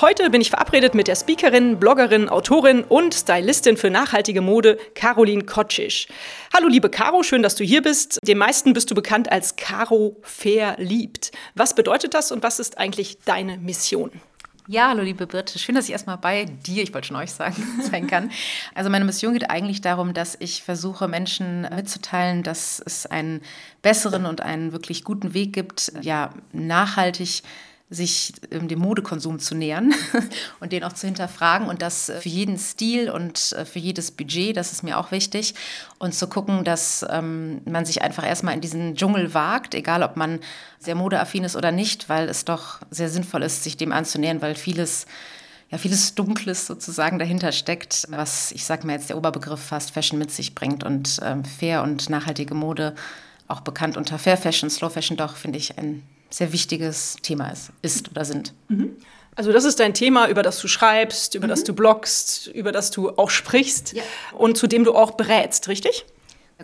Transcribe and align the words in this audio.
Heute 0.00 0.30
bin 0.30 0.40
ich 0.40 0.48
verabredet 0.48 0.94
mit 0.94 1.08
der 1.08 1.14
Speakerin, 1.14 1.78
Bloggerin, 1.78 2.30
Autorin 2.30 2.84
und 2.84 3.12
Stylistin 3.12 3.76
für 3.76 3.90
nachhaltige 3.90 4.40
Mode, 4.40 4.78
Caroline 4.94 5.44
Kotschig. 5.44 6.08
Hallo 6.54 6.68
liebe 6.68 6.88
Caro, 6.88 7.22
schön, 7.22 7.42
dass 7.42 7.54
du 7.54 7.64
hier 7.64 7.82
bist. 7.82 8.18
Den 8.26 8.38
meisten 8.38 8.72
bist 8.72 8.90
du 8.90 8.94
bekannt 8.94 9.30
als 9.30 9.56
Caro 9.56 10.16
Fair 10.22 10.76
liebt. 10.78 11.32
Was 11.54 11.74
bedeutet 11.74 12.14
das 12.14 12.32
und 12.32 12.42
was 12.42 12.60
ist 12.60 12.78
eigentlich 12.78 13.18
deine 13.26 13.58
Mission? 13.58 14.10
Ja, 14.68 14.88
hallo 14.88 15.02
liebe 15.02 15.26
Birte. 15.26 15.58
Schön, 15.58 15.74
dass 15.74 15.84
ich 15.84 15.92
erstmal 15.92 16.16
bei 16.16 16.46
dir, 16.46 16.82
ich 16.82 16.94
wollte 16.94 17.08
schon 17.08 17.16
euch 17.18 17.32
sagen, 17.32 17.62
sein 17.90 18.06
kann. 18.06 18.30
Also 18.74 18.88
meine 18.88 19.04
Mission 19.04 19.34
geht 19.34 19.50
eigentlich 19.50 19.82
darum, 19.82 20.14
dass 20.14 20.34
ich 20.40 20.62
versuche, 20.62 21.08
Menschen 21.08 21.68
mitzuteilen, 21.74 22.42
dass 22.42 22.80
es 22.86 23.04
einen 23.04 23.42
besseren 23.82 24.24
und 24.24 24.40
einen 24.40 24.72
wirklich 24.72 25.04
guten 25.04 25.34
Weg 25.34 25.52
gibt, 25.52 25.92
ja, 26.00 26.30
nachhaltig 26.52 27.42
sich 27.90 28.34
ähm, 28.52 28.68
dem 28.68 28.78
Modekonsum 28.78 29.40
zu 29.40 29.56
nähern 29.56 29.92
und 30.60 30.72
den 30.72 30.84
auch 30.84 30.92
zu 30.92 31.06
hinterfragen 31.06 31.66
und 31.66 31.82
das 31.82 32.10
für 32.20 32.28
jeden 32.28 32.56
Stil 32.56 33.10
und 33.10 33.52
äh, 33.52 33.64
für 33.64 33.80
jedes 33.80 34.12
Budget, 34.12 34.56
das 34.56 34.70
ist 34.70 34.84
mir 34.84 34.96
auch 34.96 35.10
wichtig. 35.10 35.54
Und 35.98 36.14
zu 36.14 36.28
gucken, 36.28 36.62
dass 36.62 37.04
ähm, 37.10 37.60
man 37.64 37.84
sich 37.84 38.00
einfach 38.02 38.24
erstmal 38.24 38.54
in 38.54 38.60
diesen 38.60 38.94
Dschungel 38.94 39.34
wagt, 39.34 39.74
egal 39.74 40.04
ob 40.04 40.16
man 40.16 40.38
sehr 40.78 40.94
modeaffin 40.94 41.42
ist 41.42 41.56
oder 41.56 41.72
nicht, 41.72 42.08
weil 42.08 42.28
es 42.28 42.44
doch 42.44 42.78
sehr 42.90 43.08
sinnvoll 43.08 43.42
ist, 43.42 43.64
sich 43.64 43.76
dem 43.76 43.92
anzunähern, 43.92 44.40
weil 44.40 44.54
vieles 44.54 45.06
ja, 45.70 45.78
vieles 45.78 46.16
Dunkles 46.16 46.66
sozusagen 46.66 47.20
dahinter 47.20 47.52
steckt, 47.52 48.08
was 48.10 48.50
ich 48.50 48.64
sage 48.64 48.86
mal 48.86 48.94
jetzt 48.94 49.08
der 49.08 49.16
Oberbegriff 49.16 49.60
fast 49.60 49.92
Fashion 49.92 50.18
mit 50.18 50.32
sich 50.32 50.56
bringt 50.56 50.82
und 50.82 51.20
ähm, 51.22 51.44
fair 51.44 51.84
und 51.84 52.10
nachhaltige 52.10 52.54
Mode, 52.54 52.96
auch 53.46 53.60
bekannt 53.60 53.96
unter 53.96 54.18
Fair 54.18 54.36
Fashion, 54.36 54.68
Slow 54.68 54.90
Fashion 54.90 55.16
doch, 55.16 55.36
finde 55.36 55.58
ich 55.58 55.78
ein 55.78 56.02
sehr 56.30 56.52
wichtiges 56.52 57.16
Thema 57.22 57.50
ist, 57.50 57.70
ist 57.82 58.10
oder 58.10 58.24
sind. 58.24 58.54
Mhm. 58.68 58.96
Also 59.36 59.52
das 59.52 59.64
ist 59.64 59.80
dein 59.80 59.94
Thema, 59.94 60.28
über 60.28 60.42
das 60.42 60.60
du 60.60 60.68
schreibst, 60.68 61.34
über 61.34 61.46
mhm. 61.46 61.50
das 61.50 61.64
du 61.64 61.72
bloggst, 61.72 62.48
über 62.48 62.72
das 62.72 62.90
du 62.90 63.10
auch 63.10 63.30
sprichst 63.30 63.94
ja. 63.94 64.02
und 64.36 64.56
zu 64.56 64.66
dem 64.66 64.84
du 64.84 64.94
auch 64.94 65.12
berätst, 65.12 65.68
richtig? 65.68 66.04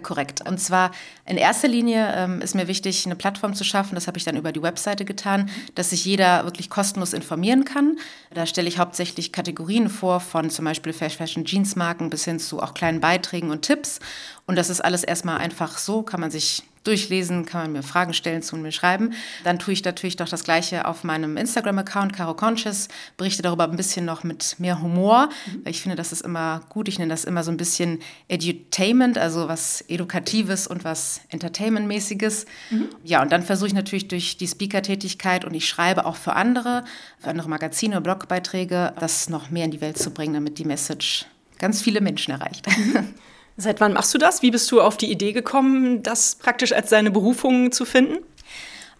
Korrekt. 0.02 0.46
Und 0.46 0.58
zwar 0.60 0.90
in 1.24 1.36
erster 1.36 1.68
Linie 1.68 2.12
ähm, 2.14 2.40
ist 2.42 2.54
mir 2.54 2.68
wichtig, 2.68 3.06
eine 3.06 3.16
Plattform 3.16 3.54
zu 3.54 3.64
schaffen, 3.64 3.94
das 3.94 4.06
habe 4.06 4.18
ich 4.18 4.24
dann 4.24 4.36
über 4.36 4.52
die 4.52 4.62
Webseite 4.62 5.04
getan, 5.04 5.48
dass 5.74 5.90
sich 5.90 6.04
jeder 6.04 6.44
wirklich 6.44 6.68
kostenlos 6.68 7.12
informieren 7.12 7.64
kann. 7.64 7.98
Da 8.34 8.46
stelle 8.46 8.68
ich 8.68 8.78
hauptsächlich 8.78 9.32
Kategorien 9.32 9.88
vor, 9.88 10.20
von 10.20 10.50
zum 10.50 10.64
Beispiel 10.64 10.92
Fashion 10.92 11.44
Jeansmarken 11.44 12.10
bis 12.10 12.24
hin 12.24 12.38
zu 12.38 12.60
auch 12.60 12.74
kleinen 12.74 13.00
Beiträgen 13.00 13.50
und 13.50 13.62
Tipps. 13.62 14.00
Und 14.46 14.56
das 14.56 14.70
ist 14.70 14.84
alles 14.84 15.02
erstmal 15.02 15.38
einfach 15.38 15.78
so, 15.78 16.02
kann 16.02 16.20
man 16.20 16.30
sich 16.30 16.62
durchlesen, 16.86 17.44
kann 17.44 17.62
man 17.62 17.72
mir 17.72 17.82
Fragen 17.82 18.14
stellen, 18.14 18.42
zu 18.42 18.56
mir 18.56 18.72
schreiben. 18.72 19.12
Dann 19.44 19.58
tue 19.58 19.74
ich 19.74 19.84
natürlich 19.84 20.16
doch 20.16 20.28
das 20.28 20.44
Gleiche 20.44 20.86
auf 20.86 21.04
meinem 21.04 21.36
Instagram-Account, 21.36 22.12
Caro 22.12 22.34
Conscious, 22.34 22.88
berichte 23.16 23.42
darüber 23.42 23.64
ein 23.64 23.76
bisschen 23.76 24.04
noch 24.04 24.24
mit 24.24 24.56
mehr 24.58 24.80
Humor. 24.80 25.28
Mhm. 25.46 25.62
Ich 25.66 25.82
finde, 25.82 25.96
das 25.96 26.12
ist 26.12 26.22
immer 26.22 26.62
gut. 26.68 26.88
Ich 26.88 26.98
nenne 26.98 27.10
das 27.10 27.24
immer 27.24 27.42
so 27.42 27.50
ein 27.50 27.56
bisschen 27.56 28.00
Edutainment, 28.28 29.18
also 29.18 29.48
was 29.48 29.82
Edukatives 29.88 30.66
und 30.66 30.84
was 30.84 31.20
Entertainment-mäßiges. 31.30 32.46
Mhm. 32.70 32.88
Ja, 33.04 33.22
und 33.22 33.32
dann 33.32 33.42
versuche 33.42 33.68
ich 33.68 33.74
natürlich 33.74 34.08
durch 34.08 34.36
die 34.36 34.46
Speaker-Tätigkeit 34.46 35.44
und 35.44 35.54
ich 35.54 35.68
schreibe 35.68 36.06
auch 36.06 36.16
für 36.16 36.34
andere, 36.34 36.84
für 37.18 37.30
andere 37.30 37.48
Magazine, 37.48 38.00
Blogbeiträge, 38.00 38.92
das 38.98 39.28
noch 39.28 39.50
mehr 39.50 39.64
in 39.64 39.70
die 39.70 39.80
Welt 39.80 39.98
zu 39.98 40.10
bringen, 40.10 40.34
damit 40.34 40.58
die 40.58 40.64
Message 40.64 41.26
ganz 41.58 41.82
viele 41.82 42.00
Menschen 42.00 42.32
erreicht. 42.32 42.66
Seit 43.56 43.80
wann 43.80 43.94
machst 43.94 44.12
du 44.12 44.18
das? 44.18 44.42
Wie 44.42 44.50
bist 44.50 44.70
du 44.70 44.80
auf 44.80 44.96
die 44.96 45.10
Idee 45.10 45.32
gekommen, 45.32 46.02
das 46.02 46.34
praktisch 46.34 46.72
als 46.72 46.90
deine 46.90 47.10
Berufung 47.10 47.72
zu 47.72 47.84
finden? 47.84 48.18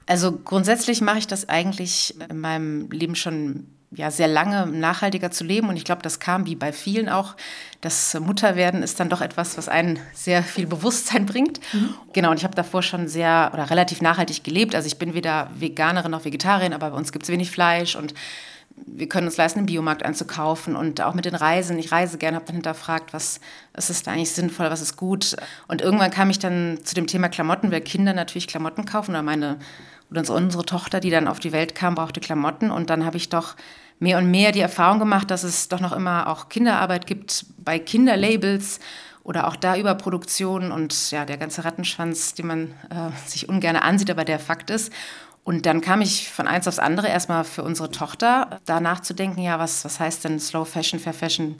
Also 0.06 0.32
grundsätzlich 0.32 1.00
mache 1.00 1.18
ich 1.18 1.26
das 1.26 1.48
eigentlich 1.48 2.14
in 2.30 2.40
meinem 2.40 2.90
Leben 2.90 3.16
schon 3.16 3.66
ja, 3.90 4.10
sehr 4.10 4.28
lange 4.28 4.66
nachhaltiger 4.66 5.30
zu 5.30 5.44
leben. 5.44 5.68
Und 5.68 5.76
ich 5.76 5.84
glaube, 5.84 6.02
das 6.02 6.20
kam 6.20 6.46
wie 6.46 6.54
bei 6.54 6.72
vielen 6.72 7.08
auch. 7.08 7.34
Das 7.80 8.18
Mutterwerden 8.18 8.82
ist 8.82 8.98
dann 9.00 9.08
doch 9.08 9.20
etwas, 9.20 9.56
was 9.56 9.68
einen 9.68 9.98
sehr 10.12 10.42
viel 10.42 10.66
Bewusstsein 10.66 11.26
bringt. 11.26 11.60
Mhm. 11.72 11.94
Genau, 12.12 12.30
und 12.30 12.38
ich 12.38 12.44
habe 12.44 12.54
davor 12.54 12.82
schon 12.82 13.08
sehr 13.08 13.50
oder 13.52 13.70
relativ 13.70 14.00
nachhaltig 14.00 14.44
gelebt. 14.44 14.74
Also 14.74 14.86
ich 14.86 14.98
bin 14.98 15.14
weder 15.14 15.50
Veganerin 15.54 16.10
noch 16.10 16.24
Vegetarierin, 16.24 16.72
aber 16.72 16.90
bei 16.90 16.96
uns 16.96 17.12
gibt 17.12 17.24
es 17.24 17.30
wenig 17.30 17.50
Fleisch 17.50 17.96
und 17.96 18.14
wir 18.84 19.08
können 19.08 19.26
uns 19.26 19.36
leisten, 19.36 19.60
einen 19.60 19.66
Biomarkt 19.66 20.04
einzukaufen 20.04 20.76
und 20.76 21.00
auch 21.00 21.14
mit 21.14 21.24
den 21.24 21.34
Reisen. 21.34 21.78
Ich 21.78 21.92
reise 21.92 22.18
gerne, 22.18 22.36
habe 22.36 22.46
dann 22.46 22.56
hinterfragt, 22.56 23.12
was, 23.12 23.40
was 23.74 23.90
ist 23.90 24.06
da 24.06 24.12
eigentlich 24.12 24.32
sinnvoll, 24.32 24.70
was 24.70 24.80
ist 24.80 24.96
gut. 24.96 25.36
Und 25.68 25.80
irgendwann 25.80 26.10
kam 26.10 26.30
ich 26.30 26.38
dann 26.38 26.78
zu 26.84 26.94
dem 26.94 27.06
Thema 27.06 27.28
Klamotten, 27.28 27.70
weil 27.70 27.80
Kinder 27.80 28.12
natürlich 28.12 28.46
Klamotten 28.46 28.84
kaufen 28.84 29.12
oder 29.12 29.22
meine 29.22 29.58
oder 30.10 30.32
unsere 30.32 30.64
Tochter, 30.64 31.00
die 31.00 31.10
dann 31.10 31.26
auf 31.26 31.40
die 31.40 31.52
Welt 31.52 31.74
kam, 31.74 31.96
brauchte 31.96 32.20
Klamotten. 32.20 32.70
Und 32.70 32.90
dann 32.90 33.04
habe 33.04 33.16
ich 33.16 33.28
doch 33.28 33.56
mehr 33.98 34.18
und 34.18 34.30
mehr 34.30 34.52
die 34.52 34.60
Erfahrung 34.60 34.98
gemacht, 34.98 35.30
dass 35.30 35.42
es 35.42 35.68
doch 35.68 35.80
noch 35.80 35.92
immer 35.92 36.28
auch 36.28 36.48
Kinderarbeit 36.48 37.06
gibt 37.06 37.46
bei 37.58 37.78
Kinderlabels 37.78 38.78
oder 39.24 39.48
auch 39.48 39.56
da 39.56 39.76
Überproduktion 39.76 40.70
und 40.70 41.10
ja, 41.10 41.24
der 41.24 41.36
ganze 41.36 41.64
Rattenschwanz, 41.64 42.34
den 42.34 42.46
man 42.46 42.70
äh, 42.90 43.28
sich 43.28 43.48
ungern 43.48 43.74
ansieht, 43.74 44.10
aber 44.10 44.24
der 44.24 44.38
Fakt 44.38 44.70
ist. 44.70 44.92
Und 45.46 45.64
dann 45.64 45.80
kam 45.80 46.00
ich 46.00 46.28
von 46.28 46.48
eins 46.48 46.66
aufs 46.66 46.80
andere 46.80 47.06
erstmal 47.06 47.44
für 47.44 47.62
unsere 47.62 47.92
Tochter 47.92 48.58
da 48.64 48.80
nachzudenken, 48.80 49.40
ja, 49.40 49.60
was, 49.60 49.84
was 49.84 50.00
heißt 50.00 50.24
denn 50.24 50.40
Slow 50.40 50.64
Fashion, 50.64 50.98
Fair 50.98 51.14
Fashion 51.14 51.54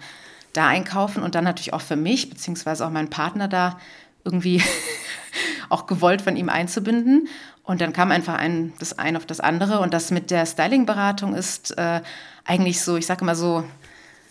da 0.53 0.67
einkaufen 0.67 1.23
und 1.23 1.37
dann 1.37 1.45
natürlich 1.45 1.73
auch 1.73 1.83
für 1.83 1.95
mich, 1.95 2.29
beziehungsweise 2.29 2.85
auch 2.85 2.91
meinen 2.91 3.11
Partner 3.11 3.47
da 3.47 3.79
irgendwie 4.25 4.61
auch 5.69 5.87
gewollt 5.87 6.21
von 6.21 6.35
ihm 6.35 6.49
einzubinden. 6.49 7.29
Und 7.63 7.81
dann 7.81 7.93
kam 7.93 8.11
einfach 8.11 8.35
ein, 8.35 8.73
das 8.81 8.99
eine 8.99 9.19
auf 9.19 9.27
das 9.27 9.39
andere. 9.39 9.79
Und 9.79 9.95
das 9.95 10.11
mit 10.11 10.33
der 10.33 10.47
Styling-Beratung 10.47 11.37
ist 11.37 11.79
äh, 11.79 12.01
eigentlich 12.45 12.81
so, 12.81 12.97
ich 12.97 13.07
sage 13.07 13.21
immer 13.21 13.37
so, 13.37 13.63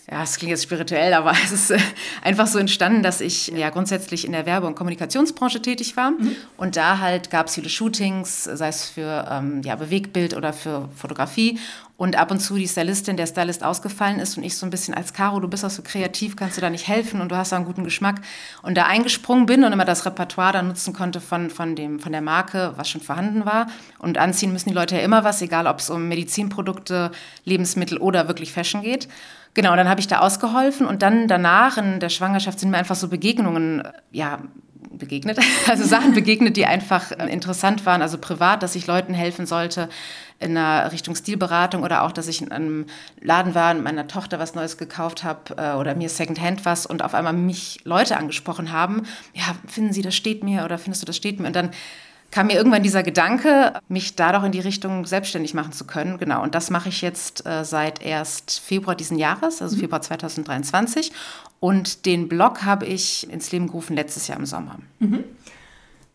ja, 0.09 0.21
es 0.21 0.37
klingt 0.37 0.51
jetzt 0.51 0.63
spirituell, 0.63 1.13
aber 1.13 1.31
es 1.45 1.51
ist 1.51 1.71
äh, 1.71 1.79
einfach 2.21 2.47
so 2.47 2.59
entstanden, 2.59 3.01
dass 3.01 3.21
ich 3.21 3.47
ja 3.47 3.69
grundsätzlich 3.71 4.25
in 4.25 4.33
der 4.33 4.45
Werbe- 4.45 4.67
und 4.67 4.75
Kommunikationsbranche 4.75 5.61
tätig 5.61 5.97
war. 5.97 6.11
Mhm. 6.11 6.35
Und 6.57 6.75
da 6.75 6.99
halt 6.99 7.31
gab 7.31 7.47
es 7.47 7.55
viele 7.55 7.69
Shootings, 7.69 8.43
sei 8.43 8.67
es 8.67 8.85
für 8.85 9.27
ähm, 9.29 9.61
ja, 9.63 9.75
Bewegtbild 9.75 10.35
oder 10.35 10.53
für 10.53 10.89
Fotografie. 10.95 11.59
Und 11.97 12.17
ab 12.17 12.29
und 12.29 12.41
zu 12.41 12.57
die 12.57 12.67
Stylistin, 12.67 13.15
der 13.15 13.25
Stylist 13.25 13.63
ausgefallen 13.63 14.19
ist 14.19 14.37
und 14.37 14.43
ich 14.43 14.57
so 14.57 14.65
ein 14.65 14.69
bisschen 14.69 14.93
als 14.93 15.13
Caro, 15.13 15.39
du 15.39 15.47
bist 15.47 15.63
auch 15.63 15.69
so 15.69 15.81
kreativ, 15.81 16.35
kannst 16.35 16.57
du 16.57 16.61
da 16.61 16.69
nicht 16.69 16.89
helfen 16.89 17.21
und 17.21 17.31
du 17.31 17.37
hast 17.37 17.53
da 17.53 17.55
einen 17.55 17.65
guten 17.65 17.85
Geschmack. 17.85 18.17
Und 18.61 18.75
da 18.75 18.85
eingesprungen 18.85 19.45
bin 19.45 19.63
und 19.63 19.71
immer 19.71 19.85
das 19.85 20.05
Repertoire 20.05 20.51
dann 20.51 20.67
nutzen 20.67 20.93
konnte 20.93 21.21
von, 21.21 21.49
von, 21.49 21.75
dem, 21.75 21.99
von 21.99 22.11
der 22.11 22.21
Marke, 22.21 22.73
was 22.75 22.89
schon 22.89 22.99
vorhanden 22.99 23.45
war. 23.45 23.67
Und 23.97 24.17
anziehen 24.17 24.51
müssen 24.51 24.69
die 24.69 24.75
Leute 24.75 24.97
ja 24.97 25.01
immer 25.01 25.23
was, 25.23 25.41
egal 25.41 25.67
ob 25.67 25.79
es 25.79 25.89
um 25.89 26.09
Medizinprodukte, 26.09 27.11
Lebensmittel 27.45 27.97
oder 27.97 28.27
wirklich 28.27 28.51
Fashion 28.51 28.81
geht. 28.81 29.07
Genau, 29.55 29.75
dann 29.77 29.87
habe 29.87 30.01
ich 30.01 30.07
da 30.07 30.19
ausgeholfen 30.19 30.85
und 30.85 31.01
dann 31.01 31.29
danach 31.29 31.77
in 31.77 32.01
der 32.01 32.09
Schwangerschaft 32.09 32.59
sind 32.59 32.71
mir 32.71 32.77
einfach 32.77 32.95
so 32.95 33.07
Begegnungen, 33.07 33.83
ja, 34.11 34.39
begegnet, 34.91 35.39
also 35.67 35.85
Sachen 35.85 36.13
begegnet, 36.13 36.57
die 36.57 36.65
einfach 36.65 37.11
äh, 37.11 37.31
interessant 37.31 37.85
waren, 37.85 38.01
also 38.01 38.17
privat, 38.17 38.63
dass 38.63 38.75
ich 38.75 38.85
Leuten 38.85 39.13
helfen 39.13 39.45
sollte 39.45 39.89
in 40.39 40.57
einer 40.57 40.91
Richtung 40.91 41.15
Stilberatung 41.15 41.83
oder 41.83 42.03
auch, 42.03 42.11
dass 42.11 42.27
ich 42.27 42.41
in 42.41 42.51
einem 42.51 42.85
Laden 43.21 43.55
war 43.55 43.73
und 43.73 43.81
meiner 43.81 44.07
Tochter 44.07 44.39
was 44.39 44.55
Neues 44.55 44.77
gekauft 44.77 45.23
habe 45.23 45.55
äh, 45.57 45.73
oder 45.75 45.95
mir 45.95 46.09
Secondhand 46.09 46.65
was 46.65 46.85
und 46.85 47.01
auf 47.01 47.13
einmal 47.13 47.33
mich 47.33 47.79
Leute 47.85 48.17
angesprochen 48.17 48.73
haben, 48.73 49.03
ja, 49.33 49.55
finden 49.67 49.93
Sie, 49.93 50.01
das 50.01 50.15
steht 50.15 50.43
mir 50.43 50.65
oder 50.65 50.77
findest 50.77 51.01
du, 51.01 51.05
das 51.05 51.15
steht 51.15 51.39
mir? 51.39 51.47
Und 51.47 51.55
dann 51.55 51.71
kam 52.35 52.47
mir 52.47 52.55
irgendwann 52.55 52.83
dieser 52.83 53.01
Gedanke, 53.01 53.71
mich 53.87 54.17
da 54.17 54.33
doch 54.33 54.43
in 54.43 54.51
die 54.51 54.59
Richtung 54.59 55.05
selbstständig 55.05 55.53
machen 55.53 55.71
zu 55.71 55.85
können. 55.85 56.17
Genau, 56.17 56.43
und 56.43 56.53
das 56.53 56.69
mache 56.69 56.89
ich 56.89 57.01
jetzt 57.01 57.45
äh, 57.45 57.63
seit 57.63 58.03
erst 58.03 58.59
Februar 58.59 58.93
diesen 58.93 59.17
Jahres, 59.17 59.61
also 59.61 59.77
mhm. 59.77 59.79
Februar 59.79 60.01
2023. 60.01 61.13
Und 61.61 62.05
den 62.05 62.27
Blog 62.27 62.63
habe 62.63 62.87
ich 62.87 63.31
ins 63.31 63.53
Leben 63.53 63.67
gerufen 63.67 63.95
letztes 63.95 64.27
Jahr 64.27 64.37
im 64.37 64.45
Sommer. 64.45 64.79
Mhm. 64.99 65.23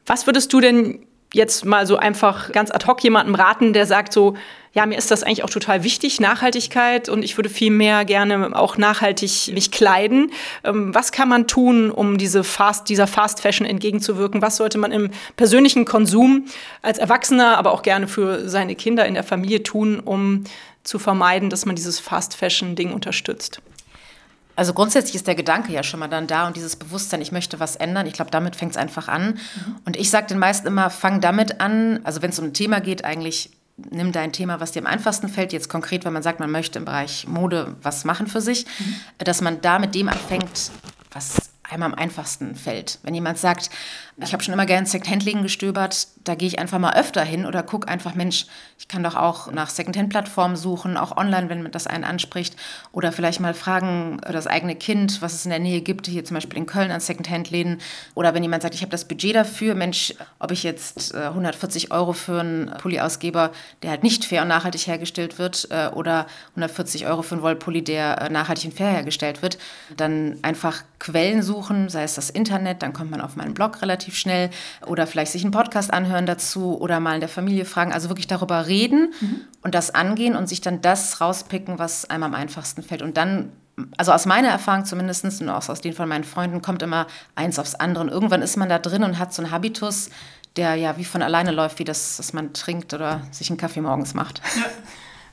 Was 0.05 0.27
würdest 0.27 0.53
du 0.53 0.61
denn 0.61 0.99
jetzt 1.33 1.65
mal 1.65 1.87
so 1.87 1.97
einfach 1.97 2.53
ganz 2.53 2.71
ad 2.71 2.87
hoc 2.87 3.03
jemandem 3.03 3.35
raten, 3.35 3.73
der 3.73 3.87
sagt 3.87 4.13
so, 4.13 4.35
ja, 4.73 4.87
mir 4.87 4.97
ist 4.97 5.11
das 5.11 5.25
eigentlich 5.25 5.43
auch 5.43 5.51
total 5.51 5.83
wichtig, 5.83 6.21
Nachhaltigkeit, 6.21 7.09
und 7.09 7.25
ich 7.25 7.37
würde 7.37 7.49
viel 7.49 7.73
mehr 7.73 8.05
gerne 8.05 8.57
auch 8.57 8.77
nachhaltig 8.77 9.51
mich 9.53 9.73
kleiden. 9.73 10.31
Ähm, 10.63 10.95
was 10.95 11.11
kann 11.11 11.29
man 11.29 11.49
tun, 11.49 11.91
um 11.91 12.19
diese 12.19 12.45
Fast, 12.45 12.89
dieser 12.89 13.09
Fast 13.09 13.41
Fashion 13.41 13.67
entgegenzuwirken? 13.67 14.43
Was 14.43 14.57
sollte 14.57 14.79
man 14.79 14.93
im 14.93 15.11
persönlichen 15.37 15.85
Konsum 15.85 16.47
als 16.83 16.99
Erwachsener, 16.99 17.59
aber 17.59 17.73
auch 17.73 17.83
gerne 17.83 18.07
für 18.07 18.49
seine 18.49 18.77
Kinder 18.77 19.07
in 19.07 19.15
der 19.15 19.25
Familie 19.25 19.63
tun, 19.65 19.99
um 19.99 20.45
zu 20.85 20.99
vermeiden, 20.99 21.51
dass 21.51 21.67
man 21.67 21.75
dieses 21.75 21.99
Fast 21.99 22.37
Fashion 22.37 22.77
Ding 22.77 22.93
unterstützt? 22.93 23.61
Also 24.61 24.75
grundsätzlich 24.75 25.15
ist 25.15 25.27
der 25.27 25.35
Gedanke 25.35 25.73
ja 25.73 25.83
schon 25.83 26.01
mal 26.01 26.09
dann 26.09 26.27
da 26.27 26.47
und 26.47 26.55
dieses 26.55 26.77
Bewusstsein, 26.77 27.23
ich 27.23 27.33
möchte 27.33 27.61
was 27.61 27.77
ändern. 27.77 28.07
Ich 28.07 28.13
glaube, 28.13 28.31
damit 28.31 28.57
fängt 28.57 28.73
es 28.73 28.77
einfach 28.77 29.09
an. 29.09 29.29
Mhm. 29.29 29.77
Und 29.87 29.97
ich 29.97 30.11
sage 30.11 30.27
den 30.27 30.39
meisten 30.39 30.67
immer, 30.67 30.91
fang 30.91 31.23
damit 31.23 31.63
an, 31.63 32.01
also 32.05 32.21
wenn 32.21 32.29
es 32.29 32.39
um 32.39 32.45
ein 32.45 32.53
Thema 32.53 32.83
geht, 32.83 33.03
eigentlich 33.03 33.53
nimm 33.79 34.13
dein 34.13 34.33
Thema, 34.33 34.61
was 34.61 34.73
dir 34.73 34.81
am 34.81 34.87
einfachsten 34.87 35.31
fällt, 35.31 35.55
jetzt 35.55 35.71
konkret, 35.71 36.05
wenn 36.05 36.13
man 36.13 36.23
sagt, 36.23 36.41
man 36.41 36.51
möchte 36.51 36.79
im 36.79 36.85
Bereich 36.85 37.27
Mode 37.27 37.75
was 37.81 38.05
machen 38.05 38.27
für 38.27 38.43
sich, 38.43 38.67
mhm. 38.67 38.97
dass 39.17 39.41
man 39.41 39.63
da 39.63 39.79
mit 39.79 39.95
dem 39.95 40.11
anfängt, 40.11 40.71
was 41.11 41.50
einem 41.73 41.83
am 41.85 41.95
einfachsten 41.95 42.55
fällt. 42.55 42.99
Wenn 43.03 43.15
jemand 43.15 43.39
sagt, 43.39 43.71
ich 44.17 44.33
habe 44.33 44.43
schon 44.43 44.53
immer 44.55 44.67
gerne 44.67 44.87
Secondhand-Läden 44.87 45.43
gestöbert, 45.43 46.09
da 46.25 46.35
gehe 46.35 46.49
ich 46.49 46.59
einfach 46.59 46.79
mal 46.79 46.95
öfter 46.95 47.23
hin 47.23 47.47
oder 47.47 47.63
gucke 47.63 47.89
einfach, 47.89 48.15
Mensch, 48.15 48.47
ich 48.79 48.89
kann 48.89 49.03
doch 49.03 49.17
auch 49.17 49.51
nach 49.51 49.71
Secondhand-Plattformen 49.71 50.57
suchen, 50.57 50.97
auch 50.97 51.17
online, 51.17 51.49
wenn 51.49 51.71
das 51.71 51.87
einen 51.87 52.05
anspricht. 52.05 52.57
Oder 52.93 53.13
vielleicht 53.13 53.41
mal 53.41 53.55
fragen 53.55 54.21
für 54.27 54.33
das 54.33 54.47
eigene 54.47 54.77
Kind, 54.77 55.23
was 55.23 55.35
es 55.35 55.45
in 55.45 55.51
der 55.51 55.59
Nähe 55.59 55.81
gibt, 55.81 56.07
hier 56.07 56.25
zum 56.25 56.35
Beispiel 56.35 56.59
in 56.59 56.67
Köln 56.67 56.91
an 56.91 57.01
Secondhand-Läden. 57.01 57.81
Oder 58.15 58.35
wenn 58.35 58.43
jemand 58.43 58.63
sagt, 58.63 58.75
ich 58.75 58.83
habe 58.83 58.91
das 58.91 59.07
Budget 59.07 59.35
dafür, 59.35 59.75
Mensch, 59.75 60.15
ob 60.39 60.51
ich 60.51 60.63
jetzt 60.63 61.15
140 61.15 61.91
äh, 61.91 61.95
Euro 61.95 62.13
für 62.13 62.41
einen 62.41 62.71
Pulli 62.79 63.01
ausgebe, 63.01 63.51
der 63.83 63.91
halt 63.91 64.03
nicht 64.03 64.25
fair 64.25 64.43
und 64.43 64.49
nachhaltig 64.49 64.87
hergestellt 64.87 65.39
wird, 65.39 65.69
äh, 65.71 65.89
oder 65.89 66.27
140 66.51 67.07
Euro 67.07 67.23
für 67.23 67.35
einen 67.35 67.43
Wollpulli, 67.43 67.83
der 67.83 68.21
äh, 68.21 68.29
nachhaltig 68.31 68.67
und 68.67 68.75
fair 68.75 68.91
hergestellt 68.91 69.43
wird, 69.43 69.59
dann 69.97 70.39
einfach 70.43 70.83
Quellen 70.99 71.43
suchen, 71.43 71.60
sei 71.89 72.03
es 72.03 72.15
das 72.15 72.31
Internet, 72.31 72.83
dann 72.83 72.93
kommt 72.93 73.11
man 73.11 73.21
auf 73.21 73.37
meinen 73.37 73.55
Blog 73.55 73.83
relativ 73.83 74.01
relativ 74.01 74.17
schnell 74.17 74.51
oder 74.87 75.07
vielleicht 75.07 75.33
sich 75.33 75.43
einen 75.43 75.53
Podcast 75.53 75.93
anhören 75.93 76.27
dazu 76.27 76.81
oder 76.81 77.01
mal 77.01 77.15
in 77.15 77.21
der 77.21 77.29
Familie 77.29 77.65
fragen. 77.65 77.93
Also 77.93 78.09
wirklich 78.09 78.27
darüber 78.27 78.67
reden 78.67 79.13
mhm. 79.21 79.41
und 79.63 79.75
das 79.75 79.95
angehen 79.95 80.37
und 80.37 80.49
sich 80.49 80.61
dann 80.61 80.81
das 80.81 81.21
rauspicken, 81.21 81.79
was 81.79 82.09
einem 82.09 82.25
am 82.25 82.35
einfachsten 82.35 82.83
fällt. 82.83 83.03
Und 83.03 83.17
dann 83.17 83.53
also 83.97 84.13
aus 84.13 84.27
meiner 84.27 84.49
Erfahrung 84.49 84.85
zumindest 84.85 85.25
und 85.41 85.49
auch 85.49 85.69
aus 85.69 85.81
den 85.81 85.95
von 85.95 86.09
meinen 86.09 86.25
Freunden 86.25 86.61
kommt 86.61 86.83
immer 86.83 87.07
eins 87.35 87.59
aufs 87.59 87.75
andere. 87.75 88.05
Und 88.05 88.11
irgendwann 88.11 88.43
ist 88.43 88.57
man 88.57 88.69
da 88.69 88.79
drin 88.79 89.05
und 89.05 89.19
hat 89.19 89.33
so 89.33 89.43
einen 89.43 89.51
Habitus, 89.51 90.11
der 90.57 90.75
ja 90.75 90.97
wie 90.99 91.05
von 91.05 91.23
alleine 91.23 91.51
läuft, 91.51 91.79
wie 91.79 91.85
das, 91.85 92.19
dass 92.19 92.33
man 92.33 92.53
trinkt 92.53 92.93
oder 92.93 93.23
sich 93.31 93.49
einen 93.49 93.57
Kaffee 93.57 93.81
morgens 93.81 94.15
macht. 94.15 94.43
Ja. 94.57 94.65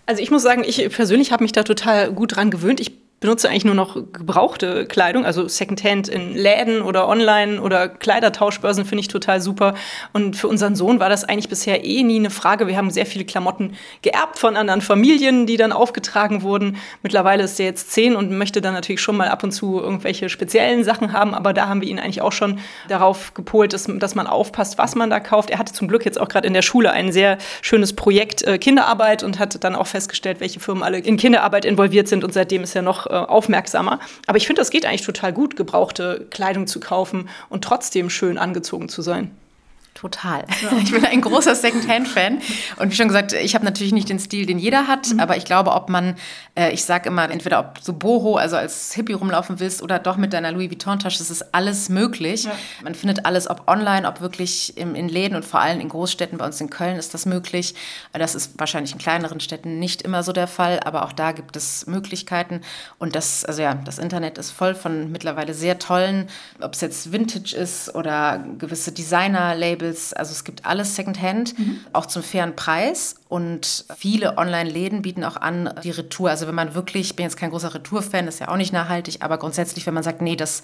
Also 0.06 0.22
ich 0.22 0.32
muss 0.32 0.42
sagen, 0.42 0.64
ich 0.66 0.90
persönlich 0.90 1.34
habe 1.34 1.44
mich 1.44 1.52
da 1.52 1.64
total 1.64 2.14
gut 2.14 2.38
dran 2.38 2.50
gewöhnt. 2.50 2.80
Ich 2.80 3.07
benutze 3.20 3.50
eigentlich 3.50 3.66
nur 3.66 3.74
noch 3.74 3.96
gebrauchte 3.96 4.86
Kleidung, 4.86 5.26
also 5.26 5.48
Secondhand 5.48 6.08
in 6.08 6.36
Läden 6.36 6.84
oder 6.84 7.08
online 7.08 7.60
oder 7.60 7.90
Kleidertauschbörsen 7.90 8.86
finde 8.86 9.02
ich 9.02 9.08
total 9.08 9.42
super. 9.42 9.74
Und 10.14 10.36
für 10.36 10.48
unseren 10.48 10.76
Sohn 10.76 11.00
war 11.00 11.10
das 11.10 11.24
eigentlich 11.24 11.50
bisher 11.50 11.84
eh 11.84 12.04
nie 12.04 12.18
eine 12.18 12.30
Frage. 12.30 12.68
Wir 12.68 12.78
haben 12.78 12.92
sehr 12.92 13.08
viele 13.08 13.26
Klamotten 13.26 13.74
geerbt 14.04 14.38
von 14.38 14.56
anderen 14.56 14.82
Familien, 14.82 15.48
die 15.48 15.58
dann 15.58 15.72
aufgetragen 15.72 16.44
wurden. 16.44 16.78
Mittlerweile 17.02 17.44
ist 17.44 17.60
er 17.60 17.66
jetzt 17.66 17.92
zehn 17.92 18.16
und 18.16 18.32
möchte 18.38 18.62
dann 18.62 18.76
natürlich 18.76 19.02
schon 19.02 19.18
mal 19.18 19.30
ab 19.30 19.44
und 19.44 19.52
zu 19.52 19.80
irgendwelche 19.80 20.30
speziellen 20.30 20.84
Sachen 20.84 21.12
haben, 21.12 21.34
aber 21.34 21.54
da 21.54 21.68
haben 21.68 21.82
wir 21.82 21.88
ihn 21.88 22.00
eigentlich 22.00 22.22
auch 22.22 22.32
schon 22.32 22.60
darauf 22.88 23.34
gepolt, 23.34 23.74
dass, 23.74 23.88
dass 23.88 24.14
man 24.14 24.28
aufpasst, 24.28 24.78
was 24.78 24.94
man 24.94 25.10
da 25.10 25.20
kauft. 25.20 25.50
Er 25.50 25.58
hatte 25.58 25.74
zum 25.74 25.88
Glück 25.88 26.06
jetzt 26.06 26.20
auch 26.20 26.28
gerade 26.28 26.46
in 26.46 26.54
der 26.54 26.62
Schule 26.62 26.92
ein 26.92 27.12
sehr 27.12 27.40
schönes 27.64 27.94
Projekt 27.94 28.44
äh, 28.44 28.60
Kinderarbeit 28.60 29.24
und 29.24 29.40
hat 29.40 29.64
dann 29.64 29.74
auch 29.76 29.88
festgestellt, 29.88 30.40
welche 30.40 30.60
Firmen 30.60 30.84
alle 30.84 31.00
in 31.00 31.18
Kinderarbeit 31.18 31.66
involviert 31.66 32.08
sind 32.08 32.24
und 32.24 32.32
seitdem 32.32 32.62
ist 32.62 32.76
er 32.76 32.84
noch 32.84 33.07
äh, 33.10 33.14
aufmerksamer. 33.14 34.00
Aber 34.26 34.38
ich 34.38 34.48
finde, 34.48 34.62
das 34.62 34.70
geht 34.70 34.86
eigentlich 34.86 35.06
total 35.06 35.34
gut, 35.34 35.56
gebrauchte 35.56 36.28
Kleidung 36.30 36.68
zu 36.68 36.80
kaufen 36.80 37.30
und 37.50 37.64
trotzdem 37.64 38.10
schön 38.10 38.38
angezogen 38.38 38.90
zu 38.90 39.02
sein. 39.02 39.32
Total. 39.98 40.46
Ja. 40.62 40.78
Ich 40.78 40.92
bin 40.92 41.04
ein 41.04 41.22
großer 41.22 41.56
Secondhand-Fan. 41.56 42.40
Und 42.78 42.92
wie 42.92 42.96
schon 42.96 43.08
gesagt, 43.08 43.34
ich 43.34 43.56
habe 43.56 43.66
natürlich 43.66 43.94
nicht 43.94 44.10
den 44.10 44.20
Stil, 44.20 44.46
den 44.46 44.60
jeder 44.60 44.88
hat, 44.88 45.12
mhm. 45.12 45.20
aber 45.20 45.38
ich 45.38 45.44
glaube, 45.44 45.72
ob 45.72 45.90
man, 45.90 46.16
äh, 46.56 46.72
ich 46.72 46.84
sage 46.84 47.10
immer, 47.10 47.30
entweder 47.32 47.60
ob 47.60 47.84
du 47.84 47.94
Boho, 47.94 48.36
also 48.36 48.58
als 48.58 48.94
Hippie 48.94 49.14
rumlaufen 49.14 49.60
willst, 49.60 49.82
oder 49.82 49.98
doch 49.98 50.18
mit 50.18 50.34
deiner 50.34 50.52
Louis 50.52 50.70
Vuitton-Tasche, 50.70 51.18
das 51.18 51.32
ist 51.32 51.56
alles 51.56 51.90
möglich. 51.90 52.44
Ja. 52.44 52.52
Man 52.84 52.94
findet 52.94 53.26
alles, 53.26 53.50
ob 53.50 53.68
online, 53.68 54.08
ob 54.08 54.22
wirklich 54.22 54.78
im, 54.78 54.94
in 54.94 55.10
Läden 55.10 55.36
und 55.36 55.44
vor 55.44 55.62
allem 55.62 55.80
in 55.80 55.90
Großstädten, 55.90 56.38
bei 56.38 56.46
uns 56.46 56.62
in 56.62 56.70
Köln 56.70 56.98
ist 56.98 57.16
das 57.16 57.26
möglich. 57.26 57.74
Das 58.14 58.36
ist 58.36 58.60
wahrscheinlich 58.60 58.92
in 58.92 59.00
kleineren 59.00 59.40
Städten 59.40 59.80
nicht 59.80 60.04
immer 60.04 60.22
so 60.22 60.32
der 60.32 60.48
Fall, 60.48 60.80
aber 60.86 61.06
auch 61.06 61.12
da 61.12 61.32
gibt 61.32 61.56
es 61.56 61.88
Möglichkeiten. 61.88 62.62
Und 63.00 63.16
das, 63.16 63.44
also 63.46 63.64
ja, 63.64 63.74
das 63.74 63.98
Internet 63.98 64.38
ist 64.38 64.52
voll 64.52 64.76
von 64.76 65.12
mittlerweile 65.12 65.56
sehr 65.56 65.80
tollen, 65.80 66.30
ob 66.62 66.74
es 66.76 66.82
jetzt 66.82 67.12
Vintage 67.12 67.56
ist 67.56 67.96
oder 67.96 68.44
gewisse 68.60 68.92
Designer-Labels, 68.92 69.87
Labels, 69.88 70.14
also 70.14 70.32
es 70.32 70.44
gibt 70.44 70.66
alles 70.66 70.96
Secondhand, 70.96 71.58
mhm. 71.58 71.80
auch 71.94 72.06
zum 72.06 72.24
fairen 72.24 72.56
Preis. 72.56 73.16
Und 73.30 73.86
viele 73.98 74.38
Online-Läden 74.38 75.02
bieten 75.02 75.24
auch 75.24 75.36
an 75.36 75.74
die 75.84 75.92
Retour. 75.92 76.30
Also 76.30 76.48
wenn 76.48 76.56
man 76.56 76.76
wirklich, 76.76 77.10
ich 77.10 77.16
bin 77.16 77.26
jetzt 77.26 77.38
kein 77.38 77.50
großer 77.50 77.74
Retour-Fan, 77.74 78.26
das 78.26 78.36
ist 78.36 78.40
ja 78.40 78.48
auch 78.48 78.58
nicht 78.58 78.74
nachhaltig, 78.74 79.18
aber 79.22 79.38
grundsätzlich, 79.38 79.86
wenn 79.86 79.94
man 79.94 80.04
sagt, 80.04 80.22
nee, 80.22 80.36
das 80.36 80.62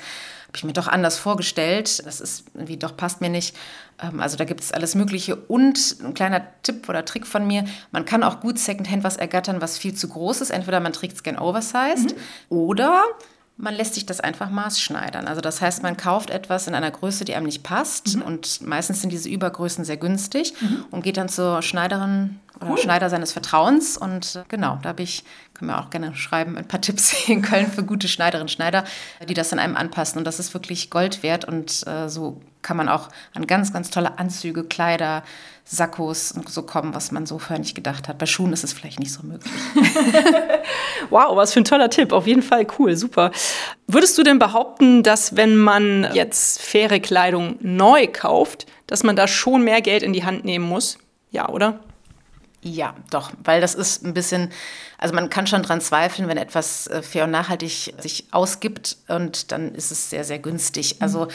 habe 0.48 0.58
ich 0.58 0.64
mir 0.64 0.74
doch 0.74 0.88
anders 0.88 1.18
vorgestellt, 1.18 2.06
das 2.06 2.22
ist 2.22 2.46
irgendwie 2.54 2.78
doch 2.78 2.96
passt 2.96 3.22
mir 3.22 3.30
nicht. 3.30 3.56
Ähm, 4.02 4.20
also 4.20 4.38
da 4.38 4.46
gibt 4.46 4.62
es 4.62 4.72
alles 4.72 4.96
Mögliche. 4.96 5.36
Und 5.36 5.98
ein 6.04 6.14
kleiner 6.14 6.42
Tipp 6.64 6.88
oder 6.88 7.04
Trick 7.06 7.28
von 7.28 7.46
mir, 7.46 7.66
man 7.92 8.06
kann 8.06 8.24
auch 8.24 8.40
gut 8.40 8.60
Secondhand 8.60 9.04
was 9.04 9.18
ergattern, 9.18 9.62
was 9.62 9.78
viel 9.78 9.94
zu 9.94 10.08
groß 10.08 10.42
ist. 10.42 10.52
Entweder 10.52 10.80
man 10.80 10.94
trägt 10.94 11.16
es 11.16 11.24
gern 11.24 11.38
oversized 11.38 12.16
mhm. 12.16 12.58
oder 12.58 13.04
man 13.56 13.76
lässt 13.76 13.94
sich 13.94 14.06
das 14.06 14.20
einfach 14.20 14.50
maßschneidern. 14.50 15.28
Also 15.28 15.42
das 15.42 15.62
heißt, 15.62 15.84
man 15.84 15.96
kauft 15.96 16.30
etwas 16.30 16.68
in 16.68 16.74
einer 16.74 16.90
Größe, 16.90 17.24
die 17.24 17.36
einem 17.36 17.46
nicht 17.46 17.64
passt. 17.64 18.16
Mhm. 18.16 18.22
Und 18.24 18.62
meistens 18.62 19.02
sind 19.02 19.12
diese 19.12 19.30
Übergrößen 19.30 19.86
sehr 19.86 19.98
günstig 19.98 20.54
mhm. 20.60 20.86
und 20.90 21.04
geht 21.04 21.18
dann 21.18 21.30
zur 21.30 21.62
Schneiderin 21.62 22.40
oder 22.60 22.72
cool. 22.72 22.78
Schneider 22.78 23.10
seines 23.10 23.32
Vertrauens. 23.32 23.96
Und 23.98 24.36
äh, 24.36 24.44
genau, 24.48 24.80
da 24.82 24.90
habe 24.90 25.04
ich, 25.04 25.24
können 25.64 25.78
wir 25.78 25.80
auch 25.80 25.90
gerne 25.90 26.14
schreiben, 26.14 26.58
ein 26.58 26.68
paar 26.68 26.82
Tipps 26.82 27.14
in 27.30 27.42
Köln 27.42 27.72
für 27.72 27.84
gute 27.84 28.08
Schneiderinnen 28.10 28.44
und 28.44 28.52
Schneider, 28.52 28.84
die 29.28 29.34
das 29.34 29.50
dann 29.50 29.60
einem 29.60 29.78
anpassen. 29.78 30.18
Und 30.18 30.26
das 30.26 30.40
ist 30.40 30.54
wirklich 30.54 30.90
Gold 30.90 31.24
wert. 31.24 31.46
Und 31.46 31.88
äh, 31.88 32.10
so 32.10 32.42
kann 32.62 32.76
man 32.76 32.90
auch 32.90 33.10
an 33.34 33.48
ganz, 33.48 33.72
ganz 33.72 33.90
tolle 33.90 34.20
Anzüge, 34.20 34.66
Kleider, 34.66 35.24
Sakkos 35.64 36.34
und 36.34 36.50
so 36.50 36.64
kommen, 36.64 36.94
was 36.94 37.12
man 37.12 37.26
so 37.26 37.40
vorher 37.40 37.60
nicht 37.60 37.76
gedacht 37.76 38.10
hat. 38.10 38.18
Bei 38.18 38.26
Schuhen 38.26 38.52
ist 38.52 38.66
es 38.66 38.74
vielleicht 38.74 39.00
nicht 39.00 39.14
so 39.14 39.24
möglich. 39.24 39.54
wow, 41.10 41.36
was 41.38 41.54
für 41.54 41.62
ein 41.62 41.66
toller 41.66 41.90
Tipp. 41.90 42.12
Auf 42.12 42.28
jeden 42.28 42.42
Fall 42.42 42.68
cool, 42.78 42.98
super. 42.98 43.32
Würdest 43.88 44.18
du 44.18 44.24
denn 44.24 44.40
behaupten, 44.40 45.02
dass 45.04 45.38
wenn 45.38 45.56
man 45.56 46.10
jetzt 46.14 46.62
faire 46.62 47.00
Kleidung 47.00 47.56
neu 47.62 48.08
kauft, 48.08 48.66
dass 48.88 49.04
man 49.04 49.16
da 49.16 49.30
schon 49.30 49.64
mehr 49.64 49.82
Geld 49.82 50.04
in 50.04 50.12
die 50.12 50.26
Hand 50.26 50.44
nehmen 50.44 50.68
muss? 50.68 50.98
Ja, 51.32 51.48
oder? 51.48 51.80
Ja, 52.66 52.96
doch, 53.12 53.32
weil 53.44 53.60
das 53.60 53.76
ist 53.76 54.06
ein 54.06 54.14
bisschen, 54.14 54.50
also 54.98 55.14
man 55.14 55.30
kann 55.30 55.48
schon 55.48 55.64
dran 55.64 55.82
zweifeln, 55.82 56.30
wenn 56.30 56.38
etwas 56.38 56.88
äh, 56.88 57.02
fair 57.02 57.26
und 57.26 57.32
nachhaltig 57.32 57.94
sich 57.98 58.26
ausgibt 58.32 58.96
und 59.10 59.52
dann 59.52 59.76
ist 59.76 59.92
es 59.92 60.10
sehr, 60.10 60.24
sehr 60.24 60.40
günstig. 60.40 61.02
Also 61.02 61.28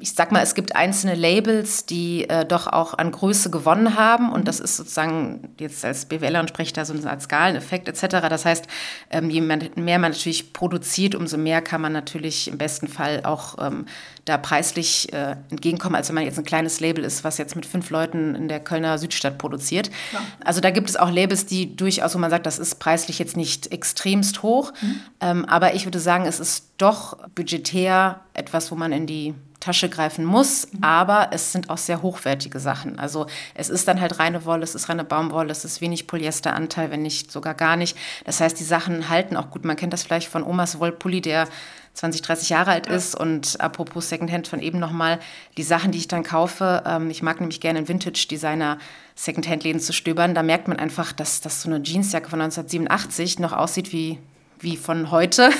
ich 0.00 0.14
sag 0.14 0.32
mal, 0.32 0.42
es 0.42 0.54
gibt 0.54 0.74
einzelne 0.74 1.14
Labels, 1.14 1.84
die 1.84 2.28
äh, 2.28 2.46
doch 2.46 2.66
auch 2.66 2.94
an 2.96 3.10
Größe 3.10 3.50
gewonnen 3.50 3.96
haben. 3.96 4.32
Und 4.32 4.48
das 4.48 4.58
ist 4.58 4.76
sozusagen, 4.76 5.54
jetzt 5.58 5.84
als 5.84 6.06
BWLer 6.06 6.40
und 6.40 6.48
spreche 6.48 6.72
da 6.72 6.84
so 6.84 6.94
einen 6.94 7.20
Skaleneffekt 7.20 7.86
etc. 7.88 8.26
Das 8.28 8.44
heißt, 8.46 8.66
ähm, 9.10 9.28
je 9.28 9.40
mehr 9.42 9.98
man 9.98 10.12
natürlich 10.12 10.52
produziert, 10.52 11.14
umso 11.14 11.36
mehr 11.36 11.60
kann 11.60 11.82
man 11.82 11.92
natürlich 11.92 12.48
im 12.48 12.56
besten 12.56 12.88
Fall 12.88 13.20
auch 13.24 13.58
ähm, 13.60 13.86
da 14.24 14.38
preislich 14.38 15.12
äh, 15.12 15.36
entgegenkommen, 15.50 15.94
als 15.94 16.08
wenn 16.08 16.14
man 16.14 16.24
jetzt 16.24 16.38
ein 16.38 16.44
kleines 16.44 16.80
Label 16.80 17.04
ist, 17.04 17.22
was 17.22 17.36
jetzt 17.36 17.54
mit 17.54 17.66
fünf 17.66 17.90
Leuten 17.90 18.34
in 18.34 18.48
der 18.48 18.60
Kölner 18.60 18.96
Südstadt 18.96 19.36
produziert. 19.36 19.90
Ja. 20.12 20.20
Also 20.42 20.60
da 20.60 20.70
gibt 20.70 20.88
es 20.88 20.96
auch 20.96 21.10
Labels, 21.10 21.44
die 21.46 21.76
durchaus, 21.76 22.14
wo 22.14 22.18
man 22.18 22.30
sagt, 22.30 22.46
das 22.46 22.58
ist 22.58 22.76
preislich 22.76 23.18
jetzt 23.18 23.36
nicht 23.36 23.70
extremst 23.70 24.42
hoch. 24.42 24.72
Mhm. 24.80 25.00
Ähm, 25.20 25.44
aber 25.44 25.74
ich 25.74 25.84
würde 25.84 26.00
sagen, 26.00 26.24
es 26.24 26.40
ist 26.40 26.70
doch 26.78 27.18
budgetär 27.34 28.20
etwas, 28.32 28.70
wo 28.70 28.76
man 28.76 28.92
in 28.92 29.06
die 29.06 29.34
Tasche 29.60 29.90
greifen 29.90 30.24
muss, 30.24 30.66
mhm. 30.72 30.82
aber 30.82 31.28
es 31.32 31.52
sind 31.52 31.70
auch 31.70 31.78
sehr 31.78 32.02
hochwertige 32.02 32.58
Sachen. 32.58 32.98
Also 32.98 33.26
es 33.54 33.68
ist 33.68 33.86
dann 33.86 34.00
halt 34.00 34.18
reine 34.18 34.44
Wolle, 34.46 34.64
es 34.64 34.74
ist 34.74 34.88
reine 34.88 35.04
Baumwolle, 35.04 35.52
es 35.52 35.64
ist 35.64 35.80
wenig 35.80 36.06
Polyesteranteil, 36.06 36.90
wenn 36.90 37.02
nicht 37.02 37.30
sogar 37.30 37.54
gar 37.54 37.76
nicht. 37.76 37.96
Das 38.24 38.40
heißt, 38.40 38.58
die 38.58 38.64
Sachen 38.64 39.08
halten 39.10 39.36
auch 39.36 39.50
gut. 39.50 39.64
Man 39.64 39.76
kennt 39.76 39.92
das 39.92 40.02
vielleicht 40.02 40.28
von 40.28 40.42
Omas 40.42 40.80
Wollpulli, 40.80 41.20
der 41.20 41.46
20, 41.94 42.22
30 42.22 42.48
Jahre 42.48 42.70
alt 42.70 42.86
ist. 42.86 43.14
Und 43.14 43.60
apropos 43.60 44.08
Secondhand 44.08 44.48
von 44.48 44.60
eben 44.60 44.78
nochmal, 44.78 45.18
die 45.56 45.62
Sachen, 45.62 45.92
die 45.92 45.98
ich 45.98 46.08
dann 46.08 46.22
kaufe, 46.22 46.82
ähm, 46.86 47.10
ich 47.10 47.22
mag 47.22 47.40
nämlich 47.40 47.60
gerne 47.60 47.80
in 47.80 47.88
Vintage-Designer 47.88 48.78
Secondhand-Läden 49.14 49.80
zu 49.80 49.92
stöbern. 49.92 50.34
Da 50.34 50.42
merkt 50.42 50.68
man 50.68 50.78
einfach, 50.78 51.12
dass, 51.12 51.40
dass 51.40 51.62
so 51.62 51.68
eine 51.68 51.82
Jeansjacke 51.82 52.30
von 52.30 52.40
1987 52.40 53.38
noch 53.38 53.52
aussieht 53.52 53.92
wie 53.92 54.18
wie 54.60 54.76
von 54.76 55.10
heute. 55.10 55.50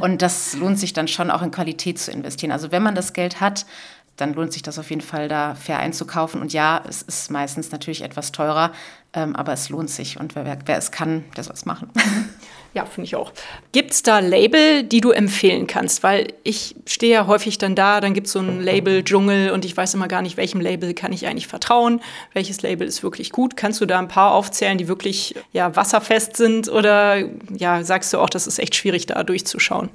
Und 0.00 0.22
das 0.22 0.54
lohnt 0.56 0.78
sich 0.78 0.92
dann 0.92 1.08
schon 1.08 1.30
auch 1.30 1.42
in 1.42 1.50
Qualität 1.50 1.98
zu 1.98 2.10
investieren. 2.10 2.52
Also 2.52 2.72
wenn 2.72 2.82
man 2.82 2.94
das 2.94 3.12
Geld 3.12 3.40
hat, 3.40 3.66
dann 4.16 4.34
lohnt 4.34 4.52
sich 4.52 4.62
das 4.62 4.78
auf 4.78 4.90
jeden 4.90 5.02
Fall, 5.02 5.28
da 5.28 5.54
fair 5.54 5.78
einzukaufen. 5.78 6.40
Und 6.40 6.52
ja, 6.52 6.82
es 6.88 7.02
ist 7.02 7.30
meistens 7.30 7.70
natürlich 7.70 8.02
etwas 8.02 8.32
teurer, 8.32 8.72
ähm, 9.12 9.36
aber 9.36 9.52
es 9.52 9.68
lohnt 9.68 9.90
sich. 9.90 10.18
Und 10.18 10.34
wer, 10.34 10.58
wer 10.66 10.78
es 10.78 10.90
kann, 10.90 11.24
der 11.36 11.44
soll 11.44 11.54
es 11.54 11.64
machen. 11.64 11.90
Ja, 12.74 12.84
finde 12.84 13.06
ich 13.06 13.16
auch. 13.16 13.32
Gibt 13.72 13.92
es 13.92 14.02
da 14.02 14.18
Label, 14.18 14.82
die 14.82 15.00
du 15.00 15.10
empfehlen 15.10 15.66
kannst? 15.66 16.02
Weil 16.02 16.34
ich 16.44 16.76
stehe 16.86 17.12
ja 17.12 17.26
häufig 17.26 17.58
dann 17.58 17.74
da, 17.74 18.00
dann 18.00 18.12
gibt 18.14 18.26
es 18.26 18.34
so 18.34 18.40
ein 18.40 18.60
Label-Dschungel 18.60 19.50
und 19.50 19.64
ich 19.64 19.76
weiß 19.76 19.94
immer 19.94 20.06
gar 20.06 20.22
nicht, 20.22 20.36
welchem 20.36 20.60
Label 20.60 20.92
kann 20.92 21.12
ich 21.12 21.26
eigentlich 21.26 21.46
vertrauen, 21.46 22.00
welches 22.34 22.60
Label 22.62 22.86
ist 22.86 23.02
wirklich 23.02 23.30
gut. 23.32 23.56
Kannst 23.56 23.80
du 23.80 23.86
da 23.86 23.98
ein 23.98 24.08
paar 24.08 24.32
aufzählen, 24.32 24.76
die 24.76 24.86
wirklich 24.86 25.34
ja, 25.52 25.74
wasserfest 25.74 26.36
sind 26.36 26.68
oder 26.68 27.24
ja, 27.56 27.82
sagst 27.82 28.12
du 28.12 28.18
auch, 28.18 28.30
das 28.30 28.46
ist 28.46 28.58
echt 28.58 28.74
schwierig, 28.74 29.06
da 29.06 29.22
durchzuschauen? 29.24 29.88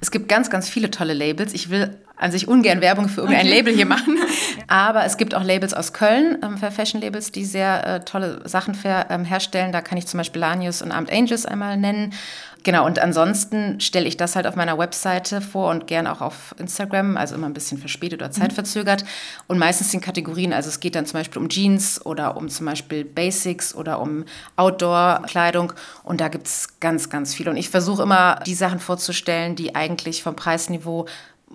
Es 0.00 0.10
gibt 0.10 0.28
ganz, 0.28 0.50
ganz 0.50 0.68
viele 0.68 0.90
tolle 0.90 1.14
Labels. 1.14 1.54
Ich 1.54 1.70
will 1.70 1.96
an 2.16 2.30
sich 2.30 2.46
ungern 2.46 2.80
Werbung 2.80 3.08
für 3.08 3.22
irgendein 3.22 3.46
okay. 3.46 3.56
Label 3.56 3.74
hier 3.74 3.86
machen. 3.86 4.18
Aber 4.68 5.04
es 5.04 5.16
gibt 5.16 5.34
auch 5.34 5.42
Labels 5.42 5.74
aus 5.74 5.92
Köln, 5.92 6.38
ähm, 6.42 6.58
für 6.58 6.70
Fashion-Labels, 6.70 7.32
die 7.32 7.44
sehr 7.44 7.86
äh, 7.86 8.00
tolle 8.00 8.40
Sachen 8.48 8.74
für, 8.74 9.06
ähm, 9.10 9.24
herstellen. 9.24 9.72
Da 9.72 9.80
kann 9.80 9.98
ich 9.98 10.06
zum 10.06 10.18
Beispiel 10.18 10.40
Lanius 10.40 10.80
und 10.80 10.92
Armed 10.92 11.12
Angels 11.12 11.44
einmal 11.44 11.76
nennen. 11.76 12.12
Genau, 12.64 12.86
und 12.86 12.98
ansonsten 12.98 13.78
stelle 13.78 14.08
ich 14.08 14.16
das 14.16 14.36
halt 14.36 14.46
auf 14.46 14.56
meiner 14.56 14.78
Webseite 14.78 15.42
vor 15.42 15.70
und 15.70 15.86
gern 15.86 16.06
auch 16.06 16.22
auf 16.22 16.54
Instagram, 16.58 17.18
also 17.18 17.34
immer 17.34 17.46
ein 17.46 17.52
bisschen 17.52 17.76
verspätet 17.76 18.22
oder 18.22 18.30
zeitverzögert. 18.30 19.04
Und 19.48 19.58
meistens 19.58 19.90
sind 19.90 20.02
Kategorien, 20.02 20.54
also 20.54 20.70
es 20.70 20.80
geht 20.80 20.94
dann 20.94 21.04
zum 21.04 21.20
Beispiel 21.20 21.42
um 21.42 21.50
Jeans 21.50 22.04
oder 22.06 22.38
um 22.38 22.48
zum 22.48 22.64
Beispiel 22.64 23.04
Basics 23.04 23.74
oder 23.74 24.00
um 24.00 24.24
Outdoor-Kleidung. 24.56 25.74
Und 26.04 26.22
da 26.22 26.28
gibt 26.28 26.46
es 26.46 26.80
ganz, 26.80 27.10
ganz 27.10 27.34
viel. 27.34 27.50
Und 27.50 27.58
ich 27.58 27.68
versuche 27.68 28.02
immer, 28.02 28.40
die 28.46 28.54
Sachen 28.54 28.80
vorzustellen, 28.80 29.56
die 29.56 29.74
eigentlich 29.74 30.22
vom 30.22 30.34
Preisniveau 30.34 31.04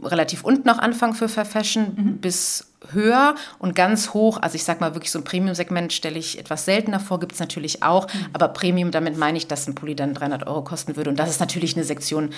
relativ 0.03 0.43
unten 0.43 0.67
noch 0.67 0.79
anfangen 0.79 1.13
für 1.13 1.29
Fair 1.29 1.45
Fashion 1.45 1.93
mhm. 1.95 2.17
bis 2.17 2.65
höher 2.91 3.35
und 3.59 3.75
ganz 3.75 4.13
hoch. 4.13 4.37
Also 4.41 4.55
ich 4.55 4.63
sage 4.63 4.79
mal 4.79 4.95
wirklich 4.95 5.11
so 5.11 5.19
ein 5.19 5.23
Premium-Segment 5.23 5.91
stelle 5.91 6.17
ich 6.17 6.39
etwas 6.39 6.65
seltener 6.65 6.99
vor, 6.99 7.19
gibt 7.19 7.33
es 7.33 7.39
natürlich 7.39 7.83
auch. 7.83 8.07
Mhm. 8.07 8.25
Aber 8.33 8.47
Premium, 8.49 8.91
damit 8.91 9.17
meine 9.17 9.37
ich, 9.37 9.47
dass 9.47 9.67
ein 9.67 9.75
Pulli 9.75 9.95
dann 9.95 10.13
300 10.13 10.47
Euro 10.47 10.63
kosten 10.63 10.95
würde. 10.95 11.09
Und 11.09 11.19
das 11.19 11.29
ist 11.29 11.39
natürlich 11.39 11.75
eine 11.75 11.83
Sektion, 11.83 12.29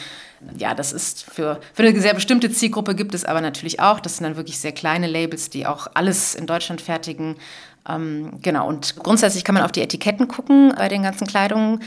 ja, 0.57 0.73
das 0.73 0.93
ist 0.93 1.23
für, 1.23 1.59
für 1.73 1.83
eine 1.83 1.99
sehr 1.99 2.13
bestimmte 2.13 2.51
Zielgruppe 2.51 2.95
gibt 2.95 3.13
es 3.13 3.25
aber 3.25 3.41
natürlich 3.41 3.79
auch. 3.79 3.99
Das 3.99 4.17
sind 4.17 4.23
dann 4.25 4.35
wirklich 4.35 4.59
sehr 4.59 4.71
kleine 4.71 5.07
Labels, 5.07 5.49
die 5.49 5.67
auch 5.67 5.87
alles 5.93 6.35
in 6.35 6.47
Deutschland 6.47 6.81
fertigen. 6.81 7.35
Ähm, 7.87 8.39
genau, 8.41 8.67
und 8.67 8.95
grundsätzlich 8.97 9.43
kann 9.43 9.55
man 9.55 9.63
auf 9.63 9.71
die 9.71 9.81
Etiketten 9.81 10.27
gucken 10.27 10.73
bei 10.75 10.87
den 10.87 11.03
ganzen 11.03 11.27
Kleidungen 11.27 11.81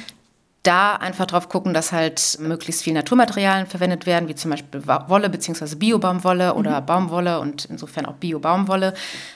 da 0.65 0.97
einfach 0.97 1.27
drauf 1.27 1.49
gucken, 1.49 1.75
dass 1.75 1.93
halt 1.93 2.39
möglichst 2.41 2.83
viel 2.83 2.95
Naturmaterialien 2.95 3.67
verwendet 3.67 4.07
werden, 4.07 4.29
wie 4.29 4.35
zum 4.35 4.51
Beispiel 4.51 4.83
Wolle 4.87 5.31
bzw. 5.31 5.77
Biobaumwolle 5.77 6.55
oder 6.55 6.81
mhm. 6.81 6.87
Baumwolle 6.87 7.41
und 7.41 7.67
insofern 7.67 8.07
auch 8.07 8.15
Bio-Baumwolle. 8.15 8.95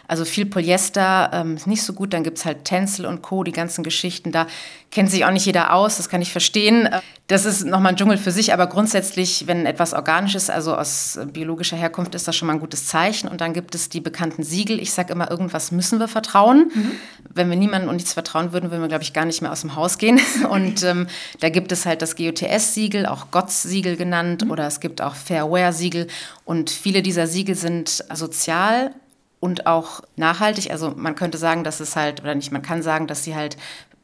Also 0.08 0.24
viel 0.24 0.46
Polyester 0.46 1.30
ähm, 1.32 1.56
ist 1.56 1.66
nicht 1.66 1.82
so 1.82 1.92
gut. 1.92 2.12
Dann 2.14 2.24
gibt 2.24 2.38
es 2.38 2.44
halt 2.44 2.64
Tencel 2.64 3.06
und 3.06 3.22
Co., 3.22 3.44
die 3.44 3.52
ganzen 3.52 3.84
Geschichten. 3.84 4.32
Da 4.32 4.46
kennt 4.90 5.10
sich 5.10 5.24
auch 5.24 5.30
nicht 5.30 5.44
jeder 5.44 5.74
aus, 5.74 5.98
das 5.98 6.08
kann 6.08 6.22
ich 6.22 6.32
verstehen. 6.32 6.88
Das 7.26 7.44
ist 7.44 7.66
nochmal 7.66 7.92
ein 7.92 7.96
Dschungel 7.96 8.16
für 8.16 8.30
sich, 8.30 8.54
aber 8.54 8.66
grundsätzlich, 8.68 9.46
wenn 9.46 9.66
etwas 9.66 9.92
organisch 9.92 10.34
ist, 10.34 10.50
also 10.50 10.74
aus 10.74 11.18
biologischer 11.30 11.76
Herkunft, 11.76 12.14
ist 12.14 12.26
das 12.26 12.34
schon 12.34 12.46
mal 12.46 12.54
ein 12.54 12.60
gutes 12.60 12.86
Zeichen. 12.86 13.28
Und 13.28 13.42
dann 13.42 13.52
gibt 13.52 13.74
es 13.74 13.90
die 13.90 14.00
bekannten 14.00 14.42
Siegel. 14.42 14.80
Ich 14.80 14.92
sage 14.92 15.12
immer, 15.12 15.30
irgendwas 15.30 15.70
müssen 15.72 16.00
wir 16.00 16.08
vertrauen. 16.08 16.70
Mhm. 16.74 16.92
Wenn 17.28 17.50
wir 17.50 17.56
niemandem 17.56 17.90
und 17.90 17.96
nichts 17.96 18.14
vertrauen 18.14 18.52
würden, 18.52 18.70
würden 18.70 18.80
wir, 18.80 18.88
glaube 18.88 19.04
ich, 19.04 19.12
gar 19.12 19.26
nicht 19.26 19.42
mehr 19.42 19.52
aus 19.52 19.60
dem 19.60 19.76
Haus 19.76 19.98
gehen. 19.98 20.18
Und 20.48 20.82
ähm, 20.82 21.06
da 21.40 21.48
gibt 21.48 21.72
es 21.72 21.86
halt 21.86 22.02
das 22.02 22.16
GOTS-Siegel, 22.16 23.06
auch 23.06 23.30
GOTS-Siegel 23.30 23.96
genannt, 23.96 24.44
mhm. 24.44 24.50
oder 24.50 24.66
es 24.66 24.80
gibt 24.80 25.00
auch 25.00 25.14
Fairware-Siegel. 25.14 26.06
Und 26.44 26.70
viele 26.70 27.02
dieser 27.02 27.26
Siegel 27.26 27.54
sind 27.54 28.04
sozial 28.12 28.94
und 29.40 29.66
auch 29.66 30.02
nachhaltig. 30.16 30.70
Also 30.70 30.92
man 30.96 31.14
könnte 31.14 31.38
sagen, 31.38 31.64
dass 31.64 31.80
es 31.80 31.96
halt, 31.96 32.22
oder 32.22 32.34
nicht, 32.34 32.52
man 32.52 32.62
kann 32.62 32.82
sagen, 32.82 33.06
dass 33.06 33.24
sie 33.24 33.34
halt 33.34 33.56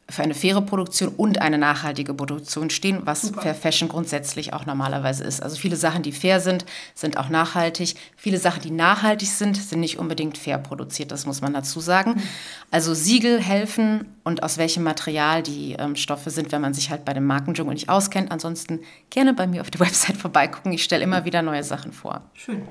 für 0.08 0.22
eine 0.22 0.34
faire 0.34 0.60
Produktion 0.60 1.08
und 1.16 1.40
eine 1.40 1.56
nachhaltige 1.56 2.12
Produktion 2.12 2.68
stehen, 2.68 3.00
was 3.04 3.22
Super. 3.22 3.40
Fair 3.40 3.54
Fashion 3.54 3.88
grundsätzlich 3.88 4.52
auch 4.52 4.66
normalerweise 4.66 5.24
ist. 5.24 5.42
Also 5.42 5.56
viele 5.56 5.76
Sachen, 5.76 6.02
die 6.02 6.12
fair 6.12 6.40
sind, 6.40 6.66
sind 6.94 7.16
auch 7.16 7.30
nachhaltig. 7.30 7.94
Viele 8.16 8.38
Sachen, 8.38 8.60
die 8.62 8.70
nachhaltig 8.70 9.28
sind, 9.28 9.56
sind 9.56 9.80
nicht 9.80 9.98
unbedingt 9.98 10.36
fair 10.36 10.58
produziert, 10.58 11.10
das 11.10 11.24
muss 11.24 11.40
man 11.40 11.54
dazu 11.54 11.80
sagen. 11.80 12.12
Mhm. 12.12 12.22
Also 12.70 12.92
Siegel 12.92 13.40
helfen 13.40 14.06
und 14.24 14.42
aus 14.42 14.58
welchem 14.58 14.82
Material 14.82 15.42
die 15.42 15.72
ähm, 15.78 15.96
Stoffe 15.96 16.30
sind, 16.30 16.52
wenn 16.52 16.60
man 16.60 16.74
sich 16.74 16.90
halt 16.90 17.04
bei 17.06 17.14
dem 17.14 17.24
Markendschungel 17.24 17.72
nicht 17.72 17.88
auskennt. 17.88 18.30
Ansonsten 18.30 18.80
gerne 19.08 19.32
bei 19.32 19.46
mir 19.46 19.62
auf 19.62 19.70
der 19.70 19.80
Website 19.86 20.18
vorbeigucken. 20.18 20.72
Ich 20.72 20.84
stelle 20.84 21.02
immer 21.02 21.24
wieder 21.24 21.40
neue 21.40 21.64
Sachen 21.64 21.92
vor. 21.92 22.22
Schön. 22.34 22.62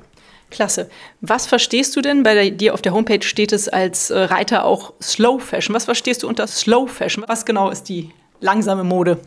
Klasse. 0.53 0.89
Was 1.19 1.45
verstehst 1.45 1.95
du 1.95 2.01
denn? 2.01 2.23
Bei 2.23 2.49
dir 2.49 2.73
auf 2.73 2.81
der 2.81 2.93
Homepage 2.93 3.23
steht 3.23 3.51
es 3.51 3.67
als 3.67 4.09
äh, 4.09 4.17
Reiter 4.17 4.63
auch 4.65 4.93
Slow 5.01 5.39
Fashion. 5.39 5.75
Was 5.75 5.85
verstehst 5.85 6.23
du 6.23 6.27
unter 6.27 6.47
Slow 6.47 6.87
Fashion? 6.87 7.25
Was 7.27 7.45
genau 7.45 7.69
ist 7.69 7.89
die 7.89 8.11
langsame 8.43 8.83
Mode. 8.83 9.19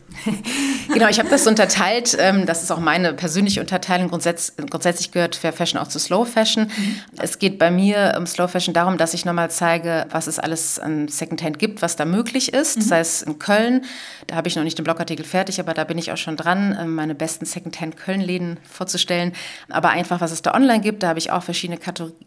genau, 0.93 1.07
ich 1.09 1.19
habe 1.19 1.27
das 1.29 1.47
unterteilt. 1.47 2.15
Ähm, 2.19 2.45
das 2.45 2.63
ist 2.63 2.71
auch 2.71 2.79
meine 2.79 3.13
persönliche 3.13 3.59
Unterteilung. 3.59 4.09
Grundsätz 4.09 4.53
grundsätzlich 4.69 5.11
gehört 5.11 5.35
Fair 5.35 5.51
Fashion 5.51 5.79
auch 5.79 5.87
zu 5.87 5.99
Slow 5.99 6.25
Fashion. 6.25 6.65
Mhm. 6.65 7.01
Es 7.19 7.39
geht 7.39 7.57
bei 7.57 7.71
mir 7.71 8.13
im 8.15 8.27
Slow 8.27 8.47
Fashion 8.47 8.73
darum, 8.73 8.97
dass 8.97 9.13
ich 9.13 9.25
nochmal 9.25 9.49
zeige, 9.49 10.05
was 10.11 10.27
es 10.27 10.39
alles 10.39 10.79
an 10.79 11.07
Secondhand 11.07 11.59
gibt, 11.59 11.81
was 11.81 11.95
da 11.95 12.05
möglich 12.05 12.53
ist. 12.53 12.77
Mhm. 12.77 12.81
Sei 12.81 12.99
es 12.99 13.23
in 13.23 13.39
Köln, 13.39 13.85
da 14.27 14.35
habe 14.35 14.47
ich 14.47 14.55
noch 14.55 14.63
nicht 14.63 14.77
den 14.77 14.83
Blogartikel 14.83 15.25
fertig, 15.25 15.59
aber 15.59 15.73
da 15.73 15.83
bin 15.83 15.97
ich 15.97 16.11
auch 16.11 16.17
schon 16.17 16.37
dran, 16.37 16.77
ähm, 16.79 16.95
meine 16.95 17.15
besten 17.15 17.45
Secondhand 17.45 17.97
Köln-Läden 17.97 18.59
vorzustellen. 18.69 19.33
Aber 19.69 19.89
einfach, 19.89 20.21
was 20.21 20.31
es 20.31 20.43
da 20.43 20.53
online 20.53 20.81
gibt, 20.81 21.01
da 21.01 21.09
habe 21.09 21.19
ich 21.19 21.31
auch 21.31 21.43
verschiedene 21.43 21.79
Kategorien. 21.79 22.26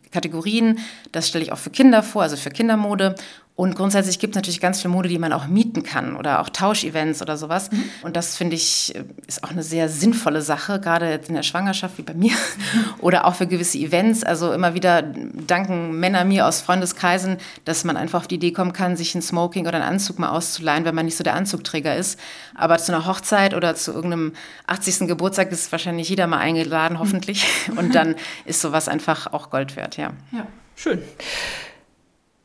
Das 1.13 1.29
stelle 1.29 1.45
ich 1.45 1.53
auch 1.53 1.59
für 1.59 1.71
Kinder 1.71 2.03
vor, 2.03 2.23
also 2.23 2.37
für 2.37 2.51
Kindermode. 2.51 3.15
Und 3.61 3.75
grundsätzlich 3.75 4.19
gibt 4.19 4.35
es 4.35 4.37
natürlich 4.37 4.59
ganz 4.59 4.81
viel 4.81 4.91
Mode, 4.91 5.11
die 5.11 5.19
man 5.19 5.35
auch 5.35 5.47
mieten 5.47 5.83
kann 5.83 6.17
oder 6.17 6.41
auch 6.41 6.49
Tauschevents 6.49 7.21
oder 7.21 7.37
sowas. 7.37 7.71
Mhm. 7.71 7.85
Und 8.01 8.17
das 8.17 8.35
finde 8.35 8.57
ich 8.57 8.95
ist 9.27 9.45
auch 9.45 9.51
eine 9.51 9.63
sehr 9.63 9.91
sinnvolle 9.91 10.41
Sache, 10.41 10.81
gerade 10.81 11.11
jetzt 11.11 11.29
in 11.29 11.35
der 11.35 11.43
Schwangerschaft 11.43 11.99
wie 11.99 12.03
bei 12.03 12.15
mir 12.15 12.33
oder 13.01 13.27
auch 13.27 13.35
für 13.35 13.47
gewisse 13.47 13.77
Events. 13.77 14.25
Also 14.25 14.55
immer 14.55 14.73
wieder 14.73 15.03
danken 15.03 16.01
Männer 16.01 16.25
mir 16.25 16.47
aus 16.47 16.63
Freundeskreisen, 16.63 17.37
dass 17.67 17.85
man 17.85 17.99
einfach 17.99 18.21
auf 18.21 18.29
die 18.29 18.37
Idee 18.37 18.53
kommen 18.53 18.73
kann, 18.73 18.97
sich 18.97 19.15
ein 19.15 19.21
Smoking 19.21 19.67
oder 19.67 19.77
einen 19.77 19.93
Anzug 19.93 20.19
mal 20.19 20.31
auszuleihen, 20.31 20.87
wenn 20.87 20.95
man 20.95 21.05
nicht 21.05 21.19
so 21.19 21.23
der 21.23 21.35
Anzugträger 21.35 21.95
ist. 21.95 22.19
Aber 22.55 22.79
zu 22.79 22.95
einer 22.95 23.05
Hochzeit 23.05 23.53
oder 23.53 23.75
zu 23.75 23.93
irgendeinem 23.93 24.33
80. 24.69 25.07
Geburtstag 25.07 25.53
ist 25.53 25.71
wahrscheinlich 25.71 26.09
jeder 26.09 26.27
mal 26.27 26.39
eingeladen, 26.39 26.99
hoffentlich. 26.99 27.47
Und 27.77 27.95
dann 27.95 28.15
ist 28.47 28.63
sowas 28.63 28.89
einfach 28.89 29.35
auch 29.35 29.51
Gold 29.51 29.77
wert, 29.77 29.99
ja. 29.99 30.00
Ja, 30.01 30.47
schön. 30.77 31.03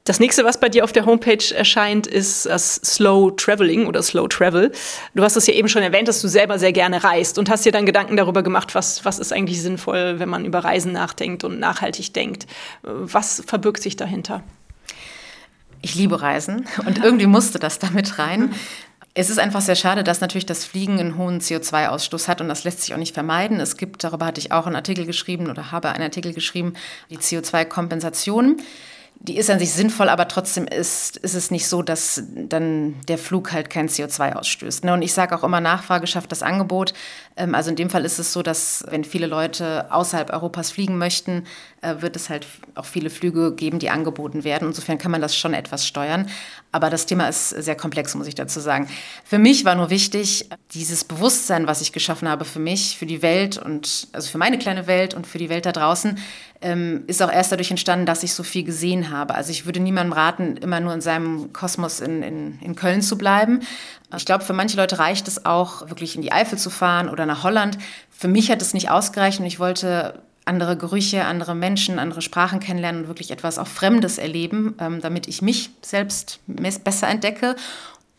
Das 0.05 0.19
nächste, 0.19 0.45
was 0.45 0.59
bei 0.59 0.69
dir 0.69 0.83
auf 0.83 0.91
der 0.91 1.07
Homepage 1.07 1.43
erscheint, 1.55 2.05
ist 2.05 2.45
das 2.45 2.75
Slow 2.75 3.35
Traveling 3.35 3.87
oder 3.87 4.03
Slow 4.03 4.27
Travel. 4.27 4.71
Du 5.15 5.23
hast 5.23 5.35
es 5.35 5.47
ja 5.47 5.55
eben 5.55 5.67
schon 5.67 5.81
erwähnt, 5.81 6.07
dass 6.07 6.21
du 6.21 6.27
selber 6.27 6.59
sehr 6.59 6.73
gerne 6.73 7.03
reist 7.03 7.39
und 7.39 7.49
hast 7.49 7.65
dir 7.65 7.71
dann 7.71 7.87
Gedanken 7.87 8.15
darüber 8.15 8.43
gemacht, 8.43 8.75
was, 8.75 9.03
was 9.03 9.17
ist 9.17 9.33
eigentlich 9.33 9.63
sinnvoll, 9.63 10.19
wenn 10.19 10.29
man 10.29 10.45
über 10.45 10.59
Reisen 10.59 10.91
nachdenkt 10.91 11.43
und 11.43 11.59
nachhaltig 11.59 12.13
denkt. 12.13 12.45
Was 12.83 13.41
verbirgt 13.47 13.81
sich 13.81 13.95
dahinter? 13.95 14.43
Ich 15.81 15.95
liebe 15.95 16.21
Reisen 16.21 16.67
und 16.85 17.03
irgendwie 17.03 17.25
musste 17.25 17.57
das 17.57 17.79
damit 17.79 18.19
rein. 18.19 18.53
Es 19.17 19.29
ist 19.29 19.39
einfach 19.39 19.61
sehr 19.61 19.75
schade, 19.75 20.03
dass 20.03 20.19
natürlich 20.19 20.45
das 20.45 20.65
Fliegen 20.65 20.99
einen 20.99 21.17
hohen 21.17 21.39
CO2-Ausstoß 21.39 22.27
hat 22.27 22.41
und 22.41 22.49
das 22.49 22.65
lässt 22.65 22.81
sich 22.81 22.93
auch 22.93 22.97
nicht 22.97 23.13
vermeiden. 23.13 23.61
Es 23.61 23.77
gibt, 23.77 24.03
darüber 24.03 24.25
hatte 24.25 24.41
ich 24.41 24.51
auch 24.51 24.67
einen 24.67 24.75
Artikel 24.75 25.05
geschrieben 25.05 25.49
oder 25.49 25.71
habe 25.71 25.89
einen 25.89 26.03
Artikel 26.03 26.33
geschrieben, 26.33 26.73
die 27.09 27.17
CO2-Kompensation 27.17 28.57
die 29.19 29.37
ist 29.37 29.49
an 29.49 29.59
sich 29.59 29.71
sinnvoll, 29.71 30.09
aber 30.09 30.27
trotzdem 30.27 30.67
ist, 30.67 31.17
ist 31.17 31.35
es 31.35 31.49
nicht 31.49 31.67
so, 31.67 31.81
dass 31.81 32.23
dann 32.35 32.95
der 33.07 33.17
Flug 33.17 33.53
halt 33.53 33.69
kein 33.69 33.87
CO2 33.87 34.33
ausstößt. 34.33 34.83
Ne? 34.83 34.93
Und 34.93 35.01
ich 35.01 35.13
sage 35.13 35.35
auch 35.35 35.43
immer, 35.43 35.61
Nachfrage 35.61 36.05
schafft 36.05 36.31
das 36.31 36.43
Angebot. 36.43 36.93
Ähm, 37.35 37.55
also 37.55 37.69
in 37.69 37.75
dem 37.75 37.89
Fall 37.89 38.05
ist 38.05 38.19
es 38.19 38.33
so, 38.33 38.43
dass 38.43 38.83
wenn 38.89 39.03
viele 39.03 39.27
Leute 39.27 39.91
außerhalb 39.91 40.31
Europas 40.31 40.69
fliegen 40.69 40.97
möchten, 40.97 41.45
wird 42.01 42.15
es 42.15 42.29
halt 42.29 42.47
auch 42.75 42.85
viele 42.85 43.09
Flüge 43.09 43.53
geben, 43.53 43.79
die 43.79 43.89
angeboten 43.89 44.43
werden. 44.43 44.69
Insofern 44.69 44.97
kann 44.97 45.11
man 45.11 45.21
das 45.21 45.35
schon 45.35 45.53
etwas 45.53 45.85
steuern. 45.85 46.27
Aber 46.71 46.89
das 46.89 47.05
Thema 47.05 47.27
ist 47.27 47.49
sehr 47.49 47.75
komplex, 47.75 48.15
muss 48.15 48.27
ich 48.27 48.35
dazu 48.35 48.59
sagen. 48.59 48.89
Für 49.23 49.37
mich 49.37 49.63
war 49.63 49.75
nur 49.75 49.89
wichtig, 49.89 50.49
dieses 50.73 51.05
Bewusstsein, 51.05 51.67
was 51.67 51.81
ich 51.81 51.93
geschaffen 51.93 52.27
habe 52.27 52.43
für 52.43 52.59
mich, 52.59 52.97
für 52.97 53.05
die 53.05 53.21
Welt 53.21 53.57
und 53.57 54.07
also 54.11 54.29
für 54.29 54.37
meine 54.37 54.57
kleine 54.57 54.87
Welt 54.87 55.13
und 55.13 55.25
für 55.25 55.37
die 55.37 55.49
Welt 55.49 55.65
da 55.65 55.71
draußen, 55.71 56.17
ähm, 56.61 57.03
ist 57.07 57.21
auch 57.21 57.31
erst 57.31 57.51
dadurch 57.51 57.71
entstanden, 57.71 58.05
dass 58.05 58.23
ich 58.23 58.33
so 58.33 58.43
viel 58.43 58.63
gesehen 58.63 59.11
habe. 59.11 59.35
Also 59.35 59.51
ich 59.51 59.65
würde 59.65 59.79
niemandem 59.79 60.13
raten, 60.13 60.57
immer 60.57 60.79
nur 60.79 60.93
in 60.93 61.01
seinem 61.01 61.53
Kosmos 61.53 61.99
in, 61.99 62.23
in, 62.23 62.59
in 62.59 62.75
Köln 62.75 63.01
zu 63.01 63.17
bleiben. 63.17 63.61
Ich 64.17 64.25
glaube, 64.25 64.43
für 64.43 64.53
manche 64.53 64.77
Leute 64.77 64.99
reicht 64.99 65.27
es 65.27 65.45
auch, 65.45 65.89
wirklich 65.89 66.15
in 66.15 66.21
die 66.21 66.31
Eifel 66.31 66.57
zu 66.57 66.69
fahren 66.69 67.09
oder 67.09 67.25
nach 67.25 67.43
Holland. 67.43 67.77
Für 68.09 68.27
mich 68.27 68.51
hat 68.51 68.61
es 68.61 68.73
nicht 68.73 68.89
ausgereicht 68.89 69.39
und 69.39 69.45
ich 69.45 69.59
wollte 69.59 70.21
andere 70.45 70.77
Gerüche, 70.77 71.25
andere 71.25 71.55
Menschen, 71.55 71.99
andere 71.99 72.21
Sprachen 72.21 72.59
kennenlernen 72.59 73.01
und 73.01 73.07
wirklich 73.07 73.31
etwas 73.31 73.57
auch 73.57 73.67
Fremdes 73.67 74.17
erleben, 74.17 74.75
ähm, 74.79 75.01
damit 75.01 75.27
ich 75.27 75.41
mich 75.41 75.71
selbst 75.81 76.39
besser 76.47 77.07
entdecke 77.07 77.55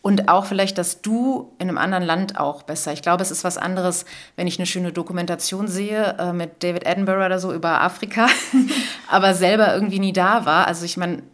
und 0.07 0.29
auch 0.29 0.47
vielleicht 0.47 0.79
das 0.79 1.03
Du 1.03 1.53
in 1.59 1.69
einem 1.69 1.79
anderen 1.79 2.05
Land 2.05 2.39
auch 2.39 2.63
besser. 2.63 2.93
Ich 2.93 3.03
glaube, 3.03 3.23
es 3.23 3.33
ist 3.33 3.43
was 3.43 3.59
anderes, 3.59 4.05
wenn 4.37 4.47
ich 4.47 4.57
eine 4.57 4.67
schöne 4.67 4.93
Dokumentation 4.93 5.67
sehe 5.67 6.17
äh, 6.19 6.33
mit 6.33 6.63
David 6.63 6.87
Attenborough 6.87 7.27
oder 7.27 7.41
so 7.41 7.53
über 7.53 7.81
Afrika, 7.81 8.29
aber 9.11 9.35
selber 9.35 9.75
irgendwie 9.75 9.99
nie 9.99 10.13
da 10.13 10.45
war. 10.45 10.69
Also 10.69 10.85
ich 10.85 10.97
meine, 10.97 11.25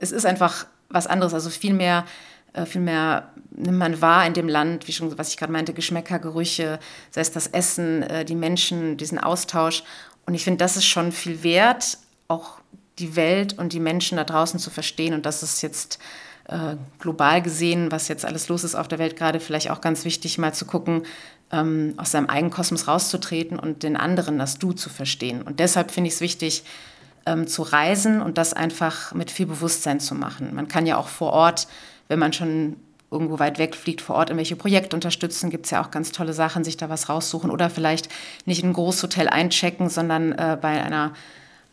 es 0.00 0.10
ist 0.10 0.24
einfach 0.24 0.66
was 0.88 1.06
anderes, 1.06 1.34
also 1.34 1.50
viel 1.50 1.74
mehr, 1.74 2.06
äh, 2.54 2.64
viel 2.64 2.80
mehr 2.80 3.28
nimmt 3.50 3.78
man 3.78 4.00
wahr 4.00 4.26
in 4.26 4.32
dem 4.32 4.48
Land, 4.48 4.88
wie 4.88 4.92
schon, 4.92 5.18
was 5.18 5.28
ich 5.28 5.36
gerade 5.36 5.52
meinte, 5.52 5.74
Geschmäcker, 5.74 6.18
Gerüche, 6.18 6.78
sei 7.10 7.20
es 7.20 7.30
das 7.30 7.46
Essen, 7.48 8.04
äh, 8.04 8.24
die 8.24 8.36
Menschen, 8.36 8.96
diesen 8.96 9.18
Austausch. 9.18 9.84
Und 10.26 10.34
ich 10.34 10.44
finde, 10.44 10.58
das 10.58 10.76
ist 10.76 10.86
schon 10.86 11.12
viel 11.12 11.42
wert, 11.42 11.98
auch 12.28 12.58
die 12.98 13.16
Welt 13.16 13.58
und 13.58 13.72
die 13.72 13.80
Menschen 13.80 14.16
da 14.16 14.24
draußen 14.24 14.58
zu 14.58 14.70
verstehen. 14.70 15.14
Und 15.14 15.26
das 15.26 15.42
ist 15.42 15.62
jetzt 15.62 15.98
äh, 16.48 16.76
global 16.98 17.42
gesehen, 17.42 17.90
was 17.90 18.08
jetzt 18.08 18.24
alles 18.24 18.48
los 18.48 18.64
ist 18.64 18.74
auf 18.74 18.88
der 18.88 18.98
Welt, 18.98 19.16
gerade 19.16 19.40
vielleicht 19.40 19.70
auch 19.70 19.80
ganz 19.80 20.04
wichtig, 20.04 20.38
mal 20.38 20.54
zu 20.54 20.64
gucken, 20.64 21.02
ähm, 21.50 21.94
aus 21.96 22.10
seinem 22.10 22.26
eigenen 22.26 22.52
Kosmos 22.52 22.88
rauszutreten 22.88 23.58
und 23.58 23.82
den 23.82 23.96
anderen 23.96 24.38
das 24.38 24.58
Du 24.58 24.72
zu 24.72 24.88
verstehen. 24.88 25.42
Und 25.42 25.60
deshalb 25.60 25.90
finde 25.90 26.08
ich 26.08 26.14
es 26.14 26.20
wichtig, 26.20 26.64
ähm, 27.26 27.46
zu 27.46 27.62
reisen 27.62 28.20
und 28.20 28.38
das 28.38 28.52
einfach 28.52 29.14
mit 29.14 29.30
viel 29.30 29.46
Bewusstsein 29.46 30.00
zu 30.00 30.14
machen. 30.14 30.54
Man 30.54 30.68
kann 30.68 30.86
ja 30.86 30.96
auch 30.98 31.08
vor 31.08 31.32
Ort, 31.32 31.66
wenn 32.08 32.18
man 32.18 32.32
schon 32.32 32.76
irgendwo 33.14 33.38
weit 33.38 33.58
weg 33.58 33.74
fliegt, 33.74 34.02
vor 34.02 34.16
Ort 34.16 34.28
irgendwelche 34.28 34.56
Projekte 34.56 34.94
unterstützen, 34.94 35.48
gibt 35.48 35.64
es 35.64 35.70
ja 35.70 35.82
auch 35.82 35.90
ganz 35.90 36.12
tolle 36.12 36.34
Sachen, 36.34 36.64
sich 36.64 36.76
da 36.76 36.90
was 36.90 37.08
raussuchen 37.08 37.50
oder 37.50 37.70
vielleicht 37.70 38.08
nicht 38.44 38.62
in 38.62 38.70
ein 38.70 38.72
Großhotel 38.74 39.28
einchecken, 39.28 39.88
sondern 39.88 40.32
äh, 40.32 40.58
bei 40.60 40.82
einer 40.82 41.12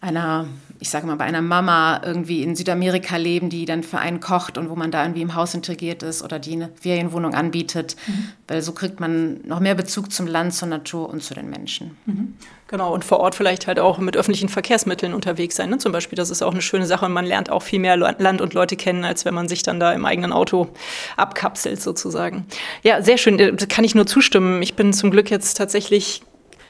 einer, 0.01 0.47
ich 0.79 0.89
sage 0.89 1.05
mal, 1.05 1.15
bei 1.15 1.25
einer 1.25 1.41
Mama 1.41 2.01
irgendwie 2.03 2.41
in 2.41 2.55
Südamerika 2.55 3.17
leben, 3.17 3.49
die 3.49 3.65
dann 3.65 3.83
für 3.83 3.99
einen 3.99 4.19
kocht 4.19 4.57
und 4.57 4.69
wo 4.69 4.75
man 4.75 4.89
da 4.89 5.03
irgendwie 5.03 5.21
im 5.21 5.35
Haus 5.35 5.53
integriert 5.53 6.01
ist 6.01 6.23
oder 6.23 6.39
die 6.39 6.53
eine 6.53 6.69
Ferienwohnung 6.81 7.35
anbietet. 7.35 7.95
Mhm. 8.07 8.29
Weil 8.47 8.61
so 8.63 8.71
kriegt 8.71 8.99
man 8.99 9.41
noch 9.45 9.59
mehr 9.59 9.75
Bezug 9.75 10.11
zum 10.11 10.25
Land, 10.25 10.55
zur 10.55 10.67
Natur 10.67 11.07
und 11.07 11.23
zu 11.23 11.35
den 11.35 11.49
Menschen. 11.51 11.97
Mhm. 12.07 12.33
Genau, 12.67 12.93
und 12.93 13.05
vor 13.05 13.19
Ort 13.19 13.35
vielleicht 13.35 13.67
halt 13.67 13.79
auch 13.79 13.99
mit 13.99 14.17
öffentlichen 14.17 14.49
Verkehrsmitteln 14.49 15.13
unterwegs 15.13 15.55
sein. 15.57 15.69
Ne? 15.69 15.77
Zum 15.77 15.91
Beispiel, 15.91 16.15
das 16.15 16.29
ist 16.29 16.41
auch 16.41 16.53
eine 16.53 16.61
schöne 16.61 16.85
Sache 16.87 17.05
und 17.05 17.11
man 17.11 17.25
lernt 17.25 17.51
auch 17.51 17.61
viel 17.61 17.79
mehr 17.79 17.95
Land 17.97 18.41
und 18.41 18.53
Leute 18.53 18.77
kennen, 18.77 19.03
als 19.03 19.23
wenn 19.25 19.35
man 19.35 19.47
sich 19.47 19.61
dann 19.61 19.79
da 19.79 19.91
im 19.91 20.05
eigenen 20.05 20.31
Auto 20.31 20.69
abkapselt 21.15 21.81
sozusagen. 21.81 22.47
Ja, 22.81 23.01
sehr 23.03 23.17
schön, 23.17 23.37
da 23.37 23.65
kann 23.67 23.83
ich 23.83 23.93
nur 23.93 24.07
zustimmen. 24.07 24.61
Ich 24.63 24.75
bin 24.75 24.93
zum 24.93 25.11
Glück 25.11 25.29
jetzt 25.29 25.57
tatsächlich 25.57 26.23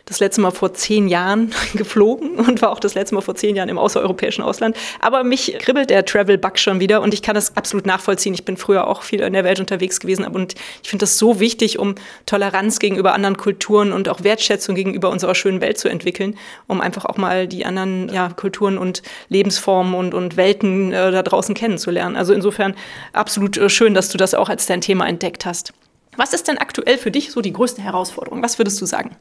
das 0.05 0.19
letzte 0.19 0.41
Mal 0.41 0.51
vor 0.51 0.73
zehn 0.73 1.07
Jahren 1.07 1.51
geflogen 1.73 2.35
und 2.35 2.61
war 2.61 2.71
auch 2.71 2.79
das 2.79 2.95
letzte 2.95 3.15
Mal 3.15 3.21
vor 3.21 3.35
zehn 3.35 3.55
Jahren 3.55 3.69
im 3.69 3.77
außereuropäischen 3.77 4.43
Ausland. 4.43 4.75
Aber 4.99 5.23
mich 5.23 5.55
kribbelt 5.59 5.89
der 5.89 6.05
Travel-Bug 6.05 6.57
schon 6.57 6.79
wieder 6.79 7.01
und 7.01 7.13
ich 7.13 7.21
kann 7.21 7.35
das 7.35 7.55
absolut 7.57 7.85
nachvollziehen. 7.85 8.33
Ich 8.33 8.45
bin 8.45 8.57
früher 8.57 8.87
auch 8.87 9.03
viel 9.03 9.21
in 9.21 9.33
der 9.33 9.43
Welt 9.43 9.59
unterwegs 9.59 9.99
gewesen 9.99 10.25
und 10.25 10.55
ich 10.83 10.89
finde 10.89 11.03
das 11.03 11.17
so 11.17 11.39
wichtig, 11.39 11.79
um 11.79 11.95
Toleranz 12.25 12.79
gegenüber 12.79 13.13
anderen 13.13 13.37
Kulturen 13.37 13.91
und 13.91 14.09
auch 14.09 14.23
Wertschätzung 14.23 14.75
gegenüber 14.75 15.09
unserer 15.09 15.35
schönen 15.35 15.61
Welt 15.61 15.77
zu 15.77 15.89
entwickeln, 15.89 16.37
um 16.67 16.81
einfach 16.81 17.05
auch 17.05 17.17
mal 17.17 17.47
die 17.47 17.65
anderen 17.65 18.09
ja, 18.09 18.29
Kulturen 18.29 18.77
und 18.77 19.01
Lebensformen 19.29 19.93
und, 19.93 20.13
und 20.13 20.37
Welten 20.37 20.91
äh, 20.91 21.11
da 21.11 21.23
draußen 21.23 21.55
kennenzulernen. 21.55 22.15
Also 22.15 22.33
insofern 22.33 22.75
absolut 23.13 23.57
äh, 23.57 23.69
schön, 23.69 23.93
dass 23.93 24.09
du 24.09 24.17
das 24.17 24.33
auch 24.33 24.49
als 24.49 24.65
dein 24.65 24.81
Thema 24.81 25.07
entdeckt 25.07 25.45
hast. 25.45 25.73
Was 26.17 26.33
ist 26.33 26.47
denn 26.47 26.57
aktuell 26.57 26.97
für 26.97 27.11
dich 27.11 27.31
so 27.31 27.41
die 27.41 27.53
größte 27.53 27.81
Herausforderung? 27.81 28.43
Was 28.43 28.59
würdest 28.59 28.81
du 28.81 28.85
sagen? 28.85 29.15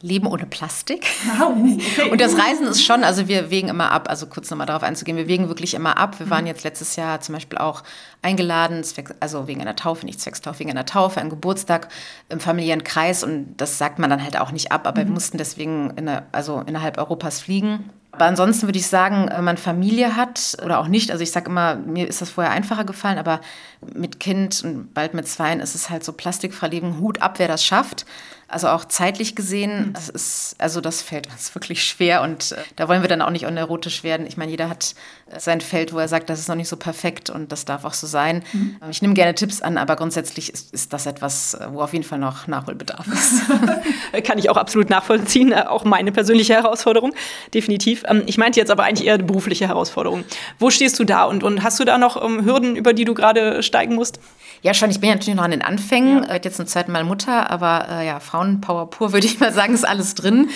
Leben 0.00 0.26
ohne 0.26 0.46
Plastik. 0.46 1.06
Und 2.10 2.20
das 2.20 2.36
Reisen 2.36 2.66
ist 2.66 2.84
schon, 2.84 3.04
also 3.04 3.28
wir 3.28 3.50
wägen 3.50 3.68
immer 3.68 3.90
ab, 3.90 4.08
also 4.08 4.26
kurz 4.26 4.50
nochmal 4.50 4.66
darauf 4.66 4.82
einzugehen, 4.82 5.16
wir 5.16 5.28
wägen 5.28 5.48
wirklich 5.48 5.74
immer 5.74 5.98
ab. 5.98 6.18
Wir 6.18 6.30
waren 6.30 6.46
jetzt 6.46 6.64
letztes 6.64 6.96
Jahr 6.96 7.20
zum 7.20 7.34
Beispiel 7.34 7.58
auch 7.58 7.82
eingeladen, 8.22 8.82
also 9.20 9.46
wegen 9.46 9.60
einer 9.60 9.76
Taufe, 9.76 10.06
nicht 10.06 10.20
Zweckstaufe, 10.20 10.60
wegen 10.60 10.70
einer 10.70 10.86
Taufe, 10.86 11.20
ein 11.20 11.30
Geburtstag 11.30 11.88
im 12.28 12.40
familiären 12.40 12.84
Kreis 12.84 13.22
und 13.24 13.56
das 13.56 13.78
sagt 13.78 13.98
man 13.98 14.10
dann 14.10 14.22
halt 14.22 14.38
auch 14.38 14.52
nicht 14.52 14.72
ab, 14.72 14.86
aber 14.86 15.02
mhm. 15.02 15.06
wir 15.06 15.12
mussten 15.14 15.38
deswegen 15.38 15.90
in 15.96 16.08
also 16.32 16.62
innerhalb 16.66 16.98
Europas 16.98 17.40
fliegen. 17.40 17.90
Aber 18.18 18.24
ansonsten 18.24 18.66
würde 18.66 18.80
ich 18.80 18.88
sagen, 18.88 19.30
wenn 19.30 19.44
man 19.44 19.56
Familie 19.56 20.16
hat 20.16 20.56
oder 20.64 20.80
auch 20.80 20.88
nicht, 20.88 21.12
also 21.12 21.22
ich 21.22 21.30
sage 21.30 21.50
immer, 21.50 21.76
mir 21.76 22.08
ist 22.08 22.20
das 22.20 22.30
vorher 22.30 22.52
einfacher 22.52 22.82
gefallen, 22.82 23.16
aber 23.16 23.40
mit 23.94 24.18
Kind 24.18 24.64
und 24.64 24.92
bald 24.92 25.14
mit 25.14 25.28
Zweien 25.28 25.60
ist 25.60 25.76
es 25.76 25.88
halt 25.88 26.02
so 26.02 26.12
plastikfrei 26.12 26.66
leben, 26.66 26.98
Hut 26.98 27.22
ab, 27.22 27.38
wer 27.38 27.46
das 27.46 27.64
schafft. 27.64 28.06
Also 28.50 28.68
auch 28.68 28.86
zeitlich 28.86 29.36
gesehen, 29.36 29.90
das 29.92 30.08
ist, 30.08 30.56
also 30.56 30.80
das 30.80 31.02
fällt 31.02 31.26
uns 31.26 31.54
wirklich 31.54 31.84
schwer 31.84 32.22
und 32.22 32.52
äh, 32.52 32.56
da 32.76 32.88
wollen 32.88 33.02
wir 33.02 33.08
dann 33.08 33.20
auch 33.20 33.28
nicht 33.28 33.44
unerotisch 33.44 34.02
werden. 34.02 34.26
Ich 34.26 34.38
meine, 34.38 34.50
jeder 34.50 34.70
hat 34.70 34.94
äh, 35.30 35.38
sein 35.38 35.60
Feld, 35.60 35.92
wo 35.92 35.98
er 35.98 36.08
sagt, 36.08 36.30
das 36.30 36.40
ist 36.40 36.48
noch 36.48 36.54
nicht 36.54 36.68
so 36.68 36.76
perfekt 36.76 37.28
und 37.28 37.52
das 37.52 37.66
darf 37.66 37.84
auch 37.84 37.92
so 37.92 38.06
sein. 38.06 38.42
Mhm. 38.54 38.76
Ich 38.88 39.02
nehme 39.02 39.12
gerne 39.12 39.34
Tipps 39.34 39.60
an, 39.60 39.76
aber 39.76 39.96
grundsätzlich 39.96 40.50
ist, 40.50 40.72
ist 40.72 40.94
das 40.94 41.04
etwas, 41.04 41.54
äh, 41.54 41.66
wo 41.70 41.82
auf 41.82 41.92
jeden 41.92 42.06
Fall 42.06 42.18
noch 42.18 42.46
Nachholbedarf 42.46 43.06
ist. 43.08 43.42
Kann 44.24 44.38
ich 44.38 44.48
auch 44.48 44.56
absolut 44.56 44.88
nachvollziehen, 44.88 45.52
auch 45.52 45.84
meine 45.84 46.10
persönliche 46.10 46.54
Herausforderung, 46.54 47.12
definitiv. 47.52 48.04
Ähm, 48.08 48.22
ich 48.26 48.38
meinte 48.38 48.58
jetzt 48.58 48.70
aber 48.70 48.84
eigentlich 48.84 49.06
eher 49.06 49.18
berufliche 49.18 49.68
Herausforderung. 49.68 50.24
Wo 50.58 50.70
stehst 50.70 50.98
du 50.98 51.04
da 51.04 51.24
und, 51.24 51.42
und 51.42 51.62
hast 51.62 51.78
du 51.80 51.84
da 51.84 51.98
noch 51.98 52.22
ähm, 52.22 52.44
Hürden, 52.44 52.76
über 52.76 52.92
die 52.92 53.04
du 53.04 53.14
gerade 53.14 53.62
steigen 53.62 53.94
musst? 53.94 54.20
Ja, 54.62 54.74
schon. 54.74 54.90
Ich 54.90 55.00
bin 55.00 55.08
ja 55.08 55.14
natürlich 55.14 55.36
noch 55.36 55.44
an 55.44 55.50
den 55.50 55.62
Anfängen. 55.62 56.24
Ja. 56.24 56.34
Jetzt 56.42 56.56
zum 56.56 56.66
zweiten 56.66 56.92
Mal 56.92 57.04
Mutter, 57.04 57.50
aber 57.50 57.86
äh, 57.90 58.06
ja, 58.06 58.20
Frauenpower 58.20 58.90
pur 58.90 59.12
würde 59.12 59.26
ich 59.26 59.40
mal 59.40 59.52
sagen, 59.52 59.74
ist 59.74 59.86
alles 59.86 60.14
drin. 60.14 60.50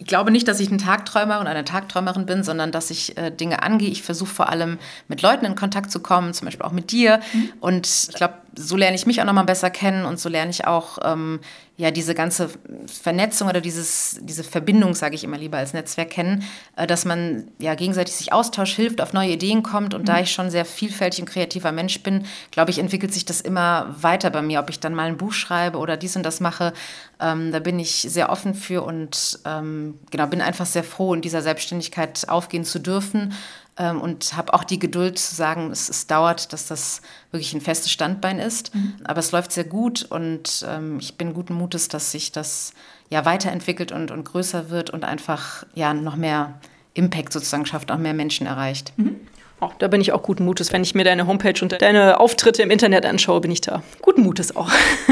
Ich 0.00 0.06
glaube 0.06 0.30
nicht, 0.30 0.46
dass 0.46 0.60
ich 0.60 0.70
ein 0.70 0.78
Tagträumer 0.78 1.40
und 1.40 1.48
eine 1.48 1.64
Tagträumerin 1.64 2.24
bin, 2.24 2.44
sondern 2.44 2.70
dass 2.70 2.90
ich 2.90 3.18
äh, 3.18 3.32
Dinge 3.32 3.64
angehe. 3.64 3.88
Ich 3.88 4.02
versuche 4.02 4.32
vor 4.32 4.48
allem 4.48 4.78
mit 5.08 5.22
Leuten 5.22 5.44
in 5.44 5.56
Kontakt 5.56 5.90
zu 5.90 5.98
kommen, 5.98 6.32
zum 6.34 6.44
Beispiel 6.44 6.64
auch 6.64 6.72
mit 6.72 6.92
dir. 6.92 7.18
Mhm. 7.32 7.52
Und 7.60 7.86
ich 7.86 8.14
glaube, 8.14 8.34
so 8.56 8.76
lerne 8.76 8.96
ich 8.96 9.06
mich 9.06 9.20
auch 9.20 9.26
nochmal 9.26 9.44
besser 9.44 9.70
kennen 9.70 10.04
und 10.04 10.18
so 10.18 10.28
lerne 10.28 10.50
ich 10.50 10.66
auch 10.66 10.98
ähm, 11.02 11.40
ja 11.76 11.90
diese 11.90 12.14
ganze 12.14 12.50
Vernetzung 12.86 13.48
oder 13.48 13.60
dieses, 13.60 14.18
diese 14.20 14.42
Verbindung, 14.42 14.94
sage 14.94 15.14
ich 15.14 15.22
immer 15.22 15.38
lieber 15.38 15.58
als 15.58 15.72
Netzwerk 15.72 16.10
kennen, 16.10 16.42
äh, 16.76 16.86
dass 16.86 17.04
man 17.04 17.48
ja 17.58 17.74
gegenseitig 17.74 18.14
sich 18.14 18.32
austauscht, 18.32 18.74
hilft, 18.74 19.00
auf 19.00 19.12
neue 19.12 19.30
Ideen 19.30 19.62
kommt. 19.62 19.94
Und 19.94 20.02
mhm. 20.02 20.06
da 20.06 20.20
ich 20.20 20.32
schon 20.32 20.50
sehr 20.50 20.64
vielfältig 20.64 21.20
und 21.20 21.30
kreativer 21.30 21.70
Mensch 21.70 22.02
bin, 22.02 22.26
glaube 22.50 22.70
ich, 22.70 22.78
entwickelt 22.78 23.14
sich 23.14 23.24
das 23.24 23.40
immer 23.40 23.94
weiter 24.00 24.30
bei 24.30 24.42
mir, 24.42 24.60
ob 24.60 24.70
ich 24.70 24.80
dann 24.80 24.94
mal 24.94 25.06
ein 25.06 25.16
Buch 25.16 25.32
schreibe 25.32 25.78
oder 25.78 25.96
dies 25.96 26.16
und 26.16 26.24
das 26.24 26.40
mache. 26.40 26.72
Ähm, 27.20 27.52
da 27.52 27.60
bin 27.60 27.78
ich 27.78 28.06
sehr 28.08 28.30
offen 28.30 28.54
für 28.54 28.82
und 28.82 29.38
ähm, 29.44 29.98
genau 30.10 30.26
bin 30.26 30.40
einfach 30.40 30.66
sehr 30.66 30.84
froh, 30.84 31.14
in 31.14 31.20
dieser 31.20 31.42
Selbstständigkeit 31.42 32.28
aufgehen 32.28 32.64
zu 32.64 32.80
dürfen 32.80 33.34
ähm, 33.78 34.00
und 34.00 34.36
habe 34.36 34.52
auch 34.54 34.64
die 34.64 34.78
Geduld 34.78 35.18
zu 35.18 35.34
sagen, 35.34 35.70
es, 35.70 35.88
es, 35.88 36.06
dauert, 36.06 36.52
dass 36.52 36.66
das 36.66 37.00
wirklich 37.30 37.54
ein 37.54 37.60
festes 37.60 37.90
Standbein 37.90 38.38
ist. 38.38 38.74
Mhm. 38.74 38.94
Aber 39.04 39.20
es 39.20 39.32
läuft 39.32 39.52
sehr 39.52 39.64
gut 39.64 40.02
und 40.02 40.66
ähm, 40.68 40.98
ich 41.00 41.16
bin 41.16 41.32
guten 41.32 41.54
Mutes, 41.54 41.88
dass 41.88 42.10
sich 42.10 42.32
das 42.32 42.72
ja 43.08 43.24
weiterentwickelt 43.24 43.92
und, 43.92 44.10
und 44.10 44.24
größer 44.24 44.70
wird 44.70 44.90
und 44.90 45.04
einfach 45.04 45.64
ja 45.74 45.94
noch 45.94 46.16
mehr 46.16 46.60
Impact 46.94 47.32
sozusagen 47.32 47.66
schafft, 47.66 47.90
auch 47.90 47.98
mehr 47.98 48.14
Menschen 48.14 48.46
erreicht. 48.46 48.92
Mhm. 48.96 49.16
Oh, 49.60 49.70
da 49.78 49.88
bin 49.88 50.00
ich 50.00 50.12
auch 50.12 50.22
guten 50.22 50.44
Mutes. 50.44 50.72
Wenn 50.72 50.82
ich 50.82 50.94
mir 50.94 51.04
deine 51.04 51.26
Homepage 51.26 51.60
und 51.62 51.80
deine 51.82 52.20
Auftritte 52.20 52.62
im 52.62 52.70
Internet 52.70 53.04
anschaue, 53.04 53.40
bin 53.40 53.50
ich 53.50 53.60
da 53.60 53.82
guten 54.02 54.22
Mutes 54.22 54.54
auch. 54.54 54.70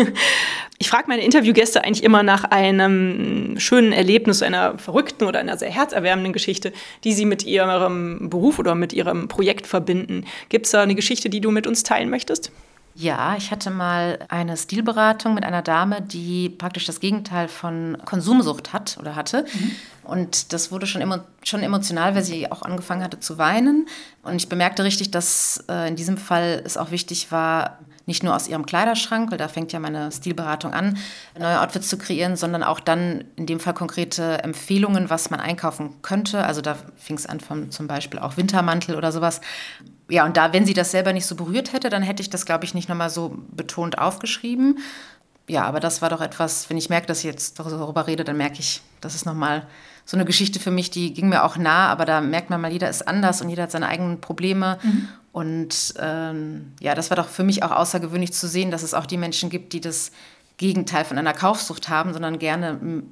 Ich 0.78 0.90
frage 0.90 1.04
meine 1.08 1.24
Interviewgäste 1.24 1.82
eigentlich 1.82 2.04
immer 2.04 2.22
nach 2.22 2.44
einem 2.44 3.58
schönen 3.58 3.92
Erlebnis, 3.92 4.42
einer 4.42 4.76
verrückten 4.76 5.24
oder 5.24 5.38
einer 5.38 5.56
sehr 5.56 5.70
herzerwärmenden 5.70 6.34
Geschichte, 6.34 6.70
die 7.02 7.14
sie 7.14 7.24
mit 7.24 7.46
ihrem 7.46 8.28
Beruf 8.28 8.58
oder 8.58 8.74
mit 8.74 8.92
ihrem 8.92 9.26
Projekt 9.26 9.66
verbinden. 9.66 10.26
Gibt 10.50 10.66
es 10.66 10.72
da 10.72 10.82
eine 10.82 10.94
Geschichte, 10.94 11.30
die 11.30 11.40
du 11.40 11.50
mit 11.50 11.66
uns 11.66 11.82
teilen 11.82 12.10
möchtest? 12.10 12.52
Ja, 12.94 13.36
ich 13.36 13.50
hatte 13.50 13.70
mal 13.70 14.18
eine 14.28 14.56
Stilberatung 14.56 15.34
mit 15.34 15.44
einer 15.44 15.60
Dame, 15.60 16.00
die 16.00 16.48
praktisch 16.48 16.86
das 16.86 17.00
Gegenteil 17.00 17.48
von 17.48 17.98
Konsumsucht 18.06 18.72
hat 18.72 18.96
oder 18.98 19.16
hatte. 19.16 19.44
Mhm. 19.52 19.72
Und 20.06 20.52
das 20.52 20.70
wurde 20.70 20.86
schon, 20.86 21.00
emo 21.00 21.16
schon 21.42 21.62
emotional, 21.62 22.14
weil 22.14 22.22
sie 22.22 22.50
auch 22.50 22.62
angefangen 22.62 23.02
hatte 23.02 23.20
zu 23.20 23.38
weinen. 23.38 23.88
Und 24.22 24.36
ich 24.36 24.48
bemerkte 24.48 24.84
richtig, 24.84 25.10
dass 25.10 25.64
äh, 25.68 25.88
in 25.88 25.96
diesem 25.96 26.16
Fall 26.16 26.62
es 26.64 26.76
auch 26.76 26.90
wichtig 26.90 27.32
war, 27.32 27.78
nicht 28.06 28.22
nur 28.22 28.34
aus 28.36 28.46
ihrem 28.46 28.64
Kleiderschrank, 28.64 29.32
weil 29.32 29.38
da 29.38 29.48
fängt 29.48 29.72
ja 29.72 29.80
meine 29.80 30.12
Stilberatung 30.12 30.72
an, 30.72 30.96
neue 31.38 31.60
Outfits 31.60 31.88
zu 31.88 31.98
kreieren, 31.98 32.36
sondern 32.36 32.62
auch 32.62 32.78
dann 32.78 33.24
in 33.34 33.46
dem 33.46 33.58
Fall 33.58 33.74
konkrete 33.74 34.44
Empfehlungen, 34.44 35.10
was 35.10 35.30
man 35.30 35.40
einkaufen 35.40 36.00
könnte. 36.02 36.44
Also 36.44 36.60
da 36.60 36.76
fing 36.96 37.16
es 37.16 37.26
an 37.26 37.40
von 37.40 37.72
zum 37.72 37.88
Beispiel 37.88 38.20
auch 38.20 38.36
Wintermantel 38.36 38.94
oder 38.94 39.10
sowas. 39.10 39.40
Ja, 40.08 40.24
und 40.24 40.36
da, 40.36 40.52
wenn 40.52 40.64
sie 40.64 40.74
das 40.74 40.92
selber 40.92 41.12
nicht 41.12 41.26
so 41.26 41.34
berührt 41.34 41.72
hätte, 41.72 41.90
dann 41.90 42.02
hätte 42.02 42.22
ich 42.22 42.30
das, 42.30 42.46
glaube 42.46 42.64
ich, 42.64 42.74
nicht 42.74 42.88
nochmal 42.88 43.10
so 43.10 43.36
betont 43.50 43.98
aufgeschrieben. 43.98 44.78
Ja, 45.48 45.64
aber 45.64 45.80
das 45.80 46.02
war 46.02 46.08
doch 46.08 46.20
etwas, 46.20 46.68
wenn 46.68 46.76
ich 46.76 46.88
merke, 46.88 47.06
dass 47.06 47.18
ich 47.18 47.24
jetzt 47.24 47.58
darüber 47.58 48.06
rede, 48.06 48.24
dann 48.24 48.36
merke 48.36 48.58
ich, 48.58 48.82
das 49.00 49.14
ist 49.14 49.26
nochmal 49.26 49.66
so 50.04 50.16
eine 50.16 50.24
Geschichte 50.24 50.60
für 50.60 50.70
mich, 50.70 50.90
die 50.90 51.12
ging 51.12 51.28
mir 51.28 51.44
auch 51.44 51.56
nah, 51.56 51.88
aber 51.88 52.04
da 52.04 52.20
merkt 52.20 52.50
man 52.50 52.60
mal, 52.60 52.72
jeder 52.72 52.88
ist 52.88 53.06
anders 53.06 53.42
und 53.42 53.48
jeder 53.48 53.64
hat 53.64 53.72
seine 53.72 53.88
eigenen 53.88 54.20
Probleme. 54.20 54.78
Mhm. 54.82 55.08
Und 55.32 55.94
ähm, 55.98 56.72
ja, 56.80 56.94
das 56.94 57.10
war 57.10 57.16
doch 57.16 57.28
für 57.28 57.44
mich 57.44 57.62
auch 57.62 57.70
außergewöhnlich 57.70 58.32
zu 58.32 58.48
sehen, 58.48 58.70
dass 58.70 58.82
es 58.82 58.94
auch 58.94 59.06
die 59.06 59.18
Menschen 59.18 59.50
gibt, 59.50 59.72
die 59.72 59.80
das 59.80 60.10
Gegenteil 60.56 61.04
von 61.04 61.18
einer 61.18 61.34
Kaufsucht 61.34 61.88
haben, 61.88 62.12
sondern 62.12 62.38
gerne 62.38 63.02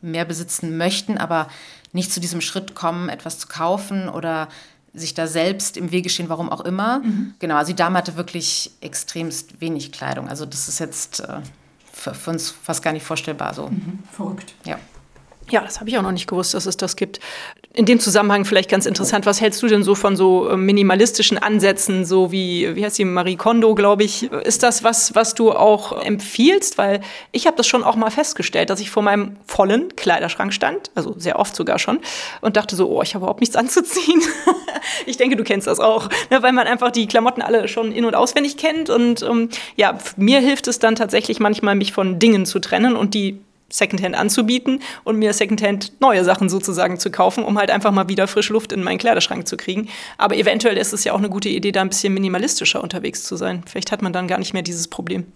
mehr 0.00 0.24
besitzen 0.24 0.76
möchten, 0.76 1.18
aber 1.18 1.48
nicht 1.92 2.12
zu 2.12 2.20
diesem 2.20 2.40
Schritt 2.40 2.74
kommen, 2.74 3.08
etwas 3.08 3.38
zu 3.38 3.48
kaufen 3.48 4.08
oder 4.08 4.48
sich 4.92 5.14
da 5.14 5.26
selbst 5.26 5.76
im 5.76 5.90
Wege 5.90 6.08
stehen, 6.08 6.28
warum 6.28 6.50
auch 6.50 6.60
immer. 6.60 7.00
Mhm. 7.00 7.34
Genau, 7.40 7.56
also 7.56 7.72
die 7.72 7.76
Dame 7.76 7.98
hatte 7.98 8.16
wirklich 8.16 8.70
extremst 8.80 9.60
wenig 9.60 9.90
Kleidung. 9.90 10.28
Also 10.28 10.46
das 10.46 10.68
ist 10.68 10.78
jetzt 10.78 11.20
äh, 11.20 11.40
für, 12.12 12.30
uns 12.30 12.50
fast 12.50 12.82
gar 12.82 12.92
nicht 12.92 13.04
vorstellbar 13.04 13.54
so. 13.54 13.68
Mhm. 13.68 14.00
Verrückt. 14.12 14.54
Ja. 14.64 14.78
Ja, 15.50 15.60
das 15.60 15.78
habe 15.78 15.90
ich 15.90 15.98
auch 15.98 16.02
noch 16.02 16.12
nicht 16.12 16.26
gewusst, 16.26 16.54
dass 16.54 16.64
es 16.64 16.76
das 16.78 16.96
gibt. 16.96 17.20
In 17.74 17.84
dem 17.84 18.00
Zusammenhang 18.00 18.44
vielleicht 18.44 18.70
ganz 18.70 18.86
interessant, 18.86 19.26
was 19.26 19.40
hältst 19.40 19.62
du 19.62 19.66
denn 19.66 19.82
so 19.82 19.94
von 19.94 20.16
so 20.16 20.48
äh, 20.48 20.56
minimalistischen 20.56 21.36
Ansätzen, 21.36 22.06
so 22.06 22.32
wie, 22.32 22.74
wie 22.74 22.84
heißt 22.84 22.98
die, 22.98 23.04
Marie 23.04 23.36
Kondo, 23.36 23.74
glaube 23.74 24.04
ich. 24.04 24.30
Ist 24.32 24.62
das 24.62 24.84
was, 24.84 25.14
was 25.14 25.34
du 25.34 25.52
auch 25.52 26.00
empfiehlst? 26.02 26.78
Weil 26.78 27.02
ich 27.30 27.46
habe 27.46 27.58
das 27.58 27.66
schon 27.66 27.84
auch 27.84 27.96
mal 27.96 28.10
festgestellt, 28.10 28.70
dass 28.70 28.80
ich 28.80 28.90
vor 28.90 29.02
meinem 29.02 29.36
vollen 29.46 29.94
Kleiderschrank 29.96 30.54
stand, 30.54 30.90
also 30.94 31.14
sehr 31.18 31.38
oft 31.38 31.54
sogar 31.54 31.78
schon, 31.78 32.00
und 32.40 32.56
dachte 32.56 32.74
so, 32.74 32.88
oh, 32.88 33.02
ich 33.02 33.14
habe 33.14 33.24
überhaupt 33.24 33.40
nichts 33.40 33.56
anzuziehen. 33.64 34.22
ich 35.04 35.18
denke, 35.18 35.36
du 35.36 35.44
kennst 35.44 35.66
das 35.66 35.78
auch, 35.78 36.08
ne, 36.30 36.42
weil 36.42 36.52
man 36.52 36.66
einfach 36.66 36.90
die 36.90 37.06
Klamotten 37.06 37.42
alle 37.42 37.68
schon 37.68 37.92
in- 37.92 38.06
und 38.06 38.14
auswendig 38.14 38.56
kennt. 38.56 38.88
Und 38.88 39.22
ähm, 39.22 39.50
ja, 39.76 39.98
mir 40.16 40.40
hilft 40.40 40.68
es 40.68 40.78
dann 40.78 40.94
tatsächlich 40.96 41.38
manchmal, 41.38 41.74
mich 41.74 41.92
von 41.92 42.18
Dingen 42.18 42.46
zu 42.46 42.60
trennen 42.60 42.96
und 42.96 43.12
die 43.12 43.40
Secondhand 43.68 44.14
anzubieten 44.14 44.80
und 45.04 45.18
mir 45.18 45.32
Secondhand 45.32 45.92
neue 46.00 46.24
Sachen 46.24 46.48
sozusagen 46.48 46.98
zu 46.98 47.10
kaufen, 47.10 47.44
um 47.44 47.58
halt 47.58 47.70
einfach 47.70 47.92
mal 47.92 48.08
wieder 48.08 48.28
frische 48.28 48.52
Luft 48.52 48.72
in 48.72 48.82
meinen 48.82 48.98
Kleiderschrank 48.98 49.48
zu 49.48 49.56
kriegen. 49.56 49.88
Aber 50.18 50.36
eventuell 50.36 50.76
ist 50.76 50.92
es 50.92 51.04
ja 51.04 51.12
auch 51.12 51.18
eine 51.18 51.30
gute 51.30 51.48
Idee, 51.48 51.72
da 51.72 51.80
ein 51.80 51.88
bisschen 51.88 52.14
minimalistischer 52.14 52.82
unterwegs 52.82 53.24
zu 53.24 53.36
sein. 53.36 53.62
Vielleicht 53.66 53.90
hat 53.90 54.02
man 54.02 54.12
dann 54.12 54.28
gar 54.28 54.38
nicht 54.38 54.52
mehr 54.52 54.62
dieses 54.62 54.88
Problem. 54.88 55.26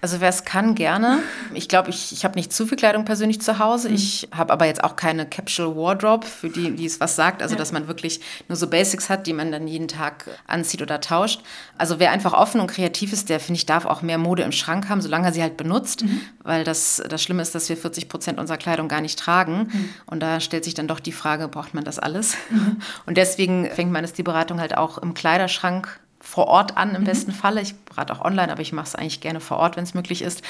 Also 0.00 0.20
wer 0.20 0.28
es 0.28 0.44
kann, 0.44 0.76
gerne. 0.76 1.18
Ich 1.54 1.68
glaube, 1.68 1.90
ich, 1.90 2.12
ich 2.12 2.24
habe 2.24 2.36
nicht 2.36 2.52
zu 2.52 2.66
viel 2.66 2.78
Kleidung 2.78 3.04
persönlich 3.04 3.40
zu 3.40 3.58
Hause. 3.58 3.88
Mhm. 3.88 3.94
Ich 3.96 4.28
habe 4.32 4.52
aber 4.52 4.66
jetzt 4.66 4.84
auch 4.84 4.94
keine 4.94 5.26
Capsule 5.26 5.74
Wardrobe, 5.74 6.24
für 6.24 6.48
die, 6.48 6.70
die 6.70 6.86
es 6.86 7.00
was 7.00 7.16
sagt. 7.16 7.42
Also, 7.42 7.56
ja. 7.56 7.58
dass 7.58 7.72
man 7.72 7.88
wirklich 7.88 8.20
nur 8.48 8.54
so 8.54 8.68
Basics 8.68 9.10
hat, 9.10 9.26
die 9.26 9.32
man 9.32 9.50
dann 9.50 9.66
jeden 9.66 9.88
Tag 9.88 10.26
anzieht 10.46 10.82
oder 10.82 11.00
tauscht. 11.00 11.42
Also 11.78 11.98
wer 11.98 12.12
einfach 12.12 12.32
offen 12.32 12.60
und 12.60 12.68
kreativ 12.68 13.12
ist, 13.12 13.28
der, 13.28 13.40
finde 13.40 13.58
ich, 13.58 13.66
darf 13.66 13.86
auch 13.86 14.02
mehr 14.02 14.18
Mode 14.18 14.44
im 14.44 14.52
Schrank 14.52 14.88
haben, 14.88 15.00
solange 15.00 15.26
er 15.26 15.32
sie 15.32 15.42
halt 15.42 15.56
benutzt. 15.56 16.04
Mhm. 16.04 16.20
Weil 16.44 16.62
das, 16.62 17.02
das 17.08 17.20
Schlimme 17.20 17.42
ist, 17.42 17.56
dass 17.56 17.68
wir 17.68 17.76
40 17.76 18.08
Prozent 18.08 18.38
unserer 18.38 18.58
Kleidung 18.58 18.86
gar 18.86 19.00
nicht 19.00 19.18
tragen. 19.18 19.68
Mhm. 19.72 19.88
Und 20.06 20.20
da 20.20 20.38
stellt 20.38 20.64
sich 20.64 20.74
dann 20.74 20.86
doch 20.86 21.00
die 21.00 21.12
Frage, 21.12 21.48
braucht 21.48 21.74
man 21.74 21.82
das 21.82 21.98
alles? 21.98 22.36
Mhm. 22.50 22.76
Und 23.06 23.16
deswegen 23.16 23.68
fängt 23.70 23.90
man 23.90 24.08
die 24.16 24.22
Beratung 24.22 24.60
halt 24.60 24.76
auch 24.76 24.98
im 24.98 25.12
Kleiderschrank 25.12 25.98
vor 26.28 26.46
Ort 26.46 26.76
an 26.76 26.94
im 26.94 27.00
mhm. 27.00 27.06
besten 27.06 27.32
Falle. 27.32 27.62
Ich 27.62 27.74
berate 27.74 28.12
auch 28.12 28.22
online, 28.22 28.52
aber 28.52 28.60
ich 28.60 28.74
mache 28.74 28.86
es 28.86 28.94
eigentlich 28.94 29.22
gerne 29.22 29.40
vor 29.40 29.56
Ort, 29.56 29.76
wenn 29.76 29.84
es 29.84 29.94
möglich 29.94 30.20
ist. 30.20 30.42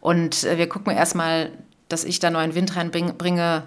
Und 0.00 0.44
äh, 0.44 0.56
wir 0.56 0.66
gucken 0.66 0.96
erstmal, 0.96 1.50
dass 1.88 2.04
ich 2.04 2.20
da 2.20 2.30
neuen 2.30 2.54
Wind 2.54 2.74
reinbringe, 2.74 3.64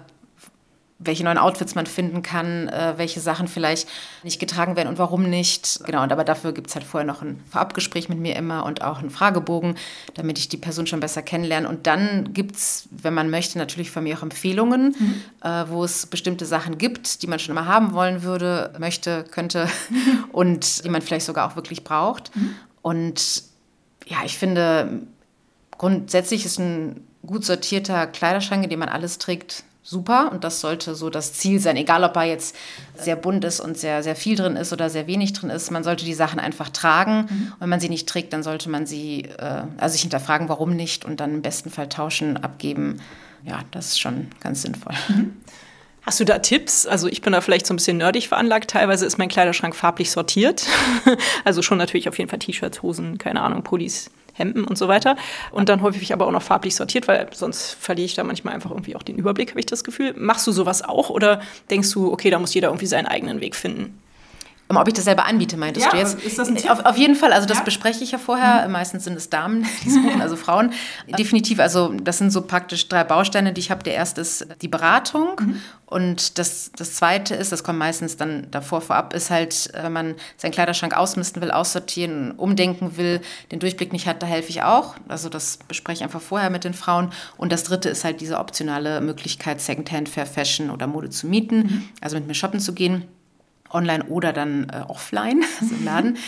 welche 1.02 1.24
neuen 1.24 1.38
Outfits 1.38 1.74
man 1.74 1.86
finden 1.86 2.22
kann, 2.22 2.68
äh, 2.68 2.94
welche 2.96 3.20
Sachen 3.20 3.48
vielleicht 3.48 3.88
nicht 4.22 4.38
getragen 4.38 4.76
werden 4.76 4.88
und 4.88 4.98
warum 4.98 5.28
nicht. 5.28 5.80
Genau, 5.84 6.02
und 6.02 6.12
aber 6.12 6.24
dafür 6.24 6.52
gibt 6.52 6.68
es 6.68 6.74
halt 6.74 6.84
vorher 6.84 7.06
noch 7.06 7.22
ein 7.22 7.42
Vorabgespräch 7.50 8.10
mit 8.10 8.18
mir 8.18 8.36
immer 8.36 8.66
und 8.66 8.82
auch 8.82 8.98
einen 8.98 9.08
Fragebogen, 9.08 9.76
damit 10.14 10.38
ich 10.38 10.50
die 10.50 10.58
Person 10.58 10.86
schon 10.86 11.00
besser 11.00 11.22
kennenlerne. 11.22 11.68
Und 11.68 11.86
dann 11.86 12.34
gibt 12.34 12.56
es, 12.56 12.86
wenn 12.90 13.14
man 13.14 13.30
möchte, 13.30 13.56
natürlich 13.56 13.90
von 13.90 14.04
mir 14.04 14.18
auch 14.18 14.22
Empfehlungen, 14.22 14.94
mhm. 14.98 15.22
äh, 15.42 15.68
wo 15.68 15.84
es 15.84 16.06
bestimmte 16.06 16.44
Sachen 16.44 16.76
gibt, 16.76 17.22
die 17.22 17.26
man 17.26 17.38
schon 17.38 17.56
immer 17.56 17.66
haben 17.66 17.94
wollen 17.94 18.22
würde, 18.22 18.74
möchte, 18.78 19.24
könnte 19.24 19.68
und 20.32 20.84
die 20.84 20.90
man 20.90 21.00
vielleicht 21.00 21.26
sogar 21.26 21.50
auch 21.50 21.56
wirklich 21.56 21.82
braucht. 21.82 22.36
Mhm. 22.36 22.54
Und 22.82 23.42
ja, 24.06 24.18
ich 24.26 24.36
finde, 24.36 25.00
grundsätzlich 25.78 26.44
ist 26.44 26.58
ein 26.58 27.06
gut 27.24 27.44
sortierter 27.44 28.06
Kleiderschrank, 28.06 28.64
in 28.64 28.70
dem 28.70 28.80
man 28.80 28.88
alles 28.90 29.16
trägt, 29.16 29.64
super 29.82 30.30
und 30.32 30.44
das 30.44 30.60
sollte 30.60 30.94
so 30.94 31.10
das 31.10 31.32
Ziel 31.32 31.58
sein, 31.58 31.76
egal 31.76 32.04
ob 32.04 32.14
er 32.16 32.24
jetzt 32.24 32.54
sehr 32.96 33.16
bunt 33.16 33.44
ist 33.44 33.60
und 33.60 33.78
sehr, 33.78 34.02
sehr 34.02 34.16
viel 34.16 34.36
drin 34.36 34.56
ist 34.56 34.72
oder 34.72 34.90
sehr 34.90 35.06
wenig 35.06 35.32
drin 35.32 35.50
ist. 35.50 35.70
Man 35.70 35.84
sollte 35.84 36.04
die 36.04 36.14
Sachen 36.14 36.38
einfach 36.38 36.68
tragen. 36.68 37.26
Mhm. 37.28 37.52
Und 37.52 37.60
wenn 37.60 37.68
man 37.68 37.80
sie 37.80 37.88
nicht 37.88 38.08
trägt, 38.08 38.32
dann 38.32 38.42
sollte 38.42 38.68
man 38.68 38.86
sie, 38.86 39.22
äh, 39.38 39.62
also 39.78 39.92
sich 39.92 40.02
hinterfragen, 40.02 40.48
warum 40.48 40.76
nicht 40.76 41.04
und 41.04 41.20
dann 41.20 41.34
im 41.34 41.42
besten 41.42 41.70
Fall 41.70 41.88
tauschen, 41.88 42.36
abgeben. 42.36 43.00
Ja, 43.44 43.60
das 43.70 43.88
ist 43.88 44.00
schon 44.00 44.28
ganz 44.40 44.62
sinnvoll. 44.62 44.94
Mhm. 45.08 45.36
Hast 46.02 46.18
du 46.18 46.24
da 46.24 46.38
Tipps? 46.38 46.86
Also 46.86 47.08
ich 47.08 47.20
bin 47.20 47.32
da 47.32 47.40
vielleicht 47.40 47.66
so 47.66 47.74
ein 47.74 47.76
bisschen 47.76 47.98
nerdig 47.98 48.28
veranlagt. 48.28 48.70
Teilweise 48.70 49.04
ist 49.04 49.18
mein 49.18 49.28
Kleiderschrank 49.28 49.76
farblich 49.76 50.10
sortiert. 50.10 50.66
also 51.44 51.62
schon 51.62 51.78
natürlich 51.78 52.08
auf 52.08 52.18
jeden 52.18 52.30
Fall 52.30 52.38
T-Shirts, 52.38 52.82
Hosen, 52.82 53.18
keine 53.18 53.42
Ahnung, 53.42 53.62
Pullis, 53.62 54.10
Hemden 54.40 54.64
und 54.64 54.76
so 54.76 54.88
weiter. 54.88 55.16
Und 55.52 55.68
dann 55.68 55.82
häufig 55.82 56.12
aber 56.12 56.26
auch 56.26 56.32
noch 56.32 56.42
farblich 56.42 56.74
sortiert, 56.74 57.06
weil 57.06 57.28
sonst 57.32 57.74
verliere 57.74 58.06
ich 58.06 58.14
da 58.14 58.24
manchmal 58.24 58.54
einfach 58.54 58.70
irgendwie 58.70 58.96
auch 58.96 59.04
den 59.04 59.16
Überblick, 59.16 59.50
habe 59.50 59.60
ich 59.60 59.66
das 59.66 59.84
Gefühl. 59.84 60.14
Machst 60.16 60.46
du 60.46 60.52
sowas 60.52 60.82
auch 60.82 61.10
oder 61.10 61.40
denkst 61.70 61.92
du, 61.92 62.12
okay, 62.12 62.30
da 62.30 62.38
muss 62.38 62.54
jeder 62.54 62.68
irgendwie 62.68 62.86
seinen 62.86 63.06
eigenen 63.06 63.40
Weg 63.40 63.54
finden? 63.54 64.00
Ob 64.76 64.86
ich 64.86 64.94
das 64.94 65.04
selber 65.04 65.24
anbiete, 65.24 65.56
meintest 65.56 65.86
ja, 65.86 65.92
du 65.92 65.98
jetzt? 65.98 66.22
Ist 66.22 66.38
das 66.38 66.48
ein 66.48 66.56
Tipp? 66.56 66.70
Auf, 66.70 66.84
auf 66.84 66.96
jeden 66.96 67.16
Fall, 67.16 67.32
also 67.32 67.46
das 67.46 67.58
ja. 67.58 67.64
bespreche 67.64 68.04
ich 68.04 68.12
ja 68.12 68.18
vorher. 68.18 68.66
Mhm. 68.66 68.72
Meistens 68.72 69.04
sind 69.04 69.16
es 69.16 69.28
Damen, 69.28 69.66
die 69.84 69.88
es 69.88 70.00
buchen, 70.00 70.20
also 70.20 70.36
Frauen. 70.36 70.72
Definitiv, 71.18 71.58
also 71.58 71.92
das 71.92 72.18
sind 72.18 72.30
so 72.30 72.42
praktisch 72.42 72.88
drei 72.88 73.02
Bausteine, 73.04 73.52
die 73.52 73.60
ich 73.60 73.70
habe. 73.70 73.82
Der 73.82 73.94
erste 73.94 74.20
ist 74.20 74.46
die 74.62 74.68
Beratung 74.68 75.40
mhm. 75.40 75.60
und 75.86 76.38
das, 76.38 76.70
das 76.76 76.94
zweite 76.94 77.34
ist, 77.34 77.50
das 77.50 77.64
kommt 77.64 77.78
meistens 77.78 78.16
dann 78.16 78.46
davor 78.50 78.80
vorab, 78.80 79.12
ist 79.12 79.30
halt, 79.30 79.70
wenn 79.74 79.92
man 79.92 80.14
seinen 80.36 80.52
Kleiderschrank 80.52 80.96
ausmisten 80.96 81.42
will, 81.42 81.50
aussortieren, 81.50 82.32
umdenken 82.32 82.96
will, 82.96 83.20
den 83.50 83.58
Durchblick 83.58 83.92
nicht 83.92 84.06
hat, 84.06 84.22
da 84.22 84.26
helfe 84.26 84.50
ich 84.50 84.62
auch. 84.62 84.94
Also 85.08 85.28
das 85.28 85.58
bespreche 85.68 85.98
ich 85.98 86.04
einfach 86.04 86.20
vorher 86.20 86.50
mit 86.50 86.64
den 86.64 86.74
Frauen. 86.74 87.10
Und 87.36 87.50
das 87.50 87.64
dritte 87.64 87.88
ist 87.88 88.04
halt 88.04 88.20
diese 88.20 88.38
optionale 88.38 89.00
Möglichkeit, 89.00 89.60
Secondhand, 89.60 90.08
Fair 90.08 90.26
Fashion 90.26 90.70
oder 90.70 90.86
Mode 90.86 91.10
zu 91.10 91.26
mieten, 91.26 91.56
mhm. 91.56 91.88
also 92.00 92.16
mit 92.16 92.26
mir 92.26 92.34
shoppen 92.34 92.60
zu 92.60 92.72
gehen 92.72 93.04
online 93.70 94.04
oder 94.04 94.32
dann 94.32 94.68
äh, 94.70 94.82
offline, 94.88 95.42
also 95.60 95.74
im 95.74 95.84
Laden. 95.84 96.18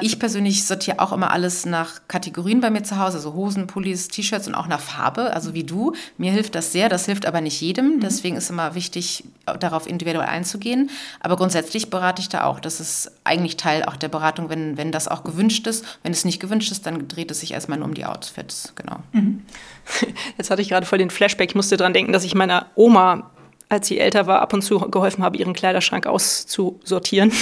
Ich 0.00 0.18
persönlich 0.18 0.64
sortiere 0.64 1.00
auch 1.00 1.12
immer 1.12 1.30
alles 1.30 1.66
nach 1.66 2.00
Kategorien 2.08 2.60
bei 2.60 2.70
mir 2.70 2.82
zu 2.82 2.98
Hause, 2.98 3.18
also 3.18 3.34
Hosen, 3.34 3.66
Pullis, 3.66 4.08
T-Shirts 4.08 4.48
und 4.48 4.54
auch 4.54 4.68
nach 4.68 4.80
Farbe, 4.80 5.34
also 5.34 5.54
wie 5.54 5.64
du. 5.64 5.94
Mir 6.16 6.32
hilft 6.32 6.54
das 6.54 6.72
sehr, 6.72 6.88
das 6.88 7.06
hilft 7.06 7.26
aber 7.26 7.40
nicht 7.40 7.60
jedem. 7.60 7.96
Mhm. 7.96 8.00
Deswegen 8.00 8.36
ist 8.36 8.50
immer 8.50 8.74
wichtig, 8.74 9.24
darauf 9.58 9.86
individuell 9.86 10.26
einzugehen. 10.26 10.90
Aber 11.20 11.36
grundsätzlich 11.36 11.90
berate 11.90 12.22
ich 12.22 12.28
da 12.28 12.44
auch. 12.44 12.60
Das 12.60 12.80
ist 12.80 13.12
eigentlich 13.24 13.56
Teil 13.56 13.84
auch 13.84 13.96
der 13.96 14.08
Beratung, 14.08 14.48
wenn, 14.48 14.76
wenn 14.76 14.92
das 14.92 15.08
auch 15.08 15.24
gewünscht 15.24 15.66
ist. 15.66 15.84
Wenn 16.02 16.12
es 16.12 16.24
nicht 16.24 16.40
gewünscht 16.40 16.70
ist, 16.72 16.86
dann 16.86 17.08
dreht 17.08 17.30
es 17.30 17.40
sich 17.40 17.52
erstmal 17.52 17.78
nur 17.78 17.88
um 17.88 17.94
die 17.94 18.04
Outfits, 18.04 18.72
genau. 18.76 18.96
Mhm. 19.12 19.42
Jetzt 20.38 20.50
hatte 20.50 20.62
ich 20.62 20.68
gerade 20.68 20.86
voll 20.86 20.98
den 20.98 21.10
Flashback. 21.10 21.50
Ich 21.50 21.56
musste 21.56 21.76
daran 21.76 21.92
denken, 21.92 22.12
dass 22.12 22.24
ich 22.24 22.34
meiner 22.34 22.66
Oma 22.74 23.30
als 23.72 23.88
sie 23.88 23.98
älter 23.98 24.26
war, 24.26 24.42
ab 24.42 24.52
und 24.52 24.60
zu 24.60 24.78
geholfen 24.78 25.24
habe, 25.24 25.38
ihren 25.38 25.54
Kleiderschrank 25.54 26.06
auszusortieren. 26.06 27.32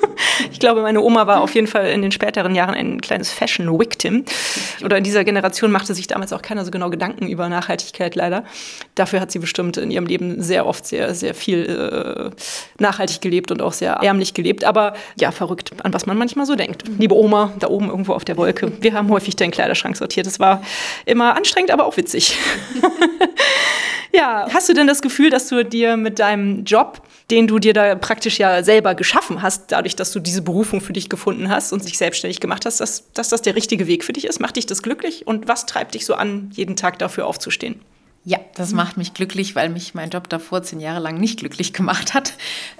ich 0.52 0.60
glaube, 0.60 0.82
meine 0.82 1.00
Oma 1.00 1.26
war 1.26 1.40
auf 1.40 1.54
jeden 1.56 1.66
Fall 1.66 1.86
in 1.88 2.00
den 2.00 2.12
späteren 2.12 2.54
Jahren 2.54 2.76
ein 2.76 3.00
kleines 3.00 3.32
Fashion-Victim. 3.32 4.24
Oder 4.84 4.98
in 4.98 5.04
dieser 5.04 5.24
Generation 5.24 5.72
machte 5.72 5.92
sich 5.94 6.06
damals 6.06 6.32
auch 6.32 6.42
keiner 6.42 6.64
so 6.64 6.70
genau 6.70 6.90
Gedanken 6.90 7.28
über 7.28 7.48
Nachhaltigkeit 7.48 8.14
leider. 8.14 8.44
Dafür 8.94 9.20
hat 9.20 9.32
sie 9.32 9.40
bestimmt 9.40 9.78
in 9.78 9.90
ihrem 9.90 10.06
Leben 10.06 10.40
sehr 10.40 10.64
oft 10.64 10.86
sehr, 10.86 11.12
sehr 11.16 11.34
viel 11.34 11.66
äh, 11.66 12.30
nachhaltig 12.80 13.20
gelebt 13.20 13.50
und 13.50 13.60
auch 13.60 13.72
sehr 13.72 13.94
ärmlich 13.94 14.32
gelebt. 14.32 14.62
Aber 14.62 14.94
ja, 15.18 15.32
verrückt, 15.32 15.72
an 15.82 15.92
was 15.92 16.06
man 16.06 16.16
manchmal 16.16 16.46
so 16.46 16.54
denkt. 16.54 16.84
Liebe 16.98 17.16
Oma, 17.16 17.52
da 17.58 17.66
oben 17.66 17.88
irgendwo 17.88 18.12
auf 18.12 18.24
der 18.24 18.36
Wolke, 18.36 18.70
wir 18.80 18.94
haben 18.94 19.10
häufig 19.10 19.34
deinen 19.34 19.50
Kleiderschrank 19.50 19.96
sortiert. 19.96 20.26
Das 20.26 20.38
war 20.38 20.62
immer 21.04 21.36
anstrengend, 21.36 21.72
aber 21.72 21.84
auch 21.84 21.96
witzig. 21.96 22.38
Ja, 24.12 24.46
hast 24.52 24.68
du 24.68 24.72
denn 24.72 24.86
das 24.86 25.02
Gefühl, 25.02 25.30
dass 25.30 25.48
du 25.48 25.64
dir 25.64 25.96
mit 25.96 26.18
deinem 26.18 26.64
Job, 26.64 27.02
den 27.30 27.46
du 27.46 27.58
dir 27.58 27.72
da 27.72 27.94
praktisch 27.94 28.38
ja 28.38 28.62
selber 28.62 28.94
geschaffen 28.94 29.42
hast, 29.42 29.70
dadurch, 29.72 29.94
dass 29.94 30.12
du 30.12 30.18
diese 30.18 30.42
Berufung 30.42 30.80
für 30.80 30.92
dich 30.92 31.08
gefunden 31.08 31.48
hast 31.48 31.72
und 31.72 31.82
sich 31.82 31.96
selbstständig 31.96 32.40
gemacht 32.40 32.66
hast, 32.66 32.80
dass, 32.80 33.12
dass 33.12 33.28
das 33.28 33.42
der 33.42 33.54
richtige 33.54 33.86
Weg 33.86 34.04
für 34.04 34.12
dich 34.12 34.26
ist? 34.26 34.40
Macht 34.40 34.56
dich 34.56 34.66
das 34.66 34.82
glücklich? 34.82 35.26
Und 35.26 35.46
was 35.46 35.66
treibt 35.66 35.94
dich 35.94 36.06
so 36.06 36.14
an, 36.14 36.50
jeden 36.52 36.76
Tag 36.76 36.98
dafür 36.98 37.26
aufzustehen? 37.26 37.80
Ja, 38.22 38.38
das 38.54 38.72
macht 38.72 38.98
mich 38.98 39.14
glücklich, 39.14 39.56
weil 39.56 39.70
mich 39.70 39.94
mein 39.94 40.10
Job 40.10 40.28
davor 40.28 40.62
zehn 40.62 40.78
Jahre 40.80 41.00
lang 41.00 41.18
nicht 41.18 41.38
glücklich 41.38 41.72
gemacht 41.72 42.12
hat. 42.12 42.34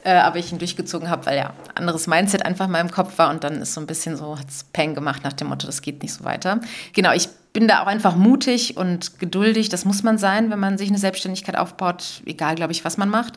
Äh, 0.04 0.12
aber 0.12 0.38
ich 0.38 0.52
ihn 0.52 0.58
durchgezogen 0.58 1.08
habe, 1.08 1.26
weil 1.26 1.38
ja 1.38 1.54
anderes 1.74 2.06
Mindset 2.06 2.44
einfach 2.44 2.66
in 2.66 2.72
meinem 2.72 2.90
Kopf 2.90 3.16
war 3.18 3.30
und 3.30 3.44
dann 3.44 3.62
ist 3.62 3.72
so 3.74 3.80
ein 3.80 3.86
bisschen 3.86 4.16
so, 4.16 4.38
hat 4.38 4.48
es 4.48 4.64
Peng 4.64 4.94
gemacht 4.94 5.24
nach 5.24 5.32
dem 5.32 5.48
Motto, 5.48 5.66
das 5.66 5.80
geht 5.80 6.02
nicht 6.02 6.12
so 6.12 6.24
weiter. 6.24 6.60
Genau, 6.92 7.12
ich 7.12 7.28
bin 7.52 7.66
da 7.66 7.82
auch 7.82 7.86
einfach 7.86 8.16
mutig 8.16 8.76
und 8.76 9.18
geduldig. 9.18 9.68
Das 9.68 9.84
muss 9.84 10.02
man 10.02 10.18
sein, 10.18 10.50
wenn 10.50 10.60
man 10.60 10.78
sich 10.78 10.88
eine 10.88 10.98
Selbstständigkeit 10.98 11.56
aufbaut, 11.56 12.22
egal, 12.24 12.54
glaube 12.54 12.72
ich, 12.72 12.84
was 12.84 12.96
man 12.96 13.08
macht. 13.08 13.34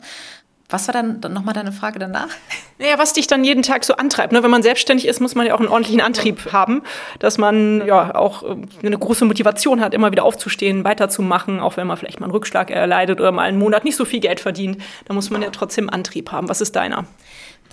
Was 0.69 0.87
war 0.87 0.93
dann, 0.93 1.21
dann 1.21 1.33
nochmal 1.33 1.53
deine 1.53 1.71
Frage 1.71 1.99
danach? 1.99 2.29
Naja, 2.79 2.97
was 2.97 3.13
dich 3.13 3.27
dann 3.27 3.45
jeden 3.45 3.61
Tag 3.61 3.85
so 3.85 3.95
antreibt. 3.95 4.33
Ne? 4.33 4.43
Wenn 4.43 4.49
man 4.49 4.63
selbstständig 4.63 5.07
ist, 5.07 5.21
muss 5.21 5.35
man 5.35 5.45
ja 5.45 5.53
auch 5.53 5.59
einen 5.59 5.69
ordentlichen 5.69 6.01
Antrieb 6.01 6.51
haben, 6.51 6.81
dass 7.19 7.37
man 7.37 7.85
ja 7.85 8.15
auch 8.15 8.43
äh, 8.43 8.57
eine 8.85 8.97
große 8.97 9.23
Motivation 9.23 9.79
hat, 9.79 9.93
immer 9.93 10.11
wieder 10.11 10.25
aufzustehen, 10.25 10.83
weiterzumachen, 10.83 11.59
auch 11.59 11.77
wenn 11.77 11.87
man 11.87 11.95
vielleicht 11.95 12.19
mal 12.19 12.25
einen 12.25 12.33
Rückschlag 12.33 12.71
erleidet 12.71 13.21
oder 13.21 13.31
mal 13.31 13.43
einen 13.43 13.59
Monat 13.59 13.85
nicht 13.85 13.95
so 13.95 14.03
viel 14.03 14.19
Geld 14.19 14.39
verdient. 14.39 14.79
Da 15.05 15.13
muss 15.13 15.29
man 15.29 15.41
ja 15.43 15.49
trotzdem 15.51 15.89
Antrieb 15.89 16.31
haben. 16.31 16.49
Was 16.49 16.59
ist 16.59 16.75
deiner? 16.75 17.05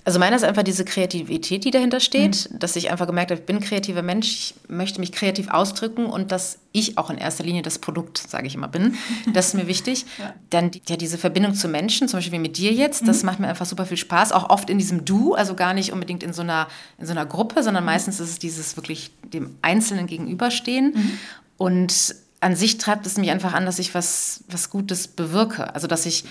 Also 0.05 0.19
meiner 0.19 0.37
ist 0.37 0.45
einfach 0.45 0.63
diese 0.63 0.85
Kreativität, 0.85 1.65
die 1.65 1.71
dahinter 1.71 2.01
steht, 2.01 2.51
mhm. 2.51 2.59
dass 2.59 2.75
ich 2.77 2.91
einfach 2.91 3.07
gemerkt 3.07 3.31
habe, 3.31 3.41
ich 3.41 3.47
bin 3.47 3.57
ein 3.57 3.63
kreativer 3.63 4.03
Mensch, 4.03 4.29
ich 4.29 4.55
möchte 4.69 4.99
mich 4.99 5.13
kreativ 5.13 5.49
ausdrücken 5.49 6.07
und 6.07 6.33
dass 6.33 6.59
ich 6.73 6.97
auch 6.97 7.11
in 7.11 7.19
erster 7.19 7.45
Linie 7.45 7.63
das 7.63 7.79
Produkt, 7.79 8.19
sage 8.19 8.47
ich 8.47 8.55
immer, 8.55 8.69
bin. 8.69 8.97
Das 9.33 9.49
ist 9.49 9.55
mir 9.55 9.67
wichtig. 9.67 10.07
ja. 10.19 10.35
Dann 10.49 10.71
ja, 10.89 10.97
diese 10.97 11.19
Verbindung 11.19 11.55
zu 11.55 11.69
Menschen, 11.69 12.09
zum 12.09 12.19
Beispiel 12.19 12.33
wie 12.33 12.43
mit 12.43 12.57
dir 12.57 12.73
jetzt, 12.73 13.07
das 13.07 13.23
mhm. 13.23 13.27
macht 13.27 13.41
mir 13.41 13.49
einfach 13.49 13.67
super 13.67 13.85
viel 13.85 13.97
Spaß, 13.99 14.33
auch 14.33 14.49
oft 14.49 14.71
in 14.71 14.79
diesem 14.79 15.05
Du, 15.05 15.35
also 15.35 15.55
gar 15.55 15.75
nicht 15.75 15.93
unbedingt 15.93 16.23
in 16.23 16.33
so 16.33 16.43
einer, 16.43 16.69
in 16.99 17.07
so 17.07 17.13
einer 17.13 17.27
Gruppe, 17.27 17.63
sondern 17.63 17.85
mhm. 17.85 17.91
meistens 17.91 18.21
ist 18.21 18.31
es 18.31 18.39
dieses 18.39 18.77
wirklich 18.77 19.11
dem 19.23 19.57
Einzelnen 19.61 20.07
gegenüberstehen. 20.07 20.95
Mhm. 20.95 21.19
Und 21.59 22.15
an 22.41 22.57
sich 22.57 22.79
treibt 22.79 23.07
es 23.07 23.19
mich 23.19 23.31
einfach 23.31 23.53
an, 23.53 23.67
dass 23.67 23.79
ich 23.79 23.95
was, 23.95 24.45
was 24.49 24.71
Gutes 24.71 25.09
bewirke. 25.09 25.75
Also 25.75 25.87
dass 25.87 26.07
ich 26.07 26.25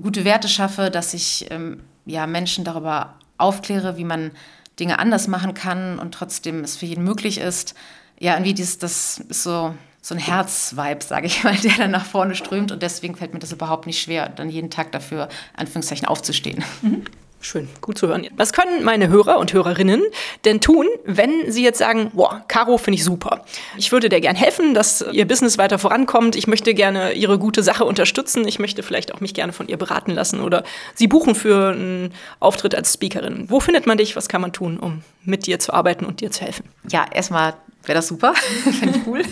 gute 0.00 0.24
Werte 0.24 0.48
schaffe, 0.48 0.90
dass 0.90 1.14
ich 1.14 1.46
ähm, 1.50 1.80
ja, 2.06 2.26
Menschen 2.26 2.64
darüber 2.64 3.14
aufkläre, 3.38 3.96
wie 3.96 4.04
man 4.04 4.32
Dinge 4.78 4.98
anders 4.98 5.28
machen 5.28 5.54
kann 5.54 5.98
und 5.98 6.12
trotzdem 6.14 6.64
es 6.64 6.76
für 6.76 6.86
jeden 6.86 7.04
möglich 7.04 7.38
ist. 7.38 7.74
Ja, 8.18 8.34
irgendwie 8.34 8.54
dieses, 8.54 8.78
das 8.78 9.18
ist 9.18 9.42
so, 9.42 9.74
so 10.00 10.14
ein 10.14 10.18
Herzvibe, 10.18 11.04
sage 11.04 11.26
ich 11.26 11.44
mal, 11.44 11.54
der 11.62 11.76
dann 11.76 11.90
nach 11.90 12.04
vorne 12.06 12.34
strömt 12.34 12.72
und 12.72 12.82
deswegen 12.82 13.16
fällt 13.16 13.34
mir 13.34 13.40
das 13.40 13.52
überhaupt 13.52 13.86
nicht 13.86 14.00
schwer, 14.00 14.28
dann 14.28 14.48
jeden 14.48 14.70
Tag 14.70 14.92
dafür, 14.92 15.28
Anführungszeichen, 15.54 16.06
aufzustehen. 16.06 16.64
Mhm. 16.82 17.04
Schön, 17.44 17.68
gut 17.80 17.98
zu 17.98 18.06
hören. 18.06 18.28
Was 18.36 18.52
können 18.52 18.84
meine 18.84 19.08
Hörer 19.08 19.38
und 19.38 19.52
Hörerinnen 19.52 20.00
denn 20.44 20.60
tun, 20.60 20.86
wenn 21.04 21.50
sie 21.50 21.64
jetzt 21.64 21.78
sagen, 21.78 22.12
boah, 22.14 22.44
Caro 22.46 22.78
finde 22.78 22.98
ich 22.98 23.04
super. 23.04 23.44
Ich 23.76 23.90
würde 23.90 24.08
dir 24.08 24.20
gern 24.20 24.36
helfen, 24.36 24.74
dass 24.74 25.04
ihr 25.10 25.26
Business 25.26 25.58
weiter 25.58 25.80
vorankommt. 25.80 26.36
Ich 26.36 26.46
möchte 26.46 26.72
gerne 26.72 27.14
ihre 27.14 27.40
gute 27.40 27.64
Sache 27.64 27.84
unterstützen. 27.84 28.46
Ich 28.46 28.60
möchte 28.60 28.84
vielleicht 28.84 29.12
auch 29.12 29.18
mich 29.18 29.34
gerne 29.34 29.52
von 29.52 29.66
ihr 29.66 29.76
beraten 29.76 30.12
lassen 30.12 30.40
oder 30.40 30.62
sie 30.94 31.08
buchen 31.08 31.34
für 31.34 31.72
einen 31.72 32.14
Auftritt 32.38 32.76
als 32.76 32.94
Speakerin. 32.94 33.50
Wo 33.50 33.58
findet 33.58 33.88
man 33.88 33.98
dich? 33.98 34.14
Was 34.14 34.28
kann 34.28 34.40
man 34.40 34.52
tun, 34.52 34.78
um 34.78 35.02
mit 35.24 35.46
dir 35.46 35.58
zu 35.58 35.72
arbeiten 35.72 36.04
und 36.04 36.20
dir 36.20 36.30
zu 36.30 36.42
helfen? 36.42 36.66
Ja, 36.90 37.06
erstmal 37.12 37.54
wäre 37.82 37.98
das 37.98 38.06
super. 38.06 38.34
Finde 38.62 38.98
ich 38.98 39.06
cool. 39.08 39.22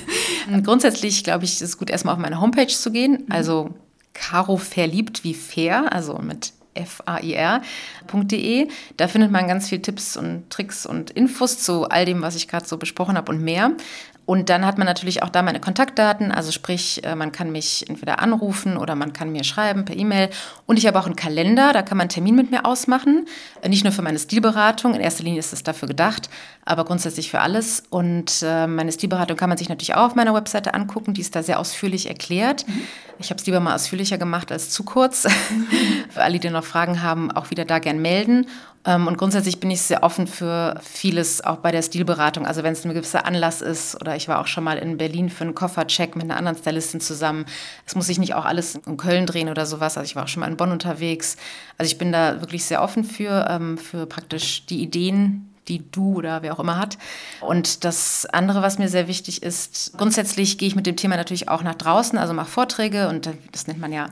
Grundsätzlich, 0.64 1.22
glaube 1.22 1.44
ich, 1.44 1.52
ist 1.52 1.62
es 1.62 1.78
gut, 1.78 1.90
erstmal 1.90 2.14
auf 2.14 2.20
meine 2.20 2.40
Homepage 2.40 2.66
zu 2.66 2.90
gehen. 2.90 3.26
Also 3.30 3.70
Caro 4.14 4.56
verliebt 4.56 5.22
wie 5.22 5.34
fair, 5.34 5.92
also 5.92 6.18
mit 6.18 6.54
fair.de. 6.74 8.68
Da 8.96 9.08
findet 9.08 9.30
man 9.30 9.48
ganz 9.48 9.68
viele 9.68 9.82
Tipps 9.82 10.16
und 10.16 10.50
Tricks 10.50 10.86
und 10.86 11.10
Infos 11.10 11.58
zu 11.62 11.88
all 11.88 12.04
dem, 12.04 12.22
was 12.22 12.36
ich 12.36 12.48
gerade 12.48 12.66
so 12.66 12.76
besprochen 12.76 13.16
habe 13.16 13.32
und 13.32 13.42
mehr. 13.42 13.72
Und 14.30 14.48
dann 14.48 14.64
hat 14.64 14.78
man 14.78 14.86
natürlich 14.86 15.24
auch 15.24 15.28
da 15.28 15.42
meine 15.42 15.58
Kontaktdaten, 15.58 16.30
also 16.30 16.52
sprich, 16.52 17.02
äh, 17.02 17.16
man 17.16 17.32
kann 17.32 17.50
mich 17.50 17.90
entweder 17.90 18.20
anrufen 18.20 18.76
oder 18.76 18.94
man 18.94 19.12
kann 19.12 19.32
mir 19.32 19.42
schreiben 19.42 19.84
per 19.84 19.96
E-Mail. 19.96 20.30
Und 20.66 20.76
ich 20.76 20.86
habe 20.86 21.00
auch 21.00 21.06
einen 21.06 21.16
Kalender, 21.16 21.72
da 21.72 21.82
kann 21.82 21.98
man 21.98 22.04
einen 22.04 22.10
Termin 22.10 22.36
mit 22.36 22.52
mir 22.52 22.64
ausmachen. 22.64 23.26
Äh, 23.60 23.68
nicht 23.68 23.82
nur 23.82 23.92
für 23.92 24.02
meine 24.02 24.20
Stilberatung, 24.20 24.94
in 24.94 25.00
erster 25.00 25.24
Linie 25.24 25.40
ist 25.40 25.52
es 25.52 25.64
dafür 25.64 25.88
gedacht, 25.88 26.30
aber 26.64 26.84
grundsätzlich 26.84 27.28
für 27.28 27.40
alles. 27.40 27.82
Und 27.90 28.44
äh, 28.44 28.68
meine 28.68 28.92
Stilberatung 28.92 29.36
kann 29.36 29.48
man 29.48 29.58
sich 29.58 29.68
natürlich 29.68 29.96
auch 29.96 30.06
auf 30.06 30.14
meiner 30.14 30.32
Webseite 30.32 30.74
angucken, 30.74 31.12
die 31.12 31.22
ist 31.22 31.34
da 31.34 31.42
sehr 31.42 31.58
ausführlich 31.58 32.06
erklärt. 32.06 32.64
Ich 33.18 33.30
habe 33.30 33.40
es 33.40 33.46
lieber 33.46 33.58
mal 33.58 33.74
ausführlicher 33.74 34.16
gemacht 34.16 34.52
als 34.52 34.70
zu 34.70 34.84
kurz. 34.84 35.26
für 36.08 36.22
alle, 36.22 36.38
die 36.38 36.50
noch 36.50 36.62
Fragen 36.62 37.02
haben, 37.02 37.32
auch 37.32 37.50
wieder 37.50 37.64
da 37.64 37.80
gern 37.80 38.00
melden. 38.00 38.46
Ähm, 38.86 39.06
und 39.06 39.18
grundsätzlich 39.18 39.60
bin 39.60 39.70
ich 39.70 39.82
sehr 39.82 40.02
offen 40.02 40.26
für 40.26 40.80
vieles, 40.82 41.44
auch 41.44 41.58
bei 41.58 41.70
der 41.70 41.82
Stilberatung. 41.82 42.46
Also 42.46 42.62
wenn 42.62 42.72
es 42.72 42.84
ein 42.84 42.94
gewisser 42.94 43.26
Anlass 43.26 43.60
ist 43.60 44.00
oder 44.00 44.16
ich 44.16 44.26
war 44.26 44.40
auch 44.40 44.46
schon 44.46 44.64
mal 44.64 44.78
in 44.78 44.96
Berlin 44.96 45.28
für 45.28 45.44
einen 45.44 45.54
Koffercheck 45.54 46.16
mit 46.16 46.24
einer 46.24 46.36
anderen 46.36 46.56
Stylistin 46.56 47.00
zusammen. 47.00 47.44
Es 47.86 47.94
muss 47.94 48.06
sich 48.06 48.18
nicht 48.18 48.34
auch 48.34 48.46
alles 48.46 48.76
in 48.76 48.96
Köln 48.96 49.26
drehen 49.26 49.50
oder 49.50 49.66
sowas. 49.66 49.98
Also 49.98 50.06
ich 50.06 50.16
war 50.16 50.24
auch 50.24 50.28
schon 50.28 50.40
mal 50.40 50.48
in 50.50 50.56
Bonn 50.56 50.72
unterwegs. 50.72 51.36
Also 51.76 51.90
ich 51.90 51.98
bin 51.98 52.10
da 52.10 52.40
wirklich 52.40 52.64
sehr 52.64 52.82
offen 52.82 53.04
für, 53.04 53.46
ähm, 53.50 53.76
für 53.76 54.06
praktisch 54.06 54.64
die 54.66 54.82
Ideen, 54.82 55.49
die 55.70 55.90
du 55.90 56.16
oder 56.16 56.42
wer 56.42 56.52
auch 56.52 56.58
immer 56.58 56.76
hat. 56.76 56.98
Und 57.40 57.84
das 57.84 58.26
andere, 58.26 58.60
was 58.60 58.78
mir 58.78 58.88
sehr 58.88 59.08
wichtig 59.08 59.42
ist, 59.42 59.92
grundsätzlich 59.96 60.58
gehe 60.58 60.68
ich 60.68 60.76
mit 60.76 60.86
dem 60.86 60.96
Thema 60.96 61.16
natürlich 61.16 61.48
auch 61.48 61.62
nach 61.62 61.76
draußen, 61.76 62.18
also 62.18 62.34
mache 62.34 62.50
Vorträge 62.50 63.08
und 63.08 63.30
das 63.52 63.66
nennt 63.68 63.80
man 63.80 63.92
ja 63.92 64.10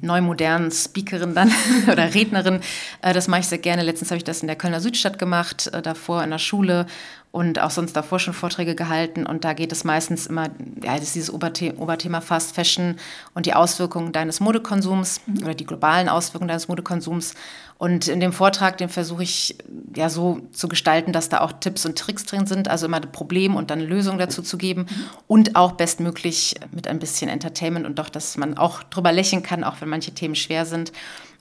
neu 0.00 0.20
modern 0.20 0.70
Speakerin 0.72 1.34
dann 1.34 1.52
oder 1.92 2.14
Rednerin. 2.14 2.60
Äh, 3.02 3.12
das 3.12 3.28
mache 3.28 3.40
ich 3.40 3.46
sehr 3.46 3.58
gerne. 3.58 3.82
Letztens 3.82 4.10
habe 4.10 4.16
ich 4.16 4.24
das 4.24 4.40
in 4.40 4.48
der 4.48 4.56
Kölner 4.56 4.80
Südstadt 4.80 5.18
gemacht, 5.18 5.68
äh, 5.68 5.82
davor 5.82 6.24
in 6.24 6.30
der 6.30 6.38
Schule 6.38 6.86
und 7.34 7.58
auch 7.58 7.72
sonst 7.72 7.94
davor 7.94 8.20
schon 8.20 8.32
Vorträge 8.32 8.76
gehalten. 8.76 9.26
Und 9.26 9.44
da 9.44 9.54
geht 9.54 9.72
es 9.72 9.82
meistens 9.82 10.26
immer, 10.26 10.50
ja, 10.84 10.94
das 10.94 11.02
ist 11.02 11.16
dieses 11.16 11.32
Oberthema, 11.32 11.80
Oberthema 11.80 12.20
Fast 12.20 12.54
Fashion 12.54 12.94
und 13.34 13.46
die 13.46 13.54
Auswirkungen 13.54 14.12
deines 14.12 14.38
Modekonsums 14.38 15.20
mhm. 15.26 15.42
oder 15.42 15.54
die 15.54 15.66
globalen 15.66 16.08
Auswirkungen 16.08 16.46
deines 16.46 16.68
Modekonsums. 16.68 17.34
Und 17.76 18.06
in 18.06 18.20
dem 18.20 18.32
Vortrag, 18.32 18.78
den 18.78 18.88
versuche 18.88 19.24
ich 19.24 19.56
ja 19.96 20.10
so 20.10 20.42
zu 20.52 20.68
gestalten, 20.68 21.10
dass 21.10 21.28
da 21.28 21.40
auch 21.40 21.50
Tipps 21.58 21.84
und 21.84 21.98
Tricks 21.98 22.24
drin 22.24 22.46
sind, 22.46 22.68
also 22.68 22.86
immer 22.86 22.98
ein 22.98 23.10
Problem 23.10 23.56
und 23.56 23.72
dann 23.72 23.80
eine 23.80 23.88
Lösung 23.88 24.16
dazu 24.16 24.40
zu 24.40 24.56
geben 24.56 24.82
mhm. 24.82 25.04
und 25.26 25.56
auch 25.56 25.72
bestmöglich 25.72 26.54
mit 26.70 26.86
ein 26.86 27.00
bisschen 27.00 27.28
Entertainment 27.28 27.84
und 27.84 27.98
doch, 27.98 28.10
dass 28.10 28.36
man 28.36 28.56
auch 28.56 28.84
drüber 28.84 29.10
lächeln 29.10 29.42
kann, 29.42 29.64
auch 29.64 29.80
wenn 29.80 29.88
manche 29.88 30.12
Themen 30.12 30.36
schwer 30.36 30.66
sind. 30.66 30.92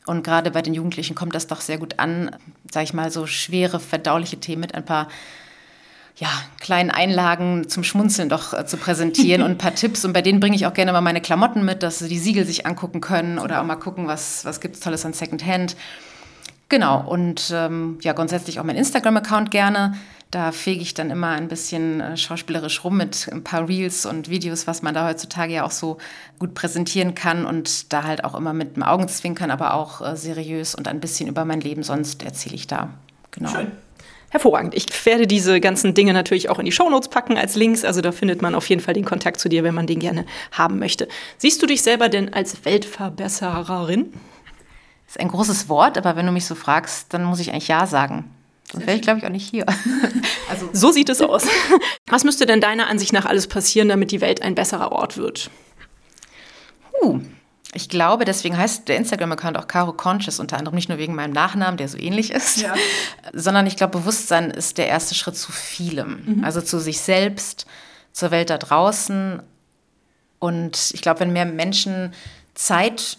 Und 0.07 0.23
gerade 0.23 0.49
bei 0.49 0.63
den 0.63 0.73
Jugendlichen 0.73 1.13
kommt 1.13 1.35
das 1.35 1.45
doch 1.45 1.61
sehr 1.61 1.77
gut 1.77 1.99
an, 1.99 2.35
sage 2.71 2.85
ich 2.85 2.93
mal, 2.95 3.11
so 3.11 3.27
schwere, 3.27 3.79
verdauliche 3.79 4.39
Themen 4.39 4.61
mit 4.61 4.73
ein 4.73 4.83
paar 4.83 5.07
ja, 6.17 6.29
kleinen 6.59 6.91
Einlagen 6.91 7.69
zum 7.69 7.83
Schmunzeln 7.83 8.29
doch 8.29 8.53
äh, 8.53 8.65
zu 8.65 8.77
präsentieren 8.77 9.41
und 9.43 9.51
ein 9.51 9.57
paar 9.57 9.75
Tipps. 9.75 10.05
Und 10.05 10.13
bei 10.13 10.21
denen 10.21 10.39
bringe 10.39 10.55
ich 10.55 10.65
auch 10.65 10.73
gerne 10.73 10.91
mal 10.91 11.01
meine 11.01 11.21
Klamotten 11.21 11.65
mit, 11.65 11.83
dass 11.83 11.99
sie 11.99 12.07
die 12.07 12.19
Siegel 12.19 12.45
sich 12.45 12.65
angucken 12.65 13.01
können 13.01 13.39
oder 13.39 13.61
auch 13.61 13.65
mal 13.65 13.75
gucken, 13.75 14.07
was, 14.07 14.45
was 14.45 14.59
gibt 14.61 14.75
es 14.75 14.81
Tolles 14.81 15.05
an 15.05 15.13
Secondhand. 15.13 15.75
Genau, 16.69 17.01
und 17.01 17.51
ähm, 17.53 17.97
ja, 18.01 18.13
grundsätzlich 18.13 18.59
auch 18.59 18.63
mein 18.63 18.77
Instagram-Account 18.77 19.51
gerne. 19.51 19.95
Da 20.31 20.51
fege 20.51 20.81
ich 20.81 20.95
dann 20.95 21.11
immer 21.11 21.29
ein 21.29 21.47
bisschen 21.47 22.01
äh, 22.01 22.17
schauspielerisch 22.17 22.83
rum 22.83 22.97
mit 22.97 23.29
ein 23.31 23.43
paar 23.43 23.67
Reels 23.67 24.07
und 24.07 24.29
Videos, 24.29 24.65
was 24.65 24.81
man 24.81 24.95
da 24.95 25.07
heutzutage 25.07 25.53
ja 25.53 25.65
auch 25.65 25.71
so 25.71 25.97
gut 26.39 26.55
präsentieren 26.55 27.13
kann 27.13 27.45
und 27.45 27.93
da 27.93 28.03
halt 28.03 28.23
auch 28.23 28.33
immer 28.33 28.53
mit 28.53 28.75
dem 28.75 28.81
Augenzwinkern, 28.81 29.51
aber 29.51 29.75
auch 29.75 30.01
äh, 30.01 30.15
seriös 30.15 30.73
und 30.73 30.87
ein 30.87 30.99
bisschen 30.99 31.29
über 31.29 31.45
mein 31.45 31.61
Leben 31.61 31.83
sonst 31.83 32.23
erzähle 32.23 32.55
ich 32.55 32.65
da. 32.65 32.89
Genau. 33.29 33.49
Schön. 33.49 33.71
Hervorragend. 34.33 34.73
Ich 34.73 34.87
werde 35.05 35.27
diese 35.27 35.61
ganzen 35.61 35.93
Dinge 35.93 36.11
natürlich 36.11 36.49
auch 36.49 36.57
in 36.57 36.65
die 36.65 36.71
Shownotes 36.71 37.07
packen 37.07 37.37
als 37.37 37.55
Links. 37.55 37.85
Also 37.85 38.01
da 38.01 38.11
findet 38.11 38.41
man 38.41 38.55
auf 38.55 38.67
jeden 38.67 38.81
Fall 38.81 38.95
den 38.95 39.05
Kontakt 39.05 39.39
zu 39.39 39.47
dir, 39.47 39.63
wenn 39.63 39.75
man 39.75 39.85
den 39.85 39.99
gerne 39.99 40.25
haben 40.51 40.79
möchte. 40.79 41.07
Siehst 41.37 41.61
du 41.61 41.67
dich 41.67 41.83
selber 41.83 42.09
denn 42.09 42.33
als 42.33 42.65
Weltverbessererin? 42.65 44.11
Das 45.05 45.17
ist 45.17 45.19
ein 45.19 45.27
großes 45.27 45.69
Wort, 45.69 45.99
aber 45.99 46.15
wenn 46.15 46.25
du 46.25 46.31
mich 46.31 46.47
so 46.47 46.55
fragst, 46.55 47.13
dann 47.13 47.25
muss 47.25 47.39
ich 47.39 47.51
eigentlich 47.51 47.67
Ja 47.67 47.85
sagen. 47.85 48.31
Sonst 48.71 48.87
wäre 48.87 48.97
ich, 48.97 49.03
glaube 49.03 49.19
ich, 49.19 49.25
auch 49.27 49.29
nicht 49.29 49.47
hier. 49.47 49.67
also. 50.49 50.67
So 50.73 50.91
sieht 50.91 51.09
es 51.09 51.21
aus. 51.21 51.45
Was 52.07 52.23
müsste 52.23 52.47
denn 52.47 52.59
deiner 52.59 52.87
Ansicht 52.87 53.13
nach 53.13 53.27
alles 53.27 53.45
passieren, 53.45 53.87
damit 53.87 54.09
die 54.09 54.21
Welt 54.21 54.41
ein 54.41 54.55
besserer 54.55 54.91
Ort 54.91 55.17
wird? 55.17 55.51
Uh, 57.03 57.19
ich 57.73 57.89
glaube, 57.89 58.25
deswegen 58.25 58.57
heißt 58.57 58.87
der 58.87 58.97
Instagram-Account 58.97 59.57
auch 59.57 59.67
Caro 59.67 59.93
Conscious, 59.93 60.39
unter 60.39 60.57
anderem 60.57 60.75
nicht 60.75 60.89
nur 60.89 60.97
wegen 60.97 61.15
meinem 61.15 61.33
Nachnamen, 61.33 61.77
der 61.77 61.87
so 61.87 61.97
ähnlich 61.97 62.31
ist, 62.31 62.61
ja. 62.61 62.73
sondern 63.33 63.65
ich 63.65 63.75
glaube, 63.75 63.97
Bewusstsein 63.99 64.51
ist 64.51 64.77
der 64.77 64.87
erste 64.87 65.15
Schritt 65.15 65.37
zu 65.37 65.51
vielem. 65.51 66.23
Mhm. 66.25 66.43
Also 66.43 66.61
zu 66.61 66.79
sich 66.79 67.01
selbst, 67.01 67.65
zur 68.11 68.31
Welt 68.31 68.49
da 68.49 68.57
draußen. 68.57 69.41
Und 70.39 70.91
ich 70.93 71.01
glaube, 71.01 71.21
wenn 71.21 71.33
mehr 71.33 71.45
Menschen 71.45 72.13
Zeit 72.53 73.17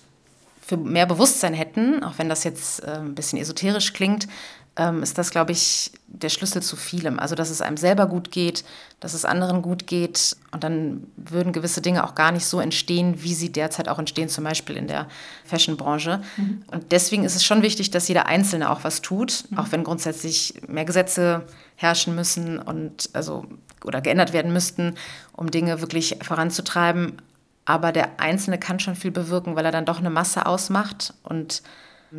für 0.60 0.76
mehr 0.76 1.06
Bewusstsein 1.06 1.52
hätten, 1.52 2.02
auch 2.04 2.14
wenn 2.18 2.28
das 2.28 2.44
jetzt 2.44 2.82
äh, 2.84 2.98
ein 2.98 3.14
bisschen 3.14 3.38
esoterisch 3.38 3.92
klingt, 3.92 4.28
ähm, 4.76 5.02
ist 5.02 5.18
das, 5.18 5.30
glaube 5.30 5.52
ich, 5.52 5.92
der 6.08 6.28
Schlüssel 6.28 6.62
zu 6.62 6.76
vielem. 6.76 7.18
Also, 7.18 7.34
dass 7.34 7.50
es 7.50 7.60
einem 7.60 7.76
selber 7.76 8.06
gut 8.06 8.30
geht, 8.30 8.64
dass 9.00 9.14
es 9.14 9.24
anderen 9.24 9.62
gut 9.62 9.86
geht. 9.86 10.36
Und 10.50 10.64
dann 10.64 11.06
würden 11.16 11.52
gewisse 11.52 11.80
Dinge 11.80 12.04
auch 12.04 12.14
gar 12.14 12.32
nicht 12.32 12.46
so 12.46 12.60
entstehen, 12.60 13.22
wie 13.22 13.34
sie 13.34 13.52
derzeit 13.52 13.88
auch 13.88 13.98
entstehen, 13.98 14.28
zum 14.28 14.44
Beispiel 14.44 14.76
in 14.76 14.88
der 14.88 15.06
Fashionbranche. 15.44 16.20
Mhm. 16.36 16.64
Und 16.66 16.92
deswegen 16.92 17.24
ist 17.24 17.36
es 17.36 17.44
schon 17.44 17.62
wichtig, 17.62 17.90
dass 17.90 18.08
jeder 18.08 18.26
Einzelne 18.26 18.70
auch 18.70 18.84
was 18.84 19.00
tut, 19.00 19.44
mhm. 19.50 19.58
auch 19.58 19.70
wenn 19.70 19.84
grundsätzlich 19.84 20.54
mehr 20.66 20.84
Gesetze 20.84 21.42
herrschen 21.76 22.14
müssen 22.14 22.58
und 22.58 23.10
also 23.12 23.44
oder 23.84 24.00
geändert 24.00 24.32
werden 24.32 24.52
müssten, 24.52 24.94
um 25.32 25.50
Dinge 25.50 25.80
wirklich 25.80 26.18
voranzutreiben. 26.22 27.20
Aber 27.64 27.92
der 27.92 28.20
Einzelne 28.20 28.58
kann 28.58 28.80
schon 28.80 28.96
viel 28.96 29.10
bewirken, 29.10 29.56
weil 29.56 29.64
er 29.64 29.72
dann 29.72 29.84
doch 29.84 29.98
eine 29.98 30.10
Masse 30.10 30.46
ausmacht. 30.46 31.14
Und 31.22 31.62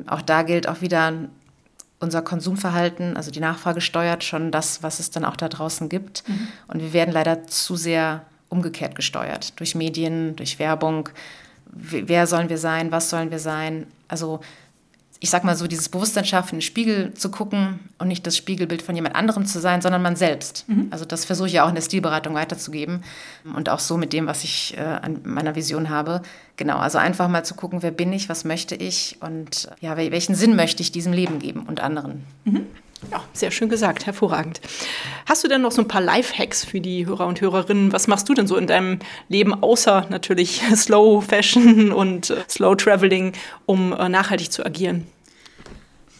auch 0.07 0.21
da 0.21 0.43
gilt 0.43 0.67
auch 0.67 0.81
wieder 0.81 1.13
unser 1.99 2.21
Konsumverhalten, 2.21 3.17
also 3.17 3.31
die 3.31 3.39
Nachfrage 3.39 3.81
steuert 3.81 4.23
schon 4.23 4.51
das, 4.51 4.83
was 4.83 4.99
es 4.99 5.11
dann 5.11 5.25
auch 5.25 5.35
da 5.35 5.47
draußen 5.47 5.89
gibt. 5.89 6.27
Mhm. 6.27 6.47
Und 6.67 6.81
wir 6.81 6.93
werden 6.93 7.11
leider 7.13 7.47
zu 7.47 7.75
sehr 7.75 8.25
umgekehrt 8.49 8.95
gesteuert 8.95 9.59
durch 9.59 9.75
Medien, 9.75 10.35
durch 10.35 10.59
Werbung. 10.59 11.09
Wer 11.67 12.27
sollen 12.27 12.49
wir 12.49 12.57
sein? 12.57 12.91
Was 12.91 13.09
sollen 13.09 13.31
wir 13.31 13.39
sein? 13.39 13.87
Also 14.07 14.39
ich 15.25 15.31
sag 15.31 15.43
mal 15.43 15.55
so, 15.55 15.65
dieses 15.65 15.89
Bewusstsein 15.89 16.23
schaffen, 16.23 16.53
in 16.53 16.57
den 16.57 16.61
Spiegel 16.61 17.11
zu 17.15 17.31
gucken 17.31 17.79
und 17.97 18.07
nicht 18.07 18.27
das 18.27 18.37
Spiegelbild 18.37 18.83
von 18.83 18.95
jemand 18.95 19.15
anderem 19.15 19.47
zu 19.47 19.59
sein, 19.59 19.81
sondern 19.81 20.03
man 20.03 20.15
selbst. 20.15 20.65
Mhm. 20.69 20.89
Also 20.91 21.03
das 21.03 21.25
versuche 21.25 21.47
ich 21.47 21.53
ja 21.53 21.65
auch 21.65 21.69
in 21.69 21.73
der 21.73 21.81
Stilberatung 21.81 22.35
weiterzugeben 22.35 23.03
und 23.55 23.67
auch 23.69 23.79
so 23.79 23.97
mit 23.97 24.13
dem, 24.13 24.27
was 24.27 24.43
ich 24.43 24.77
äh, 24.77 24.81
an 24.81 25.21
meiner 25.23 25.55
Vision 25.55 25.89
habe. 25.89 26.21
Genau, 26.57 26.77
also 26.77 26.99
einfach 26.99 27.27
mal 27.27 27.43
zu 27.43 27.55
gucken, 27.55 27.81
wer 27.81 27.89
bin 27.89 28.13
ich, 28.13 28.29
was 28.29 28.43
möchte 28.43 28.75
ich 28.75 29.17
und 29.19 29.67
ja, 29.81 29.97
welchen 29.97 30.35
Sinn 30.35 30.55
möchte 30.55 30.83
ich 30.83 30.91
diesem 30.91 31.11
Leben 31.11 31.39
geben 31.39 31.65
und 31.65 31.81
anderen. 31.81 32.23
Mhm. 32.43 32.67
Ja, 33.11 33.23
sehr 33.33 33.51
schön 33.51 33.69
gesagt, 33.69 34.05
hervorragend. 34.05 34.61
Hast 35.25 35.43
du 35.43 35.47
denn 35.47 35.61
noch 35.61 35.71
so 35.71 35.81
ein 35.81 35.87
paar 35.87 36.01
Lifehacks 36.01 36.63
für 36.63 36.81
die 36.81 37.05
Hörer 37.05 37.25
und 37.25 37.41
Hörerinnen? 37.41 37.91
Was 37.91 38.07
machst 38.07 38.29
du 38.29 38.35
denn 38.35 38.47
so 38.47 38.57
in 38.57 38.67
deinem 38.67 38.99
Leben, 39.27 39.53
außer 39.53 40.05
natürlich 40.09 40.61
Slow 40.75 41.21
Fashion 41.21 41.91
und 41.91 42.29
äh, 42.29 42.43
Slow 42.47 42.75
Traveling, 42.75 43.33
um 43.65 43.91
äh, 43.93 44.07
nachhaltig 44.07 44.51
zu 44.51 44.63
agieren? 44.63 45.07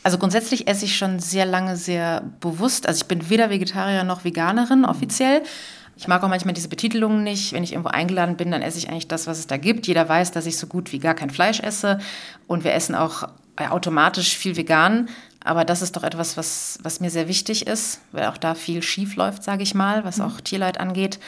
Also 0.06 0.20
grundsätzlich 0.20 0.68
esse 0.68 0.86
ich 0.86 0.98
schon 0.98 1.18
sehr 1.18 1.48
lange 1.48 1.76
sehr 1.78 2.22
bewusst. 2.40 2.88
Also 2.88 3.02
ich 3.02 3.08
bin 3.08 3.28
weder 3.32 3.50
Vegetarier 3.50 4.04
noch 4.04 4.24
Veganerin 4.24 4.86
offiziell. 4.86 5.42
Ich 5.98 6.08
mag 6.08 6.22
auch 6.22 6.30
manchmal 6.30 6.54
diese 6.54 6.68
Betitelungen 6.68 7.24
nicht. 7.24 7.54
Wenn 7.54 7.64
ich 7.64 7.72
irgendwo 7.72 7.90
eingeladen 7.90 8.38
bin, 8.38 8.52
dann 8.52 8.62
esse 8.62 8.78
ich 8.78 8.88
eigentlich 8.88 9.08
das, 9.08 9.26
was 9.26 9.40
es 9.40 9.48
da 9.48 9.58
gibt. 9.58 9.88
Jeder 9.88 10.08
weiß, 10.08 10.32
dass 10.32 10.46
ich 10.46 10.60
so 10.60 10.68
gut 10.68 10.92
wie 10.92 11.00
gar 11.00 11.16
kein 11.16 11.32
Fleisch 11.32 11.60
esse. 11.60 11.98
Und 12.46 12.64
wir 12.64 12.74
essen 12.76 12.94
auch 12.94 13.30
äh, 13.56 13.68
automatisch 13.68 14.38
viel 14.38 14.56
vegan. 14.56 15.10
Aber 15.44 15.66
das 15.66 15.82
ist 15.82 15.96
doch 15.96 16.04
etwas, 16.04 16.38
was, 16.38 16.78
was 16.84 17.00
mir 17.00 17.10
sehr 17.10 17.28
wichtig 17.28 17.66
ist, 17.66 18.00
weil 18.12 18.28
auch 18.28 18.38
da 18.38 18.54
viel 18.54 18.84
schief 18.84 19.16
läuft, 19.16 19.42
sage 19.42 19.64
ich 19.64 19.74
mal, 19.74 20.06
was 20.06 20.22
auch 20.22 20.40
Tierleid 20.40 20.80
angeht. 20.80 21.20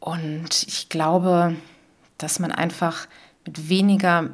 Und 0.00 0.62
ich 0.66 0.88
glaube, 0.88 1.54
dass 2.16 2.38
man 2.38 2.50
einfach 2.50 3.06
mit 3.44 3.68
weniger 3.68 4.30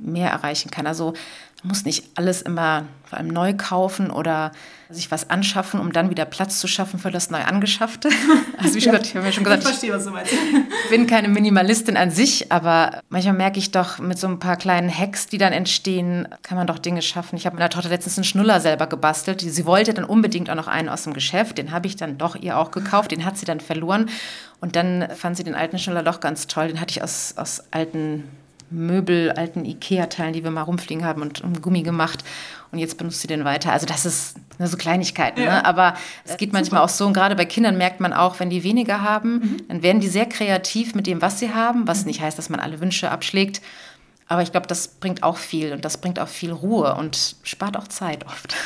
mehr 0.00 0.30
erreichen 0.30 0.70
kann. 0.70 0.86
Also 0.86 1.14
man 1.62 1.68
muss 1.68 1.84
nicht 1.84 2.04
alles 2.14 2.40
immer 2.42 2.86
vor 3.04 3.18
allem 3.18 3.28
neu 3.28 3.54
kaufen 3.54 4.10
oder 4.10 4.52
sich 4.88 5.10
was 5.10 5.30
anschaffen, 5.30 5.78
um 5.78 5.92
dann 5.92 6.10
wieder 6.10 6.24
Platz 6.24 6.58
zu 6.58 6.66
schaffen 6.66 6.98
für 6.98 7.10
das 7.10 7.30
neu 7.30 7.42
angeschaffte. 7.42 8.08
Also 8.62 8.74
wie 8.74 8.80
schon 8.82 8.92
gesagt, 8.92 9.06
ich 9.06 9.14
habe 9.16 9.26
mir 9.26 9.32
schon 9.32 9.44
gesagt, 9.44 9.62
ich, 9.62 9.68
verstehe, 9.68 9.92
was 9.92 10.04
du 10.04 10.10
meinst. 10.10 10.34
bin 10.90 11.06
keine 11.06 11.28
Minimalistin 11.28 11.96
an 11.96 12.10
sich, 12.10 12.52
aber 12.52 13.00
manchmal 13.08 13.34
merke 13.34 13.58
ich 13.58 13.70
doch 13.70 13.98
mit 13.98 14.18
so 14.18 14.26
ein 14.26 14.38
paar 14.38 14.56
kleinen 14.56 14.90
Hacks, 14.94 15.28
die 15.28 15.38
dann 15.38 15.54
entstehen, 15.54 16.28
kann 16.42 16.58
man 16.58 16.66
doch 16.66 16.78
Dinge 16.78 17.00
schaffen. 17.00 17.36
Ich 17.36 17.46
habe 17.46 17.56
meiner 17.56 17.70
Tochter 17.70 17.88
letztens 17.88 18.18
einen 18.18 18.24
Schnuller 18.24 18.60
selber 18.60 18.86
gebastelt. 18.86 19.40
Sie 19.40 19.64
wollte 19.64 19.94
dann 19.94 20.04
unbedingt 20.04 20.50
auch 20.50 20.56
noch 20.56 20.68
einen 20.68 20.90
aus 20.90 21.04
dem 21.04 21.14
Geschäft. 21.14 21.56
Den 21.56 21.72
habe 21.72 21.86
ich 21.86 21.96
dann 21.96 22.18
doch 22.18 22.36
ihr 22.36 22.58
auch 22.58 22.70
gekauft. 22.70 23.12
Den 23.12 23.24
hat 23.24 23.38
sie 23.38 23.46
dann 23.46 23.60
verloren. 23.60 24.10
Und 24.60 24.76
dann 24.76 25.08
fand 25.16 25.38
sie 25.38 25.44
den 25.44 25.54
alten 25.54 25.78
Schnuller 25.78 26.02
doch 26.02 26.20
ganz 26.20 26.46
toll. 26.46 26.68
Den 26.68 26.80
hatte 26.80 26.90
ich 26.90 27.02
aus, 27.02 27.34
aus 27.38 27.64
alten 27.70 28.24
Möbel, 28.70 29.32
alten 29.32 29.64
Ikea-Teilen, 29.64 30.32
die 30.32 30.44
wir 30.44 30.50
mal 30.50 30.62
rumfliegen 30.62 31.04
haben 31.04 31.22
und 31.22 31.42
um 31.42 31.60
Gummi 31.60 31.82
gemacht. 31.82 32.24
Und 32.72 32.78
jetzt 32.78 32.98
benutzt 32.98 33.20
sie 33.20 33.26
den 33.26 33.44
weiter. 33.44 33.72
Also 33.72 33.86
das 33.86 34.06
ist 34.06 34.36
nur 34.58 34.68
so 34.68 34.76
Kleinigkeiten. 34.76 35.42
Ja. 35.42 35.56
Ne? 35.56 35.64
Aber 35.64 35.94
es 36.24 36.36
geht 36.36 36.52
manchmal 36.52 36.82
auch 36.82 36.88
so. 36.88 37.06
Und 37.06 37.14
gerade 37.14 37.34
bei 37.34 37.44
Kindern 37.44 37.76
merkt 37.76 38.00
man 38.00 38.12
auch, 38.12 38.38
wenn 38.38 38.50
die 38.50 38.62
weniger 38.62 39.02
haben, 39.02 39.32
mhm. 39.32 39.56
dann 39.68 39.82
werden 39.82 40.00
die 40.00 40.08
sehr 40.08 40.26
kreativ 40.26 40.94
mit 40.94 41.06
dem, 41.06 41.20
was 41.20 41.40
sie 41.40 41.52
haben. 41.52 41.88
Was 41.88 42.02
mhm. 42.02 42.08
nicht 42.08 42.20
heißt, 42.20 42.38
dass 42.38 42.48
man 42.48 42.60
alle 42.60 42.80
Wünsche 42.80 43.10
abschlägt. 43.10 43.60
Aber 44.30 44.42
ich 44.42 44.52
glaube, 44.52 44.68
das 44.68 44.86
bringt 44.86 45.24
auch 45.24 45.38
viel 45.38 45.72
und 45.72 45.84
das 45.84 45.98
bringt 45.98 46.20
auch 46.20 46.28
viel 46.28 46.52
Ruhe 46.52 46.94
und 46.94 47.34
spart 47.42 47.76
auch 47.76 47.88
Zeit 47.88 48.24
oft. 48.26 48.54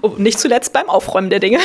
Oh, 0.00 0.14
nicht 0.16 0.38
zuletzt 0.38 0.72
beim 0.72 0.88
Aufräumen 0.88 1.28
der 1.28 1.40
Dinge. 1.40 1.58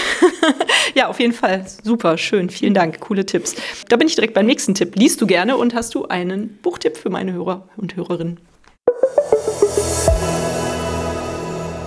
ja, 0.95 1.07
auf 1.07 1.19
jeden 1.19 1.33
Fall. 1.33 1.65
Super, 1.83 2.17
schön. 2.17 2.49
Vielen 2.49 2.73
Dank. 2.73 2.99
Coole 2.99 3.27
Tipps. 3.27 3.55
Da 3.87 3.95
bin 3.95 4.07
ich 4.07 4.15
direkt 4.15 4.33
beim 4.33 4.47
nächsten 4.47 4.73
Tipp. 4.73 4.95
Liest 4.95 5.21
du 5.21 5.27
gerne 5.27 5.55
und 5.55 5.75
hast 5.75 5.93
du 5.93 6.07
einen 6.07 6.57
Buchtipp 6.63 6.97
für 6.97 7.11
meine 7.11 7.33
Hörer 7.33 7.69
und 7.77 7.95
Hörerinnen? 7.95 8.39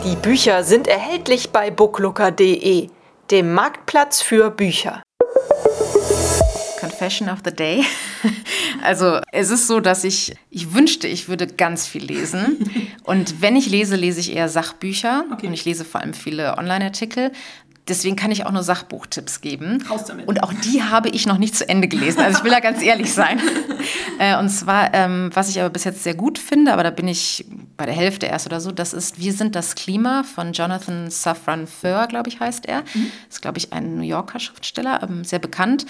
Die 0.05 0.17
Bücher 0.23 0.63
sind 0.63 0.87
erhältlich 0.87 1.51
bei 1.51 1.73
booklooker.de, 1.73 2.89
dem 3.33 3.55
Marktplatz 3.55 4.23
für 4.23 4.51
Bücher. 4.51 5.03
Confession 6.81 7.29
of 7.29 7.41
the 7.45 7.51
Day. 7.51 7.85
Also 8.83 9.21
es 9.33 9.51
ist 9.51 9.67
so, 9.67 9.81
dass 9.81 10.05
ich, 10.05 10.35
ich 10.51 10.75
wünschte, 10.75 11.09
ich 11.09 11.29
würde 11.29 11.47
ganz 11.47 11.87
viel 11.87 12.05
lesen. 12.05 12.59
Und 13.05 13.41
wenn 13.41 13.57
ich 13.57 13.69
lese, 13.69 13.97
lese 13.97 14.21
ich 14.21 14.35
eher 14.35 14.49
Sachbücher. 14.49 15.25
Okay. 15.33 15.47
Und 15.47 15.53
ich 15.53 15.65
lese 15.65 15.85
vor 15.85 16.01
allem 16.01 16.15
viele 16.15 16.57
Online-Artikel. 16.59 17.33
Deswegen 17.89 18.17
kann 18.17 18.31
ich 18.31 18.45
auch 18.45 18.53
nur 18.53 18.63
Sachbuchtipps 18.63 19.41
geben. 19.41 19.83
Und 20.27 20.43
auch 20.43 20.53
die 20.53 20.83
habe 20.83 21.09
ich 21.09 21.27
noch 21.27 21.39
nicht 21.39 21.57
zu 21.57 21.67
Ende 21.69 21.89
gelesen. 21.89 22.21
Also 22.21 22.39
ich 22.39 22.45
will 22.45 22.51
da 22.51 22.61
ganz 22.61 22.83
ehrlich 22.83 23.13
sein. 23.13 23.41
Äh, 24.21 24.37
und 24.37 24.49
zwar, 24.49 24.93
ähm, 24.95 25.31
was 25.33 25.49
ich 25.49 25.61
aber 25.61 25.71
bis 25.71 25.85
jetzt 25.85 26.03
sehr 26.03 26.15
gut 26.15 26.39
finde, 26.41 26.73
aber 26.73 26.83
da 26.83 26.91
bin 26.91 27.07
ich 27.07 27.47
bei 27.77 27.87
der 27.87 27.95
Hälfte 27.95 28.27
erst 28.27 28.47
oder 28.47 28.61
so, 28.61 28.73
das 28.73 28.93
ist 28.93 29.21
Wir 29.21 29.33
sind 29.33 29.55
das 29.55 29.77
Klima 29.77 30.25
von 30.25 30.53
Jonathan 30.53 31.09
Safran 31.09 31.69
Foer, 31.69 32.09
glaube 32.09 32.29
ich, 32.29 32.41
heißt 32.41 32.67
er. 32.67 32.81
Mhm. 32.95 33.13
Ist, 33.31 33.41
glaube 33.41 33.59
ich, 33.59 33.73
ein 33.73 33.95
New 33.97 34.03
Yorker 34.03 34.41
Schriftsteller, 34.41 35.05
ähm, 35.05 35.23
sehr 35.23 35.39
bekannt. 35.39 35.87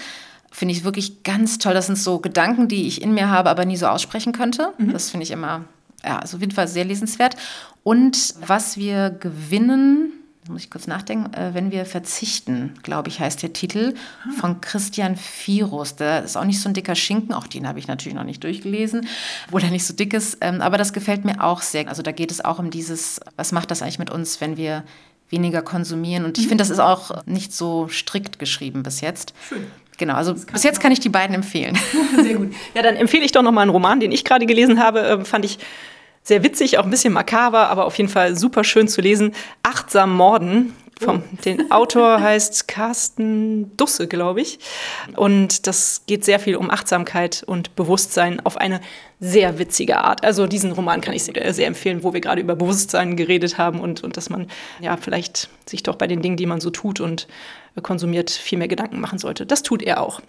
Finde 0.51 0.73
ich 0.73 0.83
wirklich 0.83 1.23
ganz 1.23 1.57
toll. 1.59 1.73
Das 1.73 1.85
sind 1.85 1.97
so 1.97 2.19
Gedanken, 2.19 2.67
die 2.67 2.87
ich 2.87 3.01
in 3.01 3.13
mir 3.13 3.29
habe, 3.29 3.49
aber 3.49 3.65
nie 3.65 3.77
so 3.77 3.87
aussprechen 3.87 4.33
könnte. 4.33 4.73
Mhm. 4.77 4.93
Das 4.93 5.09
finde 5.09 5.23
ich 5.23 5.31
immer, 5.31 5.65
ja, 6.03 6.19
also 6.19 6.37
auf 6.37 6.41
jeden 6.41 6.53
Fall 6.53 6.67
sehr 6.67 6.85
lesenswert. 6.85 7.35
Und 7.83 8.35
was 8.45 8.77
wir 8.77 9.09
gewinnen, 9.09 10.11
muss 10.49 10.63
ich 10.63 10.71
kurz 10.71 10.87
nachdenken, 10.87 11.33
äh, 11.33 11.53
wenn 11.53 11.71
wir 11.71 11.85
verzichten, 11.85 12.73
glaube 12.83 13.09
ich, 13.09 13.19
heißt 13.19 13.41
der 13.43 13.53
Titel 13.53 13.93
von 14.39 14.61
Christian 14.61 15.15
Firus. 15.15 15.95
Der 15.95 16.23
ist 16.23 16.37
auch 16.37 16.43
nicht 16.43 16.59
so 16.59 16.69
ein 16.69 16.73
dicker 16.73 16.95
Schinken, 16.95 17.33
auch 17.33 17.47
den 17.47 17.67
habe 17.67 17.79
ich 17.79 17.87
natürlich 17.87 18.15
noch 18.15 18.23
nicht 18.23 18.43
durchgelesen, 18.43 19.07
obwohl 19.47 19.63
er 19.63 19.69
nicht 19.69 19.85
so 19.85 19.93
dick 19.93 20.13
ist. 20.13 20.39
Ähm, 20.41 20.61
aber 20.61 20.77
das 20.77 20.93
gefällt 20.93 21.25
mir 21.25 21.43
auch 21.43 21.61
sehr. 21.61 21.87
Also 21.87 22.01
da 22.01 22.11
geht 22.11 22.31
es 22.31 22.43
auch 22.43 22.59
um 22.59 22.71
dieses, 22.71 23.19
was 23.35 23.51
macht 23.51 23.71
das 23.71 23.81
eigentlich 23.81 23.99
mit 23.99 24.09
uns, 24.09 24.41
wenn 24.41 24.57
wir 24.57 24.83
weniger 25.29 25.61
konsumieren? 25.61 26.25
Und 26.25 26.37
ich 26.37 26.45
mhm. 26.45 26.49
finde, 26.49 26.61
das 26.63 26.71
ist 26.71 26.79
auch 26.79 27.25
nicht 27.25 27.53
so 27.53 27.87
strikt 27.87 28.39
geschrieben 28.39 28.83
bis 28.83 29.01
jetzt. 29.01 29.33
Schön. 29.47 29.67
Genau, 29.99 30.15
also 30.15 30.33
bis 30.33 30.63
jetzt 30.63 30.79
kann 30.79 30.91
ich 30.91 31.01
die 31.01 31.09
beiden 31.09 31.35
empfehlen. 31.35 31.77
Sehr 32.15 32.35
gut. 32.35 32.53
Ja, 32.73 32.81
dann 32.81 32.95
empfehle 32.95 33.23
ich 33.23 33.33
doch 33.33 33.43
noch 33.43 33.51
mal 33.51 33.61
einen 33.61 33.71
Roman, 33.71 33.99
den 33.99 34.11
ich 34.11 34.23
gerade 34.23 34.45
gelesen 34.45 34.81
habe. 34.81 35.01
Ähm, 35.01 35.25
fand 35.25 35.45
ich 35.45 35.59
sehr 36.23 36.43
witzig, 36.43 36.77
auch 36.77 36.83
ein 36.83 36.89
bisschen 36.89 37.13
makaber, 37.13 37.69
aber 37.69 37.85
auf 37.85 37.97
jeden 37.97 38.09
Fall 38.09 38.37
super 38.37 38.63
schön 38.63 38.87
zu 38.87 39.01
lesen. 39.01 39.33
Achtsam 39.61 40.15
Morden. 40.15 40.73
Vom, 40.99 41.17
oh. 41.17 41.35
Den 41.45 41.71
Autor 41.71 42.19
heißt 42.21 42.67
Carsten 42.67 43.75
Dusse, 43.77 44.07
glaube 44.07 44.41
ich. 44.41 44.59
Und 45.15 45.65
das 45.65 46.03
geht 46.07 46.25
sehr 46.25 46.39
viel 46.39 46.55
um 46.55 46.69
Achtsamkeit 46.69 47.43
und 47.45 47.75
Bewusstsein 47.75 48.39
auf 48.45 48.57
eine 48.57 48.81
sehr 49.19 49.59
witzige 49.59 49.97
Art. 49.97 50.23
Also 50.23 50.45
diesen 50.45 50.71
Roman 50.71 51.01
kann 51.01 51.13
ich 51.13 51.23
sehr, 51.23 51.53
sehr 51.53 51.67
empfehlen, 51.67 52.03
wo 52.03 52.13
wir 52.13 52.21
gerade 52.21 52.41
über 52.41 52.55
Bewusstsein 52.55 53.15
geredet 53.15 53.57
haben 53.57 53.79
und, 53.79 54.03
und 54.03 54.17
dass 54.17 54.29
man 54.29 54.47
ja 54.81 54.97
vielleicht 54.97 55.49
sich 55.65 55.83
doch 55.83 55.95
bei 55.95 56.07
den 56.07 56.21
Dingen, 56.21 56.37
die 56.37 56.45
man 56.45 56.61
so 56.61 56.69
tut 56.69 56.99
und 56.99 57.27
konsumiert, 57.81 58.29
viel 58.29 58.57
mehr 58.57 58.67
Gedanken 58.67 58.99
machen 58.99 59.19
sollte. 59.19 59.45
Das 59.45 59.63
tut 59.63 59.81
er 59.81 60.01
auch. 60.01 60.21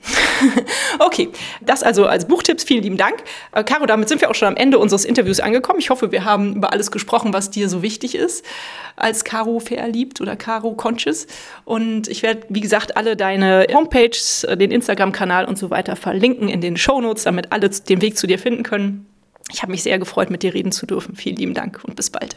okay, 0.98 1.30
das 1.60 1.82
also 1.82 2.06
als 2.06 2.26
Buchtipps. 2.26 2.64
Vielen 2.64 2.82
lieben 2.82 2.96
Dank. 2.96 3.22
Äh, 3.52 3.64
Caro, 3.64 3.86
damit 3.86 4.08
sind 4.08 4.20
wir 4.20 4.30
auch 4.30 4.34
schon 4.34 4.48
am 4.48 4.56
Ende 4.56 4.78
unseres 4.78 5.04
Interviews 5.04 5.40
angekommen. 5.40 5.78
Ich 5.78 5.90
hoffe, 5.90 6.12
wir 6.12 6.24
haben 6.24 6.56
über 6.56 6.72
alles 6.72 6.90
gesprochen, 6.90 7.32
was 7.32 7.50
dir 7.50 7.68
so 7.68 7.82
wichtig 7.82 8.14
ist 8.14 8.44
als 8.96 9.24
Caro 9.24 9.60
verliebt 9.60 10.20
oder 10.20 10.36
Caro 10.36 10.72
Conscious. 10.74 11.26
Und 11.64 12.08
ich 12.08 12.22
werde, 12.22 12.42
wie 12.48 12.60
gesagt, 12.60 12.96
alle 12.96 13.16
deine 13.16 13.66
Homepages, 13.72 14.44
äh, 14.44 14.56
den 14.56 14.70
Instagram-Kanal 14.70 15.46
und 15.46 15.58
so 15.58 15.70
weiter 15.70 15.96
verlinken 15.96 16.48
in 16.48 16.60
den 16.60 16.76
Show 16.76 17.00
Notes, 17.00 17.24
damit 17.24 17.52
alle 17.52 17.68
den 17.68 18.02
Weg 18.02 18.16
zu 18.16 18.26
dir 18.26 18.38
finden 18.38 18.62
können. 18.62 19.06
Ich 19.52 19.62
habe 19.62 19.72
mich 19.72 19.82
sehr 19.82 19.98
gefreut, 19.98 20.30
mit 20.30 20.42
dir 20.42 20.54
reden 20.54 20.72
zu 20.72 20.86
dürfen. 20.86 21.16
Vielen 21.16 21.36
lieben 21.36 21.54
Dank 21.54 21.80
und 21.84 21.96
bis 21.96 22.10
bald. 22.10 22.36